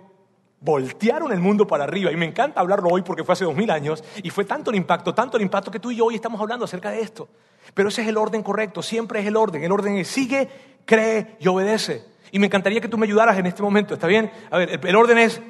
voltearon 0.59 1.31
el 1.31 1.39
mundo 1.39 1.65
para 1.65 1.85
arriba. 1.85 2.11
Y 2.11 2.17
me 2.17 2.25
encanta 2.25 2.59
hablarlo 2.59 2.89
hoy 2.89 3.01
porque 3.01 3.23
fue 3.23 3.31
hace 3.31 3.45
dos 3.45 3.55
mil 3.55 3.71
años 3.71 4.03
y 4.21 4.29
fue 4.29 4.43
tanto 4.43 4.69
el 4.71 4.75
impacto, 4.75 5.13
tanto 5.13 5.37
el 5.37 5.43
impacto 5.43 5.71
que 5.71 5.79
tú 5.79 5.89
y 5.91 5.95
yo 5.95 6.07
hoy 6.07 6.15
estamos 6.15 6.41
hablando 6.41 6.65
acerca 6.65 6.91
de 6.91 6.99
esto. 6.99 7.29
Pero 7.73 7.87
ese 7.87 8.01
es 8.01 8.09
el 8.09 8.17
orden 8.17 8.43
correcto, 8.43 8.81
siempre 8.81 9.21
es 9.21 9.25
el 9.25 9.37
orden. 9.37 9.63
El 9.63 9.71
orden 9.71 9.95
es 9.95 10.09
sigue, 10.09 10.49
cree 10.83 11.37
y 11.39 11.47
obedece. 11.47 12.03
Y 12.29 12.39
me 12.39 12.47
encantaría 12.47 12.81
que 12.81 12.89
tú 12.89 12.97
me 12.97 13.05
ayudaras 13.05 13.37
en 13.37 13.45
este 13.45 13.63
momento, 13.63 13.93
¿está 13.93 14.07
bien? 14.07 14.29
A 14.51 14.57
ver, 14.57 14.81
el, 14.85 14.95
orden 14.97 15.17
es... 15.17 15.41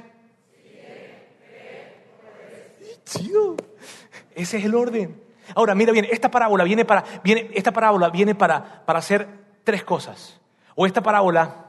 ese 4.35 4.57
es 4.57 4.65
el 4.65 4.75
orden. 4.75 5.21
Ahora, 5.55 5.75
mira 5.75 5.91
bien, 5.91 6.05
esta 6.09 6.29
parábola 6.29 6.63
viene 6.63 6.85
para, 6.85 7.03
viene, 7.23 7.49
esta 7.53 7.71
parábola 7.71 8.09
viene 8.09 8.35
para, 8.35 8.85
para 8.85 8.99
hacer 8.99 9.27
tres 9.63 9.83
cosas. 9.83 10.39
O 10.75 10.85
esta 10.85 11.01
parábola, 11.01 11.67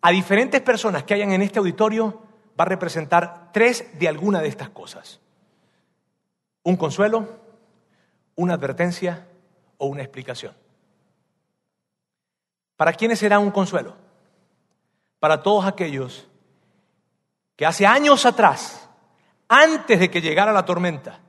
a 0.00 0.10
diferentes 0.10 0.60
personas 0.60 1.04
que 1.04 1.14
hayan 1.14 1.32
en 1.32 1.42
este 1.42 1.58
auditorio, 1.58 2.22
va 2.58 2.64
a 2.64 2.68
representar 2.68 3.50
tres 3.52 3.98
de 3.98 4.08
alguna 4.08 4.40
de 4.40 4.48
estas 4.48 4.68
cosas. 4.70 5.20
Un 6.62 6.76
consuelo, 6.76 7.40
una 8.34 8.54
advertencia 8.54 9.26
o 9.78 9.86
una 9.86 10.02
explicación. 10.02 10.54
¿Para 12.76 12.92
quiénes 12.92 13.18
será 13.18 13.38
un 13.38 13.50
consuelo? 13.50 13.96
Para 15.18 15.42
todos 15.42 15.66
aquellos 15.66 16.26
que 17.56 17.66
hace 17.66 17.86
años 17.86 18.24
atrás, 18.24 18.79
antes 19.50 20.00
de 20.00 20.10
que 20.10 20.22
llegara 20.22 20.52
la 20.52 20.64
tormenta, 20.64 21.20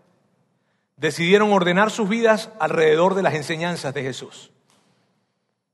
decidieron 0.96 1.52
ordenar 1.52 1.92
sus 1.92 2.08
vidas 2.08 2.52
alrededor 2.60 3.16
de 3.16 3.24
las 3.24 3.34
enseñanzas 3.34 3.94
de 3.94 4.04
Jesús 4.04 4.52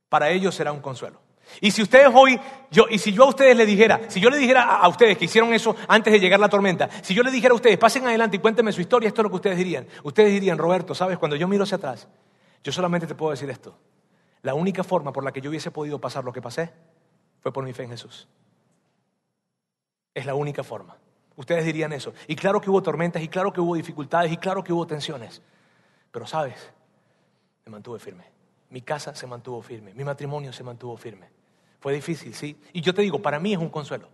para 0.09 0.29
ellos 0.29 0.55
será 0.55 0.71
un 0.71 0.81
consuelo. 0.81 1.19
Y 1.61 1.71
si 1.71 1.81
ustedes 1.81 2.09
hoy, 2.13 2.39
yo, 2.71 2.85
y 2.89 2.97
si 2.97 3.13
yo 3.13 3.23
a 3.23 3.29
ustedes 3.29 3.55
les 3.55 3.67
dijera, 3.67 4.01
si 4.09 4.19
yo 4.19 4.29
le 4.29 4.37
dijera 4.37 4.63
a, 4.63 4.81
a, 4.81 4.87
ustedes 4.89 5.17
que 5.17 5.25
hicieron 5.25 5.53
eso 5.53 5.75
antes 5.87 6.11
de 6.11 6.19
llegar 6.19 6.39
la 6.39 6.49
tormenta, 6.49 6.89
si 7.01 7.13
yo 7.13 7.23
les 7.23 7.31
dijera 7.31 7.53
a 7.53 7.55
ustedes, 7.55 7.77
pasen 7.77 8.05
adelante 8.05 8.35
y 8.35 8.39
cuéntenme 8.39 8.71
su 8.73 8.81
historia, 8.81 9.07
esto 9.07 9.21
es 9.21 9.23
lo 9.23 9.29
que 9.29 9.37
ustedes 9.37 9.57
dirían. 9.57 9.87
Ustedes 10.03 10.31
dirían, 10.31 10.57
Roberto, 10.57 10.93
¿sabes? 10.93 11.17
Cuando 11.17 11.35
yo 11.37 11.47
miro 11.47 11.63
hacia 11.63 11.77
atrás, 11.77 12.07
yo 12.63 12.71
solamente 12.71 13.07
te 13.07 13.15
puedo 13.15 13.31
decir 13.31 13.49
esto. 13.49 13.77
La 14.41 14.53
única 14.53 14.83
forma 14.83 15.13
por 15.13 15.23
la 15.23 15.31
que 15.31 15.41
yo 15.41 15.49
hubiese 15.49 15.71
podido 15.71 15.99
pasar 15.99 16.23
lo 16.23 16.33
que 16.33 16.41
pasé 16.41 16.73
fue 17.39 17.53
por 17.53 17.63
mi 17.63 17.73
fe 17.73 17.83
en 17.83 17.91
Jesús. 17.91 18.27
Es 20.13 20.25
la 20.25 20.35
única 20.35 20.63
forma. 20.63 20.97
Ustedes 21.37 21.63
dirían 21.63 21.93
eso. 21.93 22.13
Y 22.27 22.35
claro 22.35 22.59
que 22.59 22.69
hubo 22.69 22.81
tormentas, 22.81 23.21
y 23.21 23.29
claro 23.29 23.53
que 23.53 23.61
hubo 23.61 23.75
dificultades, 23.75 24.31
y 24.31 24.37
claro 24.37 24.63
que 24.63 24.73
hubo 24.73 24.85
tensiones. 24.85 25.41
Pero 26.11 26.25
sabes, 26.25 26.73
me 27.63 27.71
mantuve 27.71 27.99
firme. 27.99 28.25
Mi 28.71 28.81
casa 28.81 29.15
se 29.15 29.27
mantuvo 29.27 29.61
firme, 29.61 29.93
mi 29.93 30.03
matrimonio 30.03 30.51
se 30.51 30.63
mantuvo 30.63 30.97
firme. 30.97 31.29
Fue 31.79 31.93
difícil, 31.93 32.33
sí. 32.33 32.59
Y 32.73 32.81
yo 32.81 32.93
te 32.93 33.03
digo, 33.03 33.21
para 33.21 33.39
mí 33.39 33.53
es 33.53 33.59
un 33.59 33.69
consuelo. 33.69 34.09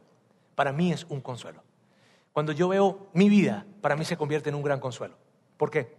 Para 0.54 0.74
mí 0.74 0.92
es 0.92 1.06
un 1.10 1.22
consuelo. 1.22 1.64
Cuando 2.34 2.52
yo 2.52 2.68
veo 2.68 3.08
mi 3.14 3.30
vida, 3.30 3.66
para 3.82 3.96
mí 3.96 4.04
se 4.04 4.18
convierte 4.18 4.50
en 4.50 4.56
un 4.56 4.64
gran 4.64 4.82
consuelo. 4.82 5.16
¿Por 5.56 5.72
qué? 5.72 5.96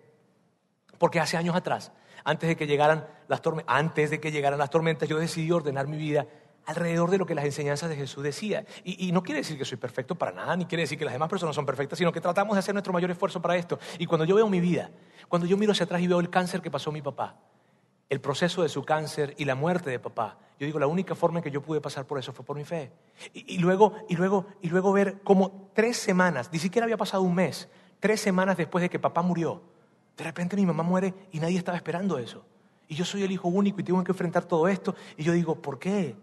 Porque 0.99 1.20
hace 1.20 1.39
años 1.39 1.57
atrás, 1.57 1.91
antes 2.22 2.49
de 2.49 2.57
que 2.57 2.66
llegaran 2.66 3.09
las 3.29 3.41
tormentas, 3.41 3.75
antes 3.75 4.11
de 4.11 4.20
que 4.20 4.31
llegaran 4.31 4.59
las 4.59 4.70
tormentas, 4.70 5.09
yo 5.09 5.18
decidí 5.18 5.51
ordenar 5.51 5.87
mi 5.87 5.97
vida 5.97 6.27
alrededor 6.67 7.11
de 7.11 7.19
lo 7.19 7.27
que 7.27 7.35
las 7.35 7.45
enseñanzas 7.45 7.91
de 7.91 7.97
Jesús 7.97 8.23
decían. 8.23 8.67
Y, 8.85 9.09
y, 9.09 9.12
no 9.12 9.23
quiere 9.23 9.41
decir 9.41 9.59
que 9.59 9.65
soy 9.65 9.79
perfecto 9.79 10.15
para 10.15 10.33
nada, 10.33 10.57
ni 10.57 10.67
quiere 10.67 10.83
decir 10.83 10.99
que 10.99 11.05
las 11.05 11.15
demás 11.15 11.29
personas 11.29 11.55
son 11.55 11.67
perfectas, 11.67 11.99
sino 11.99 12.12
que 12.12 12.21
tratamos 12.21 12.55
de 12.55 12.61
hacer 12.61 12.75
nuestro 12.75 12.93
mayor 12.93 13.11
esfuerzo 13.11 13.41
para 13.41 13.57
esto. 13.57 13.79
Y 13.99 14.07
cuando 14.07 14.25
yo 14.25 14.35
veo 14.35 14.49
mi 14.49 14.61
vida, 14.61 14.91
cuando 15.29 15.47
yo 15.47 15.57
miro 15.57 15.73
hacia 15.73 15.85
atrás 15.85 16.01
y 16.01 16.07
veo 16.07 16.21
el 16.21 16.31
cáncer 16.31 16.61
que 16.61 16.71
pasó 16.71 16.93
mi 16.93 17.03
papá, 17.03 17.37
el 18.09 18.21
proceso 18.21 18.62
de 18.62 18.69
su 18.69 18.85
cáncer 18.85 19.35
y 19.39 19.45
la 19.45 19.55
muerte 19.55 19.91
de 19.91 19.99
papá. 19.99 20.39
Yo 20.59 20.67
digo, 20.67 20.79
la 20.79 20.87
única 20.87 21.15
forma 21.15 21.39
en 21.39 21.43
que 21.43 21.51
yo 21.51 21.62
pude 21.62 21.81
pasar 21.81 22.07
por 22.07 22.19
eso 22.19 22.33
fue 22.33 22.45
por 22.45 22.57
mi 22.57 22.65
fe. 22.65 22.93
Y, 23.33 23.59
luego, 23.59 23.95
y, 24.09 24.17
luego, 24.17 24.47
y 24.62 24.69
luego 24.69 24.93
ver 24.93 25.21
cómo 25.25 25.71
tres 25.75 25.97
semanas, 25.97 26.51
ni 26.53 26.59
siquiera 26.59 26.85
había 26.85 26.97
pasado 26.97 27.23
un 27.23 27.35
mes, 27.35 27.69
tres 27.99 28.21
semanas 28.21 28.57
después 28.57 28.83
de 28.83 28.91
que 28.91 28.99
papá 28.99 29.23
murió, 29.23 29.62
de 30.17 30.25
repente 30.25 30.55
mi 30.57 30.65
mamá 30.65 30.83
muere 30.83 31.12
y 31.33 31.41
nadie 31.41 31.59
estaba 31.59 31.77
esperando 31.77 32.19
eso. 32.19 32.45
Y 32.87 32.95
yo 32.95 33.05
soy 33.05 33.25
el 33.25 33.33
hijo 33.33 33.49
único 33.49 33.81
y 33.81 33.85
tengo 33.85 34.05
que 34.05 34.12
enfrentar 34.12 34.45
todo 34.45 34.69
esto. 34.69 34.95
Y 35.17 35.25
yo 35.25 35.33
digo, 35.33 35.57
¿por 35.61 35.79
qué? 35.79 36.15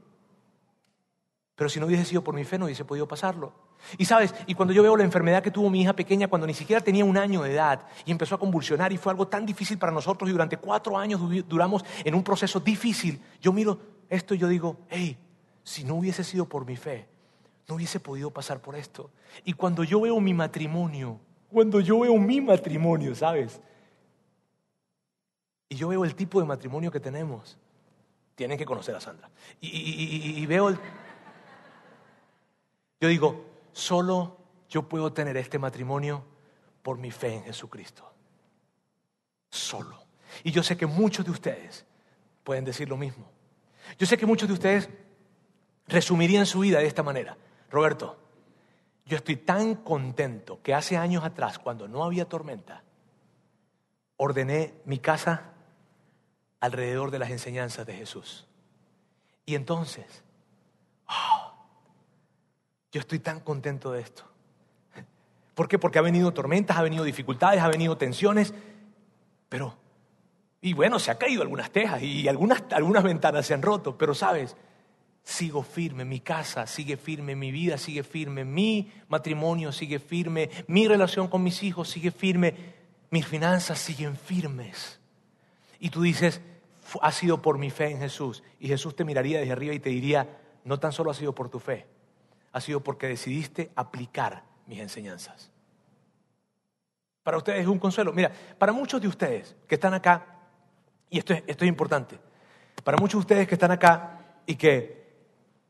Pero 1.62 1.70
si 1.70 1.80
no 1.80 1.86
hubiese 1.86 2.05
sido 2.05 2.24
por 2.24 2.34
mi 2.34 2.43
fe, 2.43 2.57
no 2.57 2.66
hubiese 2.66 2.86
podido 2.86 3.07
pasarlo. 3.07 3.53
Y 3.99 4.05
sabes, 4.05 4.34
y 4.47 4.55
cuando 4.55 4.74
yo 4.74 4.82
veo 4.82 4.97
la 4.97 5.03
enfermedad 5.03 5.43
que 5.43 5.51
tuvo 5.51 5.70
mi 5.70 5.82
hija 5.82 5.93
pequeña 5.93 6.28
cuando 6.28 6.47
ni 6.47 6.55
siquiera 6.55 6.82
tenía 6.84 7.05
un 7.05 7.20
año 7.20 7.43
de 7.43 7.53
edad 7.53 7.86
y 8.03 8.09
empezó 8.09 8.34
a 8.34 8.39
convulsionar 8.39 8.91
y 8.91 8.97
fue 8.97 9.12
algo 9.12 9.28
tan 9.28 9.45
difícil 9.45 9.78
para 9.78 9.91
nosotros 9.91 10.28
y 10.28 10.34
durante 10.34 10.57
cuatro 10.57 10.97
años 10.97 11.22
duramos 11.47 11.86
en 12.03 12.16
un 12.16 12.24
proceso 12.24 12.59
difícil, 12.59 13.22
yo 13.39 13.53
miro 13.53 13.78
esto 14.09 14.34
y 14.34 14.39
yo 14.39 14.47
digo, 14.47 14.78
hey, 14.89 15.16
si 15.64 15.84
no 15.84 15.97
hubiese 15.97 16.24
sido 16.24 16.49
por 16.49 16.66
mi 16.66 16.78
fe, 16.78 17.07
no 17.68 17.76
hubiese 17.76 17.99
podido 17.99 18.32
pasar 18.32 18.59
por 18.59 18.76
esto. 18.76 19.12
Y 19.45 19.53
cuando 19.53 19.84
yo 19.84 20.01
veo 20.01 20.20
mi 20.20 20.34
matrimonio, 20.34 21.20
cuando 21.51 21.80
yo 21.80 21.99
veo 21.99 22.18
mi 22.18 22.41
matrimonio, 22.41 23.14
¿sabes? 23.14 23.62
Y 25.70 25.76
yo 25.76 25.89
veo 25.89 26.05
el 26.05 26.16
tipo 26.16 26.39
de 26.39 26.47
matrimonio 26.47 26.91
que 26.91 26.99
tenemos, 26.99 27.55
tienen 28.34 28.57
que 28.57 28.66
conocer 28.66 28.95
a 28.95 28.99
Sandra. 28.99 29.30
Y, 29.62 30.43
veo. 30.47 30.76
Yo 33.02 33.08
digo, 33.08 33.43
solo 33.74 34.38
yo 34.70 34.88
puedo 34.88 35.12
tener 35.12 35.36
este 35.36 35.58
matrimonio 35.58 36.24
por 36.84 36.99
mi 36.99 37.10
fe 37.10 37.34
en 37.34 37.43
Jesucristo. 37.43 38.08
Solo. 39.49 40.06
Y 40.43 40.52
yo 40.52 40.62
sé 40.62 40.78
que 40.78 40.86
muchos 40.86 41.26
de 41.26 41.32
ustedes 41.32 41.86
pueden 42.43 42.64
decir 42.64 42.88
lo 42.88 42.97
mismo. 42.97 43.26
Yo 43.97 44.06
sé 44.06 44.18
que 44.18 44.28
muchos 44.28 44.47
de 44.47 44.54
ustedes 44.54 44.89
resumirían 45.88 46.45
su 46.45 46.60
vida 46.60 46.78
de 46.78 46.86
esta 46.86 47.02
manera. 47.02 47.36
Roberto, 47.72 48.18
yo 49.06 49.18
estoy 49.18 49.38
tan 49.38 49.76
contento 49.76 50.62
que 50.62 50.76
hace 50.76 50.95
años 50.95 51.24
atrás, 51.24 51.58
cuando 51.58 51.88
no 51.88 52.04
había 52.04 52.26
tormenta, 52.30 52.84
ordené 54.16 54.76
mi 54.86 54.99
casa 54.99 55.54
alrededor 56.60 57.10
de 57.10 57.20
las 57.20 57.32
enseñanzas 57.32 57.86
de 57.88 57.95
Jesús. 57.95 58.47
Y 59.45 59.56
entonces. 59.56 60.24
Yo 62.92 63.00
estoy 63.00 63.20
tan 63.20 63.39
contento 63.39 63.92
de 63.92 64.02
esto. 64.02 64.24
¿Por 65.56 65.68
qué? 65.68 65.80
Porque 65.80 66.00
ha 66.00 66.02
venido 66.02 66.34
tormentas, 66.34 66.78
ha 66.78 66.82
venido 66.82 67.04
dificultades, 67.04 67.62
ha 67.62 67.68
venido 67.68 67.98
tensiones, 67.98 68.54
pero, 69.50 69.78
y 70.62 70.74
bueno, 70.74 70.98
se 70.98 71.12
ha 71.12 71.18
caído 71.18 71.42
algunas 71.42 71.72
tejas 71.72 72.02
y 72.02 72.28
algunas, 72.28 72.64
algunas 72.72 73.04
ventanas 73.04 73.46
se 73.46 73.54
han 73.54 73.62
roto, 73.62 73.98
pero 73.98 74.14
sabes, 74.14 74.56
sigo 75.24 75.62
firme, 75.64 76.06
mi 76.06 76.20
casa 76.20 76.66
sigue 76.68 76.98
firme, 76.98 77.36
mi 77.36 77.52
vida 77.52 77.78
sigue 77.78 78.04
firme, 78.04 78.46
mi 78.46 78.92
matrimonio 79.08 79.72
sigue 79.72 80.00
firme, 80.00 80.50
mi 80.68 80.88
relación 80.88 81.28
con 81.28 81.44
mis 81.44 81.64
hijos 81.64 81.89
sigue 81.89 82.12
firme, 82.12 82.56
mis 83.10 83.28
finanzas 83.28 83.80
siguen 83.80 84.16
firmes. 84.16 85.00
Y 85.80 85.89
tú 85.89 86.02
dices, 86.02 86.42
ha 87.02 87.12
sido 87.12 87.42
por 87.42 87.58
mi 87.58 87.70
fe 87.70 87.92
en 87.92 88.00
Jesús. 88.00 88.44
Y 88.60 88.68
Jesús 88.68 88.96
te 88.96 89.04
miraría 89.04 89.39
desde 89.39 89.52
arriba 89.52 89.74
y 89.74 89.80
te 89.80 89.89
diría, 89.89 90.39
no 90.64 90.80
tan 90.80 90.92
solo 90.92 91.12
ha 91.12 91.14
sido 91.14 91.34
por 91.34 91.50
tu 91.50 91.60
fe, 91.60 91.88
ha 92.52 92.62
sido 92.62 92.82
porque 92.82 93.08
decidiste 93.08 93.72
aplicar 93.76 94.43
mis 94.68 94.80
enseñanzas. 94.80 95.52
Para 97.24 97.38
ustedes 97.38 97.62
es 97.62 97.68
un 97.68 97.80
consuelo. 97.80 98.14
Mira, 98.14 98.32
para 98.58 98.74
muchos 98.74 99.02
de 99.02 99.08
ustedes 99.08 99.56
que 99.68 99.76
están 99.76 99.93
acá, 99.93 100.26
y 101.10 101.20
esto 101.20 101.34
es, 101.34 101.43
esto 101.47 101.66
es 101.66 101.70
importante, 101.70 102.20
para 102.84 102.97
muchos 102.97 103.20
de 103.20 103.20
ustedes 103.20 103.47
que 103.47 103.56
están 103.56 103.72
acá 103.72 104.20
y 104.45 104.56
que, 104.56 105.06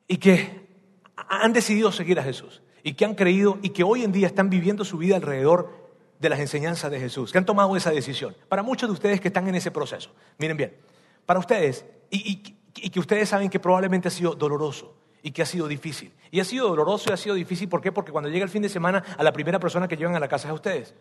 y 0.08 0.18
que 0.18 0.68
han 1.16 1.52
decidido 1.54 1.92
seguir 1.92 2.20
a 2.20 2.24
Jesús, 2.24 2.62
y 2.84 2.94
que 2.94 3.06
han 3.06 3.16
creído 3.16 3.60
y 3.62 3.70
que 3.70 3.84
hoy 3.84 4.04
en 4.04 4.12
día 4.12 4.28
están 4.28 4.50
viviendo 4.50 4.86
su 4.86 4.98
vida 4.98 5.16
alrededor 5.16 5.82
de 6.20 6.30
las 6.30 6.40
enseñanzas 6.40 6.90
de 6.90 7.00
Jesús, 7.00 7.32
que 7.32 7.38
han 7.38 7.46
tomado 7.46 7.76
esa 7.76 7.92
decisión. 7.92 8.36
Para 8.48 8.64
muchos 8.64 8.88
de 8.88 8.94
ustedes 8.94 9.20
que 9.20 9.28
están 9.28 9.48
en 9.48 9.56
ese 9.56 9.72
proceso, 9.72 10.12
miren 10.38 10.56
bien, 10.56 10.78
para 11.26 11.40
ustedes, 11.40 11.86
y, 12.10 12.44
y 12.76 12.90
que 12.90 13.00
ustedes 13.00 13.28
saben 13.30 13.50
que 13.50 13.60
probablemente 13.60 14.08
ha 14.08 14.12
sido 14.12 14.36
doloroso, 14.36 14.96
y 15.24 15.32
que 15.32 15.42
ha 15.42 15.46
sido 15.46 15.68
difícil. 15.68 16.14
Y 16.32 16.40
ha 16.40 16.46
sido 16.46 16.68
doloroso 16.68 17.10
y 17.10 17.14
ha 17.14 17.18
sido 17.18 17.36
difícil, 17.36 17.70
¿por 17.70 17.82
qué? 17.82 17.92
Porque 17.92 18.12
cuando 18.12 18.30
llega 18.30 18.44
el 18.44 18.50
fin 18.50 18.62
de 18.62 18.70
semana, 18.70 19.04
a 19.18 19.24
la 19.24 19.32
primera 19.32 19.60
persona 19.60 19.88
que 19.88 19.98
llevan 19.98 20.16
a 20.16 20.20
la 20.20 20.28
casa 20.28 20.48
es 20.48 20.52
a 20.52 20.54
ustedes. 20.54 20.96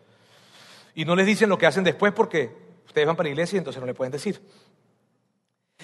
Y 0.93 1.05
no 1.05 1.15
les 1.15 1.25
dicen 1.25 1.49
lo 1.49 1.57
que 1.57 1.65
hacen 1.65 1.83
después 1.83 2.13
porque 2.13 2.51
ustedes 2.85 3.07
van 3.07 3.15
para 3.15 3.27
la 3.27 3.31
iglesia 3.31 3.57
y 3.57 3.59
entonces 3.59 3.79
no 3.79 3.87
le 3.87 3.93
pueden 3.93 4.11
decir. 4.11 4.41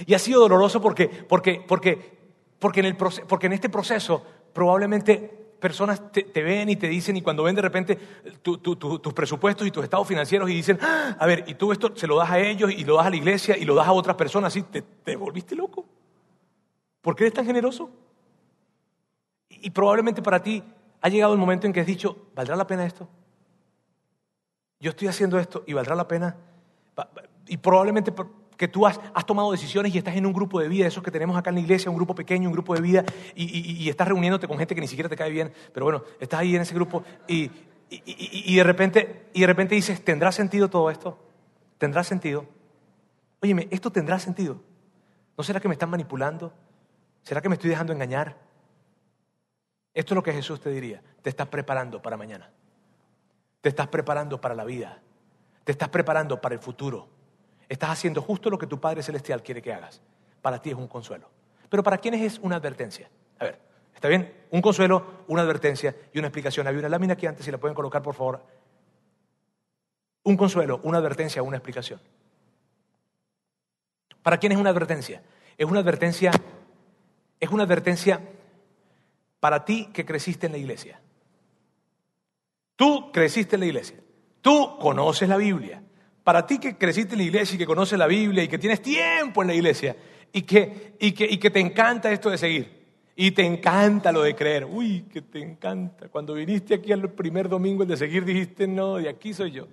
Y 0.05 0.13
ha 0.13 0.19
sido 0.19 0.41
doloroso 0.41 0.81
porque, 0.81 1.07
porque, 1.07 1.63
porque, 1.67 2.17
porque, 2.59 2.81
en, 2.81 2.85
el 2.87 2.95
porque 2.95 3.47
en 3.47 3.53
este 3.53 3.69
proceso 3.69 4.23
probablemente 4.53 5.47
personas 5.59 6.11
te, 6.11 6.43
ven 6.43 6.69
y 6.69 6.75
te 6.75 6.87
dicen, 6.87 7.17
y 7.17 7.21
cuando 7.21 7.43
ven 7.43 7.55
de 7.55 7.61
repente 7.61 7.97
tus 8.41 9.13
presupuestos 9.13 9.65
y 9.65 9.71
tus 9.71 9.83
estados 9.83 10.07
financieros 10.07 10.49
y 10.49 10.53
dicen, 10.53 10.77
ah, 10.81 11.15
a 11.17 11.25
ver, 11.25 11.45
y 11.47 11.55
tú 11.55 11.71
esto 11.71 11.93
se 11.95 12.05
lo 12.05 12.17
das 12.17 12.29
a 12.29 12.39
ellos 12.39 12.71
y 12.71 12.83
lo 12.83 12.97
das 12.97 13.07
a 13.07 13.09
la 13.09 13.15
iglesia 13.15 13.57
y 13.57 13.65
lo 13.65 13.73
das 13.73 13.87
a 13.87 13.93
otras 13.93 14.15
personas. 14.15 14.53
¿Te, 14.71 14.81
te 14.81 15.15
volviste 15.15 15.55
loco? 15.55 15.85
¿Por 17.01 17.15
qué 17.15 17.23
eres 17.23 17.33
tan 17.33 17.45
generoso? 17.45 17.89
Y 19.67 19.69
probablemente 19.69 20.21
para 20.21 20.41
ti 20.41 20.63
ha 21.01 21.09
llegado 21.09 21.33
el 21.33 21.39
momento 21.39 21.67
en 21.67 21.73
que 21.73 21.81
has 21.81 21.85
dicho, 21.85 22.29
¿valdrá 22.33 22.55
la 22.55 22.65
pena 22.65 22.85
esto? 22.85 23.05
Yo 24.79 24.91
estoy 24.91 25.09
haciendo 25.09 25.37
esto 25.37 25.65
y 25.67 25.73
valdrá 25.73 25.93
la 25.93 26.07
pena. 26.07 26.37
Y 27.47 27.57
probablemente 27.57 28.13
que 28.55 28.69
tú 28.69 28.87
has, 28.87 28.97
tomado 29.25 29.51
decisiones 29.51 29.93
y 29.93 29.97
estás 29.97 30.15
en 30.15 30.25
un 30.25 30.31
grupo 30.31 30.61
de 30.61 30.69
vida, 30.69 30.87
esos 30.87 31.03
que 31.03 31.11
tenemos 31.11 31.35
acá 31.35 31.49
en 31.49 31.55
la 31.55 31.59
iglesia, 31.63 31.91
un 31.91 31.97
grupo 31.97 32.15
pequeño, 32.15 32.47
un 32.47 32.53
grupo 32.53 32.75
de 32.75 32.79
vida, 32.79 33.03
y, 33.35 33.89
estás 33.89 34.07
reuniéndote 34.07 34.47
con 34.47 34.57
gente 34.57 34.73
que 34.73 34.79
ni 34.79 34.87
siquiera 34.87 35.09
te 35.09 35.17
cae 35.17 35.31
bien, 35.31 35.51
pero 35.73 35.85
bueno, 35.85 36.01
estás 36.21 36.39
ahí 36.39 36.55
en 36.55 36.61
ese 36.61 36.73
grupo 36.73 37.03
y, 37.27 37.51
de, 38.55 38.63
repente, 38.63 39.25
y 39.33 39.41
de 39.41 39.47
repente 39.47 39.75
dices, 39.75 40.01
¿tendrá 40.01 40.31
sentido 40.31 40.69
todo 40.69 40.89
esto? 40.89 41.19
¿Tendrá 41.77 42.05
sentido? 42.05 42.45
Óyeme, 43.41 43.67
¿esto 43.69 43.91
tendrá 43.91 44.17
sentido? 44.17 44.61
¿No 45.37 45.43
será 45.43 45.59
que 45.59 45.67
me 45.67 45.73
están 45.73 45.89
manipulando? 45.89 46.53
¿Será 47.21 47.41
que 47.41 47.49
me 47.49 47.55
estoy 47.55 47.69
dejando 47.69 47.91
engañar? 47.91 48.46
Esto 49.97 50.13
es 50.13 50.15
lo 50.15 50.21
que 50.21 50.31
Jesús 50.31 50.61
te 50.61 50.69
diría. 50.69 51.01
Te 51.23 51.31
estás 51.31 51.47
preparando 51.47 51.99
para 51.99 52.17
mañana. 52.17 52.51
Te 53.61 53.69
estás 53.69 53.87
preparando 53.87 54.39
para 54.39 54.53
la 54.53 54.63
vida. 54.63 55.01
Te 55.63 55.71
estás 55.71 55.89
preparando 55.89 56.39
para 56.39 56.53
el 56.53 56.61
futuro. 56.61 57.09
Estás 57.67 57.89
haciendo 57.89 58.21
justo 58.21 58.51
lo 58.51 58.59
que 58.59 58.67
tu 58.67 58.79
Padre 58.79 59.01
Celestial 59.01 59.41
quiere 59.41 59.59
que 59.59 59.73
hagas. 59.73 60.03
Para 60.43 60.61
ti 60.61 60.69
es 60.69 60.75
un 60.75 60.87
consuelo. 60.87 61.31
Pero 61.67 61.81
para 61.81 61.97
quiénes 61.97 62.21
es 62.21 62.37
una 62.37 62.57
advertencia? 62.57 63.09
A 63.39 63.45
ver, 63.45 63.59
¿está 63.95 64.07
bien? 64.07 64.31
Un 64.51 64.61
consuelo, 64.61 65.23
una 65.29 65.41
advertencia 65.41 65.95
y 66.13 66.19
una 66.19 66.27
explicación. 66.27 66.67
Había 66.67 66.81
una 66.81 66.89
lámina 66.89 67.13
aquí 67.13 67.25
antes, 67.25 67.43
si 67.43 67.49
la 67.49 67.57
pueden 67.57 67.73
colocar, 67.73 68.03
por 68.03 68.13
favor. 68.13 68.45
Un 70.25 70.37
consuelo, 70.37 70.79
una 70.83 70.99
advertencia, 70.99 71.41
una 71.41 71.57
explicación. 71.57 71.99
¿Para 74.21 74.37
quién 74.37 74.51
es 74.51 74.59
una 74.59 74.69
advertencia? 74.69 75.23
Es 75.57 75.65
una 75.65 75.79
advertencia, 75.79 76.29
es 77.39 77.49
una 77.49 77.63
advertencia 77.63 78.21
para 79.39 79.63
ti 79.65 79.89
que 79.93 80.05
creciste 80.05 80.47
en 80.47 80.53
la 80.53 80.57
iglesia. 80.57 80.99
Tú 82.75 83.11
creciste 83.11 83.55
en 83.55 83.61
la 83.61 83.65
iglesia. 83.65 83.97
Tú 84.41 84.77
conoces 84.79 85.27
la 85.27 85.37
Biblia. 85.37 85.83
Para 86.23 86.45
ti 86.45 86.59
que 86.59 86.77
creciste 86.77 87.13
en 87.13 87.19
la 87.19 87.25
iglesia 87.25 87.55
y 87.55 87.57
que 87.57 87.65
conoces 87.65 87.97
la 87.97 88.07
Biblia 88.07 88.43
y 88.43 88.47
que 88.47 88.57
tienes 88.57 88.81
tiempo 88.81 89.41
en 89.41 89.47
la 89.47 89.53
iglesia 89.53 89.95
y 90.31 90.41
que, 90.43 90.95
y 90.99 91.11
que, 91.11 91.25
y 91.25 91.37
que 91.37 91.49
te 91.49 91.59
encanta 91.59 92.11
esto 92.11 92.29
de 92.29 92.37
seguir. 92.37 92.77
Y 93.15 93.31
te 93.31 93.43
encanta 93.43 94.11
lo 94.11 94.21
de 94.21 94.35
creer. 94.35 94.65
Uy, 94.65 95.05
que 95.11 95.23
te 95.23 95.39
encanta. 95.39 96.07
Cuando 96.09 96.35
viniste 96.35 96.75
aquí 96.75 96.91
al 96.91 97.09
primer 97.11 97.49
domingo 97.49 97.81
el 97.81 97.89
de 97.89 97.97
seguir 97.97 98.23
dijiste, 98.23 98.67
no, 98.67 98.97
de 98.97 99.09
aquí 99.09 99.33
soy 99.33 99.51
yo. 99.51 99.67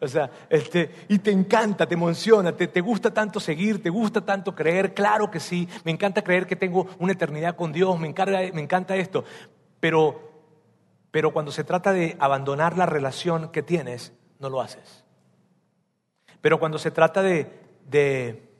O 0.00 0.08
sea, 0.08 0.30
este, 0.50 0.90
y 1.08 1.18
te 1.18 1.30
encanta, 1.30 1.86
te 1.86 1.94
emociona, 1.94 2.56
te, 2.56 2.68
te 2.68 2.80
gusta 2.80 3.12
tanto 3.12 3.40
seguir, 3.40 3.82
te 3.82 3.90
gusta 3.90 4.20
tanto 4.20 4.54
creer, 4.54 4.94
claro 4.94 5.30
que 5.30 5.40
sí, 5.40 5.68
me 5.84 5.92
encanta 5.92 6.22
creer 6.22 6.46
que 6.46 6.56
tengo 6.56 6.86
una 6.98 7.12
eternidad 7.12 7.56
con 7.56 7.72
Dios, 7.72 7.98
me, 7.98 8.12
me 8.52 8.62
encanta 8.62 8.96
esto, 8.96 9.24
pero, 9.80 10.32
pero 11.10 11.32
cuando 11.32 11.52
se 11.52 11.64
trata 11.64 11.92
de 11.92 12.16
abandonar 12.18 12.76
la 12.76 12.86
relación 12.86 13.50
que 13.50 13.62
tienes, 13.62 14.12
no 14.38 14.48
lo 14.50 14.60
haces. 14.60 15.04
Pero 16.40 16.58
cuando 16.58 16.78
se 16.78 16.90
trata 16.90 17.22
de, 17.22 17.50
de 17.86 18.54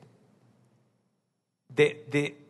de 1.75 2.44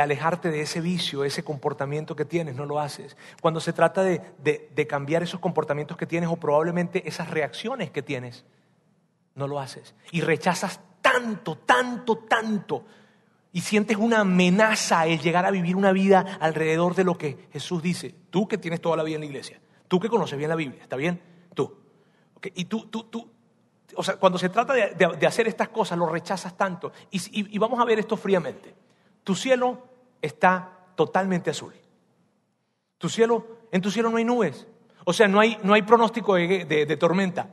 alejarte 0.00 0.50
de 0.50 0.62
ese 0.62 0.80
vicio, 0.80 1.24
ese 1.24 1.44
comportamiento 1.44 2.16
que 2.16 2.24
tienes, 2.24 2.56
no 2.56 2.66
lo 2.66 2.80
haces. 2.80 3.16
Cuando 3.40 3.60
se 3.60 3.72
trata 3.72 4.02
de, 4.02 4.20
de, 4.42 4.86
cambiar 4.86 5.22
esos 5.22 5.40
comportamientos 5.40 5.96
que 5.96 6.06
tienes 6.06 6.28
o 6.28 6.36
probablemente 6.36 7.08
esas 7.08 7.30
reacciones 7.30 7.90
que 7.90 8.02
tienes, 8.02 8.44
no 9.34 9.46
lo 9.46 9.60
haces. 9.60 9.94
Y 10.10 10.20
rechazas 10.20 10.80
tanto, 11.00 11.56
tanto, 11.58 12.18
tanto. 12.18 12.84
Y 13.52 13.60
sientes 13.60 13.96
una 13.96 14.20
amenaza 14.20 15.06
el 15.06 15.20
llegar 15.20 15.46
a 15.46 15.50
vivir 15.50 15.76
una 15.76 15.92
vida 15.92 16.38
alrededor 16.40 16.94
de 16.94 17.04
lo 17.04 17.16
que 17.16 17.48
Jesús 17.52 17.82
dice. 17.82 18.14
Tú 18.30 18.48
que 18.48 18.58
tienes 18.58 18.80
toda 18.80 18.96
la 18.96 19.02
vida 19.02 19.14
en 19.14 19.20
la 19.20 19.26
iglesia, 19.26 19.60
tú 19.88 20.00
que 20.00 20.08
conoces 20.08 20.36
bien 20.36 20.50
la 20.50 20.56
Biblia, 20.56 20.82
¿está 20.82 20.96
bien? 20.96 21.20
Tú. 21.54 21.78
Y 22.54 22.66
tú, 22.66 22.86
tú, 22.86 23.04
tú, 23.04 23.30
o 23.94 24.02
sea, 24.02 24.16
cuando 24.16 24.38
se 24.38 24.48
trata 24.48 24.74
de, 24.74 25.26
hacer 25.26 25.48
estas 25.48 25.68
cosas, 25.68 25.98
lo 25.98 26.06
rechazas 26.06 26.56
tanto. 26.56 26.92
Y, 27.10 27.58
vamos 27.58 27.80
a 27.80 27.84
ver 27.84 27.98
esto 27.98 28.16
fríamente. 28.16 28.74
Tu 29.26 29.34
cielo 29.34 29.82
está 30.22 30.86
totalmente 30.94 31.50
azul. 31.50 31.74
Tu 32.96 33.08
cielo, 33.08 33.44
en 33.72 33.82
tu 33.82 33.90
cielo 33.90 34.08
no 34.08 34.18
hay 34.18 34.24
nubes. 34.24 34.68
O 35.04 35.12
sea, 35.12 35.26
no 35.26 35.40
hay, 35.40 35.58
no 35.64 35.74
hay 35.74 35.82
pronóstico 35.82 36.36
de, 36.36 36.96
tormenta. 36.96 37.52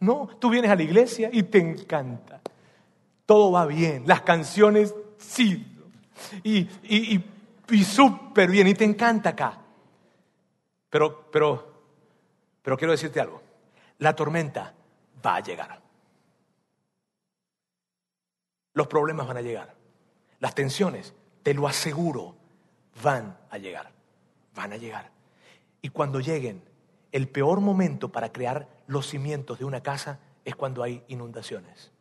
No, 0.00 0.28
tú 0.40 0.50
vienes 0.50 0.68
a 0.72 0.74
la 0.74 0.82
iglesia 0.82 1.30
y 1.32 1.44
te 1.44 1.58
encanta. 1.58 2.40
Todo 3.24 3.52
va 3.52 3.66
bien. 3.66 4.02
Las 4.04 4.22
canciones, 4.22 4.96
sí. 5.16 5.64
Y, 6.42 6.68
y, 6.82 7.24
y 7.70 7.84
súper 7.84 8.50
bien. 8.50 8.66
Y 8.66 8.74
te 8.74 8.84
encanta 8.84 9.28
acá. 9.28 9.60
Pero, 10.90 11.30
pero, 11.30 11.72
pero 12.62 12.76
quiero 12.76 12.90
decirte 12.90 13.20
algo. 13.20 13.40
La 13.98 14.16
tormenta 14.16 14.74
va 15.24 15.36
a 15.36 15.40
llegar. 15.40 15.80
Los 18.72 18.88
problemas 18.88 19.28
van 19.28 19.36
a 19.36 19.40
llegar. 19.40 19.81
Las 20.42 20.56
tensiones, 20.56 21.14
te 21.44 21.54
lo 21.54 21.68
aseguro, 21.68 22.34
van 23.00 23.38
a 23.48 23.58
llegar. 23.58 23.92
Van 24.56 24.72
a 24.72 24.76
llegar. 24.76 25.12
Y 25.80 25.90
cuando 25.90 26.18
lleguen, 26.18 26.64
el 27.12 27.28
peor 27.28 27.60
momento 27.60 28.10
para 28.10 28.32
crear 28.32 28.68
los 28.88 29.06
cimientos 29.06 29.60
de 29.60 29.66
una 29.66 29.84
casa 29.84 30.18
es 30.44 30.56
cuando 30.56 30.82
hay 30.82 31.04
inundaciones. 31.06 31.92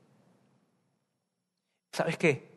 ¿Sabes 1.91 2.17
qué? 2.17 2.49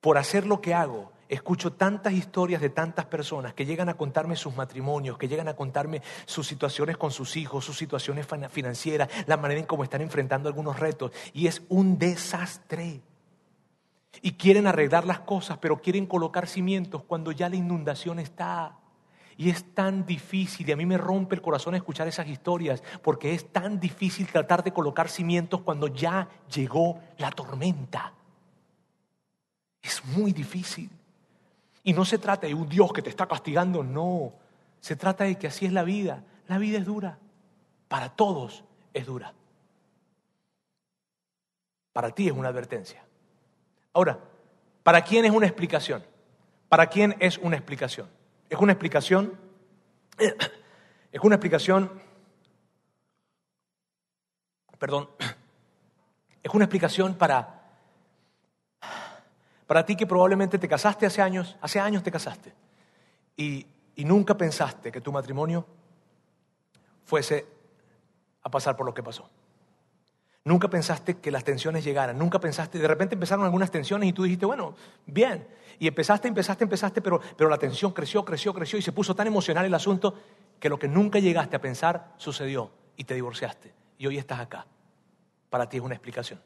Por 0.00 0.18
hacer 0.18 0.44
lo 0.44 0.60
que 0.60 0.74
hago, 0.74 1.12
escucho 1.28 1.72
tantas 1.74 2.12
historias 2.14 2.60
de 2.60 2.70
tantas 2.70 3.06
personas 3.06 3.54
que 3.54 3.66
llegan 3.66 3.90
a 3.90 3.96
contarme 3.96 4.34
sus 4.34 4.56
matrimonios, 4.56 5.18
que 5.18 5.28
llegan 5.28 5.46
a 5.46 5.54
contarme 5.54 6.02
sus 6.26 6.48
situaciones 6.48 6.96
con 6.96 7.12
sus 7.12 7.36
hijos, 7.36 7.64
sus 7.64 7.78
situaciones 7.78 8.26
financieras, 8.50 9.08
la 9.28 9.36
manera 9.36 9.60
en 9.60 9.66
cómo 9.66 9.84
están 9.84 10.00
enfrentando 10.00 10.48
algunos 10.48 10.80
retos. 10.80 11.12
Y 11.32 11.46
es 11.46 11.62
un 11.68 11.96
desastre. 11.96 13.02
Y 14.22 14.32
quieren 14.32 14.66
arreglar 14.66 15.06
las 15.06 15.20
cosas, 15.20 15.58
pero 15.58 15.80
quieren 15.80 16.06
colocar 16.06 16.46
cimientos 16.46 17.02
cuando 17.04 17.32
ya 17.32 17.48
la 17.48 17.56
inundación 17.56 18.18
está. 18.18 18.76
Y 19.36 19.48
es 19.48 19.74
tan 19.74 20.04
difícil, 20.04 20.68
y 20.68 20.72
a 20.72 20.76
mí 20.76 20.84
me 20.84 20.98
rompe 20.98 21.34
el 21.34 21.40
corazón 21.40 21.74
escuchar 21.74 22.06
esas 22.08 22.28
historias, 22.28 22.82
porque 23.02 23.32
es 23.32 23.50
tan 23.52 23.80
difícil 23.80 24.26
tratar 24.26 24.62
de 24.62 24.72
colocar 24.72 25.08
cimientos 25.08 25.62
cuando 25.62 25.86
ya 25.86 26.28
llegó 26.52 27.00
la 27.16 27.30
tormenta. 27.30 28.12
Es 29.80 30.04
muy 30.04 30.32
difícil. 30.32 30.90
Y 31.82 31.92
no 31.94 32.04
se 32.04 32.18
trata 32.18 32.46
de 32.46 32.54
un 32.54 32.68
Dios 32.68 32.92
que 32.92 33.00
te 33.00 33.08
está 33.08 33.26
castigando, 33.26 33.82
no. 33.82 34.34
Se 34.80 34.96
trata 34.96 35.24
de 35.24 35.38
que 35.38 35.46
así 35.46 35.64
es 35.64 35.72
la 35.72 35.84
vida. 35.84 36.22
La 36.46 36.58
vida 36.58 36.78
es 36.78 36.84
dura. 36.84 37.18
Para 37.88 38.10
todos 38.10 38.64
es 38.92 39.06
dura. 39.06 39.32
Para 41.92 42.10
ti 42.10 42.26
es 42.28 42.32
una 42.32 42.48
advertencia. 42.48 43.02
Ahora, 43.92 44.18
¿para 44.82 45.02
quién 45.02 45.24
es 45.24 45.32
una 45.32 45.46
explicación? 45.46 46.04
¿Para 46.68 46.86
quién 46.86 47.16
es 47.20 47.38
una 47.38 47.56
explicación? 47.56 48.08
Es 48.48 48.58
una 48.58 48.72
explicación, 48.72 49.38
es 50.18 51.20
una 51.22 51.34
explicación, 51.34 52.00
perdón, 54.78 55.08
es 56.42 56.54
una 56.54 56.64
explicación 56.64 57.14
para 57.14 57.60
para 59.70 59.86
ti 59.86 59.94
que 59.94 60.04
probablemente 60.04 60.58
te 60.58 60.66
casaste 60.66 61.06
hace 61.06 61.22
años, 61.22 61.56
hace 61.60 61.78
años 61.78 62.02
te 62.02 62.10
casaste, 62.10 62.52
y, 63.36 63.64
nunca 63.98 64.36
pensaste 64.36 64.90
que 64.90 65.00
tu 65.00 65.12
matrimonio 65.12 65.64
fuese 67.04 67.46
a 68.42 68.50
pasar 68.50 68.76
por 68.76 68.84
lo 68.84 68.92
que 68.92 69.04
pasó. 69.04 69.30
Nunca 70.44 70.68
pensaste 70.68 71.18
que 71.18 71.30
las 71.30 71.44
tensiones 71.44 71.84
llegaran, 71.84 72.18
nunca 72.18 72.40
pensaste, 72.40 72.78
de 72.78 72.88
repente 72.88 73.14
empezaron 73.14 73.44
algunas 73.44 73.70
tensiones 73.70 74.08
y 74.08 74.12
tú 74.12 74.22
dijiste, 74.22 74.46
bueno, 74.46 74.74
bien, 75.04 75.46
y 75.78 75.86
empezaste, 75.86 76.28
empezaste, 76.28 76.64
empezaste, 76.64 77.02
pero, 77.02 77.20
pero 77.36 77.50
la 77.50 77.58
tensión 77.58 77.92
creció, 77.92 78.24
creció, 78.24 78.54
creció 78.54 78.78
y 78.78 78.82
se 78.82 78.92
puso 78.92 79.14
tan 79.14 79.26
emocional 79.26 79.66
el 79.66 79.74
asunto 79.74 80.14
que 80.58 80.70
lo 80.70 80.78
que 80.78 80.88
nunca 80.88 81.18
llegaste 81.18 81.56
a 81.56 81.60
pensar 81.60 82.14
sucedió 82.16 82.70
y 82.96 83.04
te 83.04 83.14
divorciaste 83.14 83.74
y 83.98 84.06
hoy 84.06 84.16
estás 84.16 84.40
acá. 84.40 84.66
Para 85.50 85.68
ti 85.68 85.76
es 85.76 85.82
una 85.82 85.94
explicación. 85.94 86.40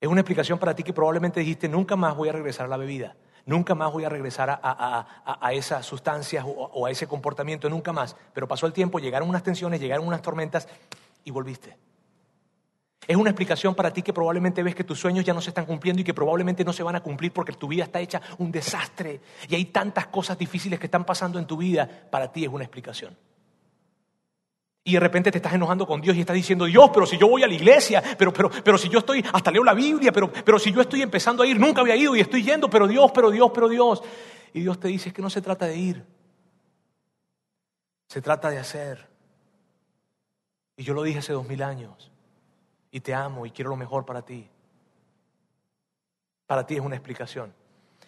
Es 0.00 0.08
una 0.08 0.20
explicación 0.20 0.58
para 0.58 0.74
ti 0.74 0.84
que 0.84 0.92
probablemente 0.92 1.40
dijiste, 1.40 1.68
nunca 1.68 1.96
más 1.96 2.14
voy 2.14 2.28
a 2.28 2.32
regresar 2.32 2.66
a 2.66 2.68
la 2.68 2.76
bebida, 2.76 3.16
nunca 3.46 3.74
más 3.74 3.92
voy 3.92 4.04
a 4.04 4.08
regresar 4.08 4.60
a, 4.62 5.52
esas 5.52 5.84
sustancias 5.84 6.44
o, 6.46 6.86
a 6.86 6.90
ese 6.90 7.08
comportamiento, 7.08 7.68
nunca 7.68 7.92
más. 7.92 8.14
Pero 8.32 8.46
pasó 8.46 8.66
el 8.66 8.72
tiempo, 8.72 9.00
llegaron 9.00 9.28
unas 9.28 9.42
tensiones, 9.42 9.80
llegaron 9.80 10.06
unas 10.06 10.22
tormentas 10.22 10.68
y 11.24 11.30
volviste. 11.32 11.76
Es 13.06 13.16
una 13.16 13.30
explicación 13.30 13.74
para 13.74 13.92
ti 13.92 14.02
que 14.02 14.12
probablemente 14.12 14.62
ves 14.62 14.74
que 14.74 14.84
tus 14.84 14.98
sueños 14.98 15.24
ya 15.24 15.34
no 15.34 15.40
se 15.40 15.50
están 15.50 15.66
cumpliendo 15.66 16.00
y 16.00 16.04
que 16.04 16.14
probablemente 16.14 16.64
no 16.64 16.72
se 16.72 16.82
van 16.82 16.96
a 16.96 17.00
cumplir 17.00 17.32
porque 17.32 17.52
tu 17.52 17.68
vida 17.68 17.84
está 17.84 18.00
hecha 18.00 18.20
un 18.38 18.50
desastre 18.50 19.20
y 19.48 19.54
hay 19.54 19.66
tantas 19.66 20.06
cosas 20.06 20.38
difíciles 20.38 20.78
que 20.78 20.86
están 20.86 21.04
pasando 21.04 21.38
en 21.38 21.46
tu 21.46 21.56
vida. 21.56 21.88
Para 22.10 22.32
ti 22.32 22.44
es 22.44 22.50
una 22.50 22.64
explicación. 22.64 23.16
Y 24.86 24.92
de 24.92 25.00
repente 25.00 25.30
te 25.30 25.38
estás 25.38 25.54
enojando 25.54 25.86
con 25.86 26.02
Dios 26.02 26.14
y 26.14 26.20
estás 26.20 26.36
diciendo, 26.36 26.66
Dios, 26.66 26.90
pero 26.92 27.06
si 27.06 27.16
yo 27.16 27.26
voy 27.26 27.42
a 27.42 27.46
la 27.46 27.54
iglesia, 27.54 28.02
pero, 28.18 28.34
pero, 28.34 28.50
pero 28.50 28.76
si 28.76 28.90
yo 28.90 28.98
estoy, 28.98 29.24
hasta 29.32 29.50
leo 29.50 29.64
la 29.64 29.72
Biblia, 29.72 30.12
pero, 30.12 30.30
pero 30.30 30.58
si 30.58 30.70
yo 30.72 30.82
estoy 30.82 31.00
empezando 31.00 31.42
a 31.42 31.46
ir, 31.46 31.58
nunca 31.58 31.80
había 31.80 31.96
ido 31.96 32.14
y 32.14 32.20
estoy 32.20 32.42
yendo, 32.42 32.68
pero 32.68 32.86
Dios, 32.86 33.10
pero 33.14 33.30
Dios, 33.30 33.50
pero 33.54 33.68
Dios. 33.70 34.02
Y 34.52 34.60
Dios 34.60 34.78
te 34.78 34.88
dice, 34.88 35.08
es 35.08 35.14
que 35.14 35.22
no 35.22 35.30
se 35.30 35.40
trata 35.40 35.66
de 35.66 35.76
ir, 35.76 36.04
se 38.08 38.20
trata 38.20 38.50
de 38.50 38.58
hacer. 38.58 39.08
Y 40.76 40.82
yo 40.82 40.92
lo 40.92 41.02
dije 41.02 41.20
hace 41.20 41.32
dos 41.32 41.48
mil 41.48 41.62
años, 41.62 42.12
y 42.94 43.00
te 43.00 43.12
amo 43.12 43.44
y 43.44 43.50
quiero 43.50 43.70
lo 43.70 43.76
mejor 43.76 44.06
para 44.06 44.22
ti. 44.22 44.48
Para 46.46 46.64
ti 46.64 46.76
es 46.76 46.80
una 46.80 46.94
explicación. 46.94 47.52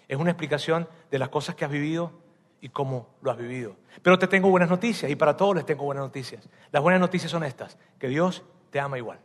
Es 0.07 0.17
una 0.17 0.31
explicación 0.31 0.89
de 1.11 1.19
las 1.19 1.29
cosas 1.29 1.57
que 1.57 1.65
has 1.65 1.71
vivido 1.73 2.13
y 2.61 2.69
cómo 2.69 3.09
lo 3.21 3.33
has 3.33 3.37
vivido. 3.37 3.75
Pero 4.01 4.17
te 4.17 4.29
tengo 4.29 4.49
buenas 4.49 4.71
noticias 4.71 5.11
y 5.11 5.17
para 5.17 5.37
todos 5.37 5.57
les 5.57 5.67
tengo 5.67 5.85
buenas 5.85 6.05
noticias. 6.05 6.49
Las 6.71 6.85
buenas 6.85 7.01
noticias 7.01 7.33
son 7.33 7.43
estas, 7.43 7.77
que 7.99 8.07
Dios 8.07 8.45
te 8.71 8.79
ama 8.79 8.97
igual. 8.97 9.19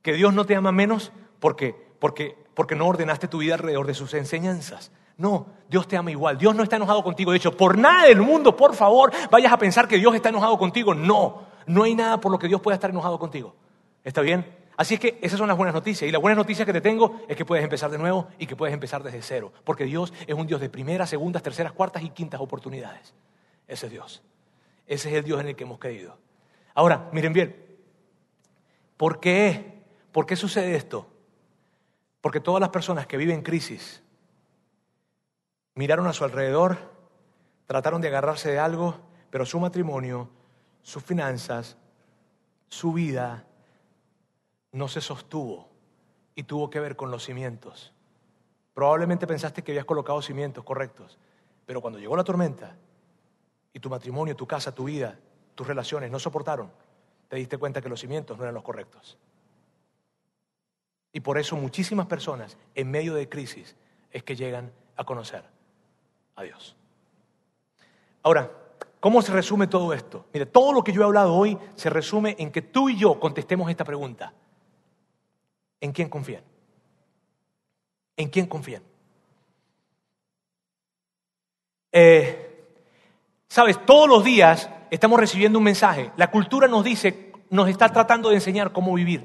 Que 0.00 0.12
Dios 0.12 0.32
no 0.32 0.46
te 0.46 0.54
ama 0.54 0.70
menos 0.70 1.10
porque, 1.40 1.74
porque, 1.98 2.38
porque 2.54 2.76
no 2.76 2.86
ordenaste 2.86 3.26
tu 3.26 3.38
vida 3.38 3.54
alrededor 3.54 3.84
de 3.84 3.94
sus 3.94 4.14
enseñanzas. 4.14 4.92
No, 5.16 5.48
Dios 5.68 5.88
te 5.88 5.96
ama 5.96 6.12
igual. 6.12 6.38
Dios 6.38 6.54
no 6.54 6.62
está 6.62 6.76
enojado 6.76 7.02
contigo. 7.02 7.32
De 7.32 7.38
hecho, 7.38 7.56
por 7.56 7.76
nada 7.76 8.06
del 8.06 8.20
mundo, 8.20 8.54
por 8.54 8.76
favor, 8.76 9.10
vayas 9.28 9.52
a 9.52 9.58
pensar 9.58 9.88
que 9.88 9.96
Dios 9.96 10.14
está 10.14 10.28
enojado 10.28 10.56
contigo. 10.56 10.94
No, 10.94 11.48
no 11.66 11.82
hay 11.82 11.96
nada 11.96 12.20
por 12.20 12.30
lo 12.30 12.38
que 12.38 12.46
Dios 12.46 12.60
pueda 12.60 12.76
estar 12.76 12.90
enojado 12.90 13.18
contigo. 13.18 13.56
¿Está 14.04 14.20
bien? 14.20 14.57
Así 14.78 14.94
es 14.94 15.00
que 15.00 15.18
esas 15.20 15.38
son 15.38 15.48
las 15.48 15.56
buenas 15.56 15.74
noticias. 15.74 16.08
Y 16.08 16.12
la 16.12 16.20
buena 16.20 16.36
noticia 16.36 16.64
que 16.64 16.72
te 16.72 16.80
tengo 16.80 17.20
es 17.26 17.36
que 17.36 17.44
puedes 17.44 17.64
empezar 17.64 17.90
de 17.90 17.98
nuevo 17.98 18.28
y 18.38 18.46
que 18.46 18.54
puedes 18.54 18.72
empezar 18.72 19.02
desde 19.02 19.20
cero. 19.22 19.52
Porque 19.64 19.82
Dios 19.82 20.14
es 20.24 20.36
un 20.36 20.46
Dios 20.46 20.60
de 20.60 20.70
primeras, 20.70 21.10
segundas, 21.10 21.42
terceras, 21.42 21.72
cuartas 21.72 22.04
y 22.04 22.10
quintas 22.10 22.40
oportunidades. 22.40 23.12
Ese 23.66 23.86
es 23.86 23.92
Dios. 23.92 24.22
Ese 24.86 25.08
es 25.08 25.16
el 25.16 25.24
Dios 25.24 25.40
en 25.40 25.48
el 25.48 25.56
que 25.56 25.64
hemos 25.64 25.80
creído. 25.80 26.16
Ahora, 26.74 27.10
miren 27.12 27.32
bien. 27.32 27.76
¿Por 28.96 29.18
qué? 29.18 29.82
¿Por 30.12 30.26
qué 30.26 30.36
sucede 30.36 30.76
esto? 30.76 31.10
Porque 32.20 32.38
todas 32.38 32.60
las 32.60 32.70
personas 32.70 33.08
que 33.08 33.16
viven 33.16 33.42
crisis 33.42 34.04
miraron 35.74 36.06
a 36.06 36.12
su 36.12 36.22
alrededor, 36.22 36.78
trataron 37.66 38.00
de 38.00 38.06
agarrarse 38.06 38.52
de 38.52 38.60
algo, 38.60 38.96
pero 39.30 39.44
su 39.44 39.58
matrimonio, 39.58 40.30
sus 40.82 41.02
finanzas, 41.02 41.76
su 42.68 42.92
vida, 42.92 43.44
no 44.72 44.88
se 44.88 45.00
sostuvo 45.00 45.68
y 46.34 46.44
tuvo 46.44 46.70
que 46.70 46.80
ver 46.80 46.96
con 46.96 47.10
los 47.10 47.24
cimientos. 47.24 47.92
Probablemente 48.74 49.26
pensaste 49.26 49.62
que 49.62 49.72
habías 49.72 49.84
colocado 49.84 50.22
cimientos 50.22 50.64
correctos, 50.64 51.18
pero 51.66 51.80
cuando 51.80 51.98
llegó 51.98 52.16
la 52.16 52.24
tormenta 52.24 52.76
y 53.72 53.80
tu 53.80 53.90
matrimonio, 53.90 54.36
tu 54.36 54.46
casa, 54.46 54.74
tu 54.74 54.84
vida, 54.84 55.18
tus 55.54 55.66
relaciones 55.66 56.10
no 56.10 56.18
soportaron, 56.18 56.70
te 57.28 57.36
diste 57.36 57.58
cuenta 57.58 57.82
que 57.82 57.88
los 57.88 58.00
cimientos 58.00 58.36
no 58.36 58.44
eran 58.44 58.54
los 58.54 58.62
correctos. 58.62 59.18
Y 61.12 61.20
por 61.20 61.38
eso 61.38 61.56
muchísimas 61.56 62.06
personas 62.06 62.56
en 62.74 62.90
medio 62.90 63.14
de 63.14 63.28
crisis 63.28 63.74
es 64.12 64.22
que 64.22 64.36
llegan 64.36 64.72
a 64.96 65.04
conocer 65.04 65.42
a 66.36 66.42
Dios. 66.42 66.76
Ahora, 68.22 68.50
¿cómo 69.00 69.22
se 69.22 69.32
resume 69.32 69.66
todo 69.66 69.92
esto? 69.92 70.26
Mire, 70.32 70.46
todo 70.46 70.72
lo 70.72 70.84
que 70.84 70.92
yo 70.92 71.02
he 71.02 71.04
hablado 71.04 71.34
hoy 71.34 71.58
se 71.74 71.90
resume 71.90 72.36
en 72.38 72.52
que 72.52 72.62
tú 72.62 72.88
y 72.88 72.96
yo 72.96 73.18
contestemos 73.18 73.70
esta 73.70 73.84
pregunta. 73.84 74.32
¿En 75.80 75.92
quién 75.92 76.08
confían? 76.08 76.42
¿En 78.16 78.28
quién 78.28 78.46
confían? 78.46 78.82
Eh, 81.92 82.48
Sabes, 83.48 83.84
todos 83.86 84.08
los 84.08 84.24
días 84.24 84.68
estamos 84.90 85.18
recibiendo 85.18 85.58
un 85.58 85.64
mensaje. 85.64 86.12
La 86.16 86.30
cultura 86.30 86.68
nos 86.68 86.84
dice, 86.84 87.32
nos 87.48 87.68
está 87.68 87.88
tratando 87.88 88.28
de 88.28 88.36
enseñar 88.36 88.72
cómo 88.72 88.92
vivir. 88.94 89.24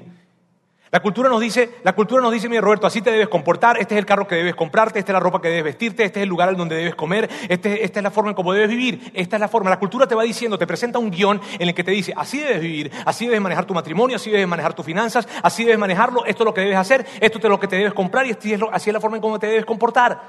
La 0.94 1.00
cultura 1.00 1.28
nos 1.28 1.40
dice, 1.40 1.80
la 1.82 1.92
cultura 1.92 2.22
nos 2.22 2.30
dice, 2.30 2.48
mira 2.48 2.60
Roberto, 2.60 2.86
así 2.86 3.02
te 3.02 3.10
debes 3.10 3.26
comportar, 3.26 3.78
este 3.78 3.96
es 3.96 3.98
el 3.98 4.06
carro 4.06 4.28
que 4.28 4.36
debes 4.36 4.54
comprarte, 4.54 5.00
esta 5.00 5.10
es 5.10 5.14
la 5.14 5.18
ropa 5.18 5.42
que 5.42 5.48
debes 5.48 5.64
vestirte, 5.64 6.04
este 6.04 6.20
es 6.20 6.22
el 6.22 6.28
lugar 6.28 6.50
en 6.50 6.56
donde 6.56 6.76
debes 6.76 6.94
comer, 6.94 7.28
este, 7.48 7.84
esta 7.84 7.98
es 7.98 8.04
la 8.04 8.12
forma 8.12 8.30
en 8.30 8.36
cómo 8.36 8.52
debes 8.52 8.68
vivir, 8.68 9.10
esta 9.12 9.34
es 9.34 9.40
la 9.40 9.48
forma. 9.48 9.70
La 9.70 9.80
cultura 9.80 10.06
te 10.06 10.14
va 10.14 10.22
diciendo, 10.22 10.56
te 10.56 10.68
presenta 10.68 11.00
un 11.00 11.10
guion 11.10 11.40
en 11.58 11.68
el 11.68 11.74
que 11.74 11.82
te 11.82 11.90
dice, 11.90 12.14
así 12.16 12.38
debes 12.38 12.60
vivir, 12.60 12.92
así 13.06 13.26
debes 13.26 13.40
manejar 13.40 13.64
tu 13.64 13.74
matrimonio, 13.74 14.14
así 14.14 14.30
debes 14.30 14.46
manejar 14.46 14.72
tus 14.72 14.86
finanzas, 14.86 15.26
así 15.42 15.64
debes 15.64 15.80
manejarlo, 15.80 16.24
esto 16.26 16.44
es 16.44 16.46
lo 16.46 16.54
que 16.54 16.60
debes 16.60 16.78
hacer, 16.78 17.04
esto 17.20 17.38
es 17.38 17.44
lo 17.44 17.58
que 17.58 17.66
te 17.66 17.74
debes 17.74 17.92
comprar 17.92 18.28
y 18.28 18.30
así 18.30 18.52
es, 18.52 18.60
así 18.70 18.90
es 18.90 18.94
la 18.94 19.00
forma 19.00 19.16
en 19.16 19.20
cómo 19.20 19.40
te 19.40 19.48
debes 19.48 19.64
comportar. 19.64 20.22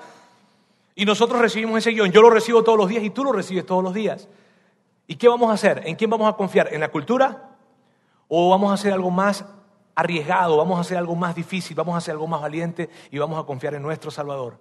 Y 0.96 1.06
nosotros 1.06 1.40
recibimos 1.40 1.78
ese 1.78 1.92
guion, 1.92 2.12
yo 2.12 2.24
lo 2.24 2.32
recibo 2.32 2.64
todos 2.64 2.80
los 2.80 2.90
días 2.90 3.04
y 3.04 3.12
tú 3.12 3.24
lo 3.24 3.34
recibes 3.34 3.68
todos 3.68 3.84
los 3.84 3.94
días. 3.94 4.28
¿Y 5.06 5.18
qué 5.18 5.28
vamos 5.28 5.52
a 5.52 5.54
hacer? 5.54 5.84
¿En 5.86 5.96
quién 5.96 6.10
vamos 6.10 6.28
a 6.28 6.36
confiar? 6.36 6.74
¿En 6.74 6.82
la 6.82 6.88
cultura? 6.88 7.52
¿O 8.28 8.50
vamos 8.50 8.72
a 8.72 8.74
hacer 8.74 8.92
algo 8.92 9.12
más 9.12 9.46
arriesgado, 9.96 10.58
vamos 10.58 10.78
a 10.78 10.82
hacer 10.82 10.98
algo 10.98 11.16
más 11.16 11.36
difícil, 11.36 11.76
vamos 11.76 11.96
a 11.96 11.98
hacer 11.98 12.12
algo 12.12 12.28
más 12.28 12.42
valiente 12.42 12.90
y 13.12 13.18
vamos 13.18 13.42
a 13.42 13.46
confiar 13.46 13.74
en 13.74 13.82
nuestro 13.82 14.12
Salvador. 14.12 14.60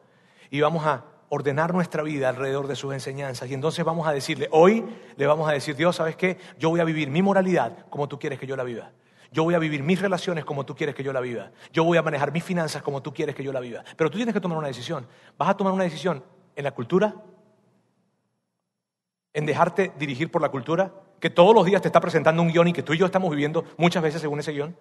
Y 0.51 0.61
vamos 0.61 0.87
a 0.87 1.05
ordenar 1.29 1.75
nuestra 1.75 2.03
vida 2.03 2.29
alrededor 2.29 2.69
de 2.69 2.77
sus 2.77 2.95
enseñanzas. 2.95 3.51
Y 3.51 3.55
entonces 3.55 3.85
vamos 3.85 4.07
a 4.07 4.13
decirle, 4.13 4.49
hoy 4.53 4.85
le 5.17 5.27
vamos 5.27 5.49
a 5.49 5.53
decir, 5.53 5.75
Dios, 5.75 5.97
¿sabes 5.97 6.17
qué? 6.17 6.39
Yo 6.59 6.71
voy 6.71 6.81
a 6.81 6.85
vivir 6.85 7.11
mi 7.11 7.23
moralidad 7.23 7.87
como 7.91 8.09
tú 8.09 8.19
quieres 8.19 8.39
que 8.39 8.47
yo 8.47 8.57
la 8.57 8.65
viva. 8.65 8.93
Yo 9.33 9.43
voy 9.43 9.55
a 9.55 9.59
vivir 9.59 9.83
mis 9.83 10.01
relaciones 10.01 10.45
como 10.45 10.65
tú 10.65 10.77
quieres 10.77 10.95
que 10.95 11.03
yo 11.03 11.13
la 11.13 11.21
viva. 11.21 11.51
Yo 11.73 11.83
voy 11.83 11.99
a 11.99 12.03
manejar 12.03 12.31
mis 12.31 12.45
finanzas 12.45 12.83
como 12.83 13.03
tú 13.03 13.13
quieres 13.13 13.35
que 13.35 13.43
yo 13.43 13.53
la 13.53 13.59
viva. 13.59 13.83
Pero 13.97 14.09
tú 14.09 14.17
tienes 14.17 14.33
que 14.33 14.41
tomar 14.41 14.57
una 14.57 14.69
decisión. 14.69 15.09
¿Vas 15.37 15.49
a 15.49 15.57
tomar 15.57 15.73
una 15.73 15.83
decisión 15.83 16.23
en 16.55 16.63
la 16.63 16.71
cultura? 16.71 17.17
¿En 19.33 19.45
dejarte 19.45 19.93
dirigir 19.99 20.31
por 20.31 20.41
la 20.41 20.51
cultura? 20.51 20.93
Que 21.19 21.31
todos 21.31 21.53
los 21.53 21.67
días 21.67 21.83
te 21.83 21.89
está 21.89 22.01
presentando 22.01 22.43
un 22.43 22.53
guion 22.53 22.69
y 22.69 22.73
que 22.73 22.85
tú 22.85 22.93
y 22.93 22.99
yo 22.99 23.07
estamos 23.07 23.29
viviendo 23.29 23.65
muchas 23.77 24.05
veces 24.05 24.21
según 24.21 24.39
ese 24.39 24.53
guion. 24.53 24.77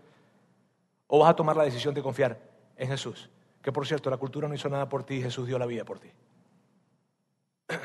¿O 1.08 1.20
vas 1.20 1.30
a 1.30 1.36
tomar 1.36 1.56
la 1.56 1.64
decisión 1.64 1.94
de 1.94 2.02
confiar 2.02 2.40
en 2.76 2.88
Jesús? 2.88 3.30
Que 3.62 3.72
por 3.72 3.86
cierto, 3.88 4.10
la 4.10 4.18
cultura 4.18 4.48
no 4.48 4.56
hizo 4.56 4.70
nada 4.70 4.90
por 4.90 5.04
ti, 5.04 5.22
Jesús 5.22 5.48
dio 5.48 5.58
la 5.58 5.66
vida 5.66 5.86
por 5.86 6.00
ti. 6.00 6.10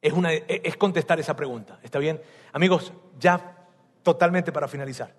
Es, 0.00 0.12
una, 0.12 0.32
es 0.32 0.76
contestar 0.76 1.18
esa 1.18 1.34
pregunta, 1.34 1.80
¿está 1.82 1.98
bien? 1.98 2.22
Amigos, 2.52 2.92
ya 3.18 3.66
totalmente 4.04 4.52
para 4.52 4.68
finalizar. 4.68 5.12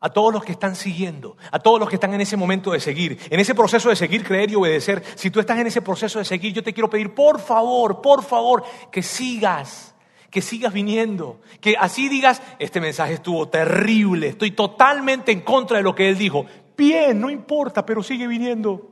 A 0.00 0.10
todos 0.10 0.32
los 0.32 0.42
que 0.42 0.52
están 0.52 0.74
siguiendo, 0.74 1.36
a 1.52 1.58
todos 1.58 1.78
los 1.78 1.88
que 1.88 1.94
están 1.94 2.12
en 2.14 2.20
ese 2.20 2.36
momento 2.36 2.72
de 2.72 2.80
seguir, 2.80 3.18
en 3.30 3.38
ese 3.38 3.54
proceso 3.54 3.88
de 3.88 3.96
seguir, 3.96 4.24
creer 4.24 4.50
y 4.50 4.56
obedecer, 4.56 5.02
si 5.14 5.30
tú 5.30 5.40
estás 5.40 5.58
en 5.58 5.68
ese 5.68 5.80
proceso 5.80 6.18
de 6.18 6.24
seguir, 6.24 6.52
yo 6.52 6.62
te 6.62 6.72
quiero 6.72 6.90
pedir, 6.90 7.14
por 7.14 7.38
favor, 7.38 8.00
por 8.02 8.24
favor, 8.24 8.64
que 8.90 9.02
sigas 9.02 9.94
que 10.30 10.40
sigas 10.40 10.72
viniendo, 10.72 11.40
que 11.60 11.76
así 11.78 12.08
digas, 12.08 12.40
este 12.58 12.80
mensaje 12.80 13.14
estuvo 13.14 13.48
terrible, 13.48 14.28
estoy 14.28 14.52
totalmente 14.52 15.32
en 15.32 15.40
contra 15.40 15.78
de 15.78 15.82
lo 15.82 15.94
que 15.94 16.08
él 16.08 16.16
dijo. 16.16 16.46
Bien, 16.76 17.20
no 17.20 17.30
importa, 17.30 17.84
pero 17.84 18.02
sigue 18.02 18.26
viniendo. 18.26 18.90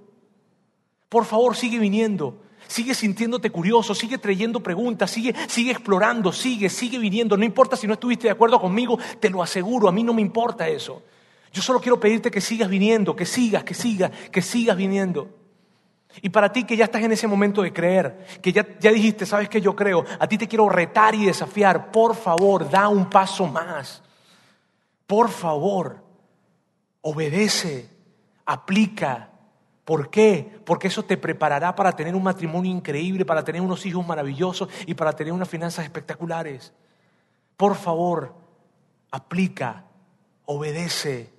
Por 1.08 1.24
favor, 1.24 1.56
sigue 1.56 1.78
viniendo. 1.78 2.42
Sigue 2.66 2.94
sintiéndote 2.94 3.48
curioso, 3.48 3.94
sigue 3.94 4.18
trayendo 4.18 4.62
preguntas, 4.62 5.10
sigue, 5.10 5.34
sigue 5.48 5.70
explorando, 5.70 6.32
sigue, 6.32 6.68
sigue 6.68 6.98
viniendo. 6.98 7.36
No 7.36 7.44
importa 7.44 7.76
si 7.76 7.86
no 7.86 7.94
estuviste 7.94 8.26
de 8.26 8.32
acuerdo 8.32 8.60
conmigo, 8.60 8.98
te 9.20 9.30
lo 9.30 9.42
aseguro, 9.42 9.88
a 9.88 9.92
mí 9.92 10.02
no 10.02 10.12
me 10.12 10.20
importa 10.20 10.68
eso. 10.68 11.02
Yo 11.50 11.62
solo 11.62 11.80
quiero 11.80 11.98
pedirte 11.98 12.30
que 12.30 12.42
sigas 12.42 12.68
viniendo, 12.68 13.16
que 13.16 13.24
sigas, 13.24 13.64
que 13.64 13.72
sigas, 13.72 14.10
que 14.30 14.42
sigas 14.42 14.76
viniendo. 14.76 15.37
Y 16.22 16.28
para 16.30 16.52
ti 16.52 16.64
que 16.64 16.76
ya 16.76 16.84
estás 16.84 17.02
en 17.02 17.12
ese 17.12 17.26
momento 17.26 17.62
de 17.62 17.72
creer, 17.72 18.26
que 18.42 18.52
ya, 18.52 18.66
ya 18.78 18.90
dijiste, 18.90 19.26
sabes 19.26 19.48
que 19.48 19.60
yo 19.60 19.74
creo, 19.74 20.04
a 20.18 20.26
ti 20.26 20.38
te 20.38 20.48
quiero 20.48 20.68
retar 20.68 21.14
y 21.14 21.24
desafiar, 21.26 21.90
por 21.90 22.14
favor, 22.14 22.68
da 22.68 22.88
un 22.88 23.08
paso 23.08 23.46
más. 23.46 24.02
Por 25.06 25.28
favor, 25.28 26.02
obedece, 27.00 27.88
aplica. 28.44 29.30
¿Por 29.84 30.10
qué? 30.10 30.60
Porque 30.64 30.88
eso 30.88 31.02
te 31.04 31.16
preparará 31.16 31.74
para 31.74 31.92
tener 31.92 32.14
un 32.14 32.22
matrimonio 32.22 32.70
increíble, 32.70 33.24
para 33.24 33.42
tener 33.42 33.62
unos 33.62 33.86
hijos 33.86 34.06
maravillosos 34.06 34.68
y 34.86 34.94
para 34.94 35.12
tener 35.12 35.32
unas 35.32 35.48
finanzas 35.48 35.84
espectaculares. 35.84 36.72
Por 37.56 37.74
favor, 37.74 38.34
aplica, 39.10 39.84
obedece. 40.44 41.32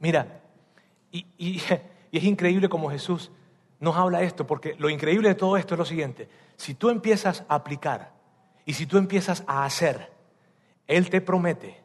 Mira, 0.00 0.40
y, 1.12 1.26
y 1.38 1.62
y 2.12 2.18
es 2.18 2.24
increíble 2.24 2.68
como 2.68 2.90
Jesús 2.90 3.32
nos 3.82 3.96
habla 3.96 4.22
esto, 4.22 4.46
porque 4.46 4.76
lo 4.78 4.88
increíble 4.88 5.28
de 5.28 5.34
todo 5.34 5.56
esto 5.56 5.74
es 5.74 5.78
lo 5.78 5.84
siguiente. 5.84 6.28
Si 6.56 6.74
tú 6.74 6.88
empiezas 6.88 7.44
a 7.48 7.56
aplicar 7.56 8.12
y 8.64 8.74
si 8.74 8.86
tú 8.86 8.96
empiezas 8.96 9.42
a 9.48 9.64
hacer, 9.64 10.12
Él 10.86 11.10
te 11.10 11.20
promete 11.20 11.82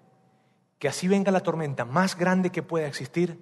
que 0.78 0.88
así 0.88 1.08
venga 1.08 1.32
la 1.32 1.40
tormenta 1.40 1.86
más 1.86 2.16
grande 2.16 2.52
que 2.52 2.62
pueda 2.62 2.86
existir, 2.86 3.40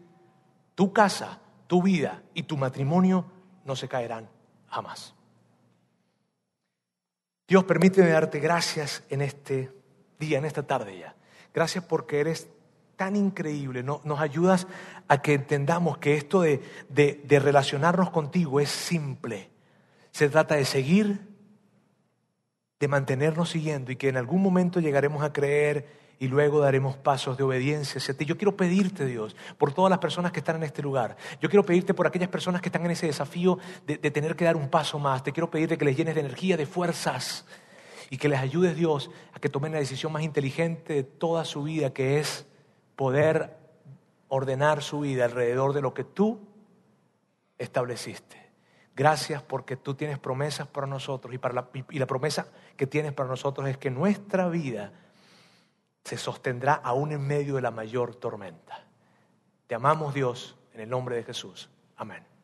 tu 0.74 0.94
casa, 0.94 1.42
tu 1.68 1.84
vida 1.84 2.24
y 2.34 2.44
tu 2.44 2.56
matrimonio 2.56 3.26
no 3.66 3.76
se 3.76 3.90
caerán 3.90 4.30
jamás. 4.70 5.14
Dios, 7.50 7.66
permíteme 7.66 8.08
darte 8.08 8.40
gracias 8.40 9.04
en 9.10 9.22
este 9.22 9.70
día, 10.18 10.38
en 10.38 10.46
esta 10.46 10.66
tarde 10.66 10.98
ya. 10.98 11.14
Gracias 11.54 11.84
porque 11.84 12.22
eres 12.22 12.48
tan 12.96 13.16
increíble, 13.16 13.84
nos 13.84 14.20
ayudas 14.20 14.68
a 15.08 15.22
que 15.22 15.34
entendamos 15.34 15.98
que 15.98 16.16
esto 16.16 16.42
de, 16.42 16.62
de 16.90 17.40
relacionarnos 17.40 18.10
contigo 18.10 18.60
es 18.60 18.70
simple. 18.70 19.50
Se 20.12 20.30
trata 20.30 20.56
de 20.56 20.66
seguir, 20.66 21.28
de 22.80 22.88
mantenernos 22.88 23.50
siguiendo 23.50 23.92
y 23.92 23.96
que 23.96 24.10
en 24.10 24.18
algún 24.18 24.42
momento 24.42 24.80
llegaremos 24.80 25.24
a 25.24 25.34
creer 25.34 26.06
y 26.20 26.28
luego 26.28 26.60
daremos 26.60 26.96
pasos 26.96 27.38
de 27.38 27.44
obediencia 27.44 28.00
hacia 28.00 28.16
ti. 28.16 28.26
Yo 28.26 28.38
quiero 28.38 28.56
pedirte, 28.56 29.06
Dios, 29.06 29.36
por 29.58 29.74
todas 29.74 29.90
las 29.90 30.00
personas 30.00 30.32
que 30.32 30.40
están 30.40 30.58
en 30.58 30.64
este 30.64 30.82
lugar. 30.82 31.18
Yo 31.42 31.50
quiero 31.50 31.66
pedirte 31.66 31.94
por 31.94 32.08
aquellas 32.08 32.30
personas 32.30 32.62
que 32.62 32.70
están 32.70 32.86
en 32.86 32.92
ese 32.92 33.08
desafío 33.08 33.60
de, 33.86 33.98
de 33.98 34.12
tener 34.12 34.36
que 34.36 34.46
dar 34.46 34.56
un 34.56 34.70
paso 34.70 35.00
más. 35.00 35.24
Te 35.24 35.32
quiero 35.32 35.50
pedirte 35.50 35.78
que 35.78 35.86
les 35.86 35.98
llenes 35.98 36.16
de 36.16 36.22
energía, 36.22 36.58
de 36.58 36.66
fuerzas 36.66 37.46
y 38.10 38.18
que 38.18 38.30
les 38.30 38.40
ayudes, 38.40 38.76
Dios, 38.76 39.12
a 39.34 39.40
que 39.40 39.50
tomen 39.50 39.74
la 39.74 39.80
decisión 39.80 40.12
más 40.12 40.24
inteligente 40.24 40.94
de 40.94 41.04
toda 41.04 41.44
su 41.44 41.64
vida, 41.64 41.92
que 41.92 42.20
es 42.20 42.48
poder 42.96 43.58
ordenar 44.28 44.82
su 44.82 45.02
vida 45.02 45.26
alrededor 45.26 45.74
de 45.74 45.82
lo 45.82 45.94
que 45.94 46.04
tú 46.04 46.40
estableciste. 47.58 48.46
Gracias 48.96 49.42
porque 49.44 49.76
tú 49.76 49.94
tienes 49.96 50.20
promesas 50.20 50.68
para 50.68 50.88
nosotros 50.88 51.34
y, 51.34 51.38
para 51.38 51.54
la, 51.54 51.70
y 51.90 52.00
la 52.00 52.06
promesa 52.06 52.48
que 52.78 52.88
tienes 52.88 53.14
para 53.14 53.28
nosotros 53.28 53.68
es 53.68 53.78
que 53.78 53.92
nuestra 53.92 54.48
vida 54.48 54.94
se 56.04 56.18
sostendrá 56.18 56.74
aún 56.76 57.12
en 57.12 57.26
medio 57.26 57.56
de 57.56 57.62
la 57.62 57.72
mayor 57.72 58.16
tormenta. 58.16 58.86
Te 59.68 59.76
amamos 59.76 60.14
Dios 60.14 60.56
en 60.74 60.82
el 60.82 60.90
nombre 60.90 61.16
de 61.16 61.24
Jesús. 61.24 61.70
Amén. 61.98 62.35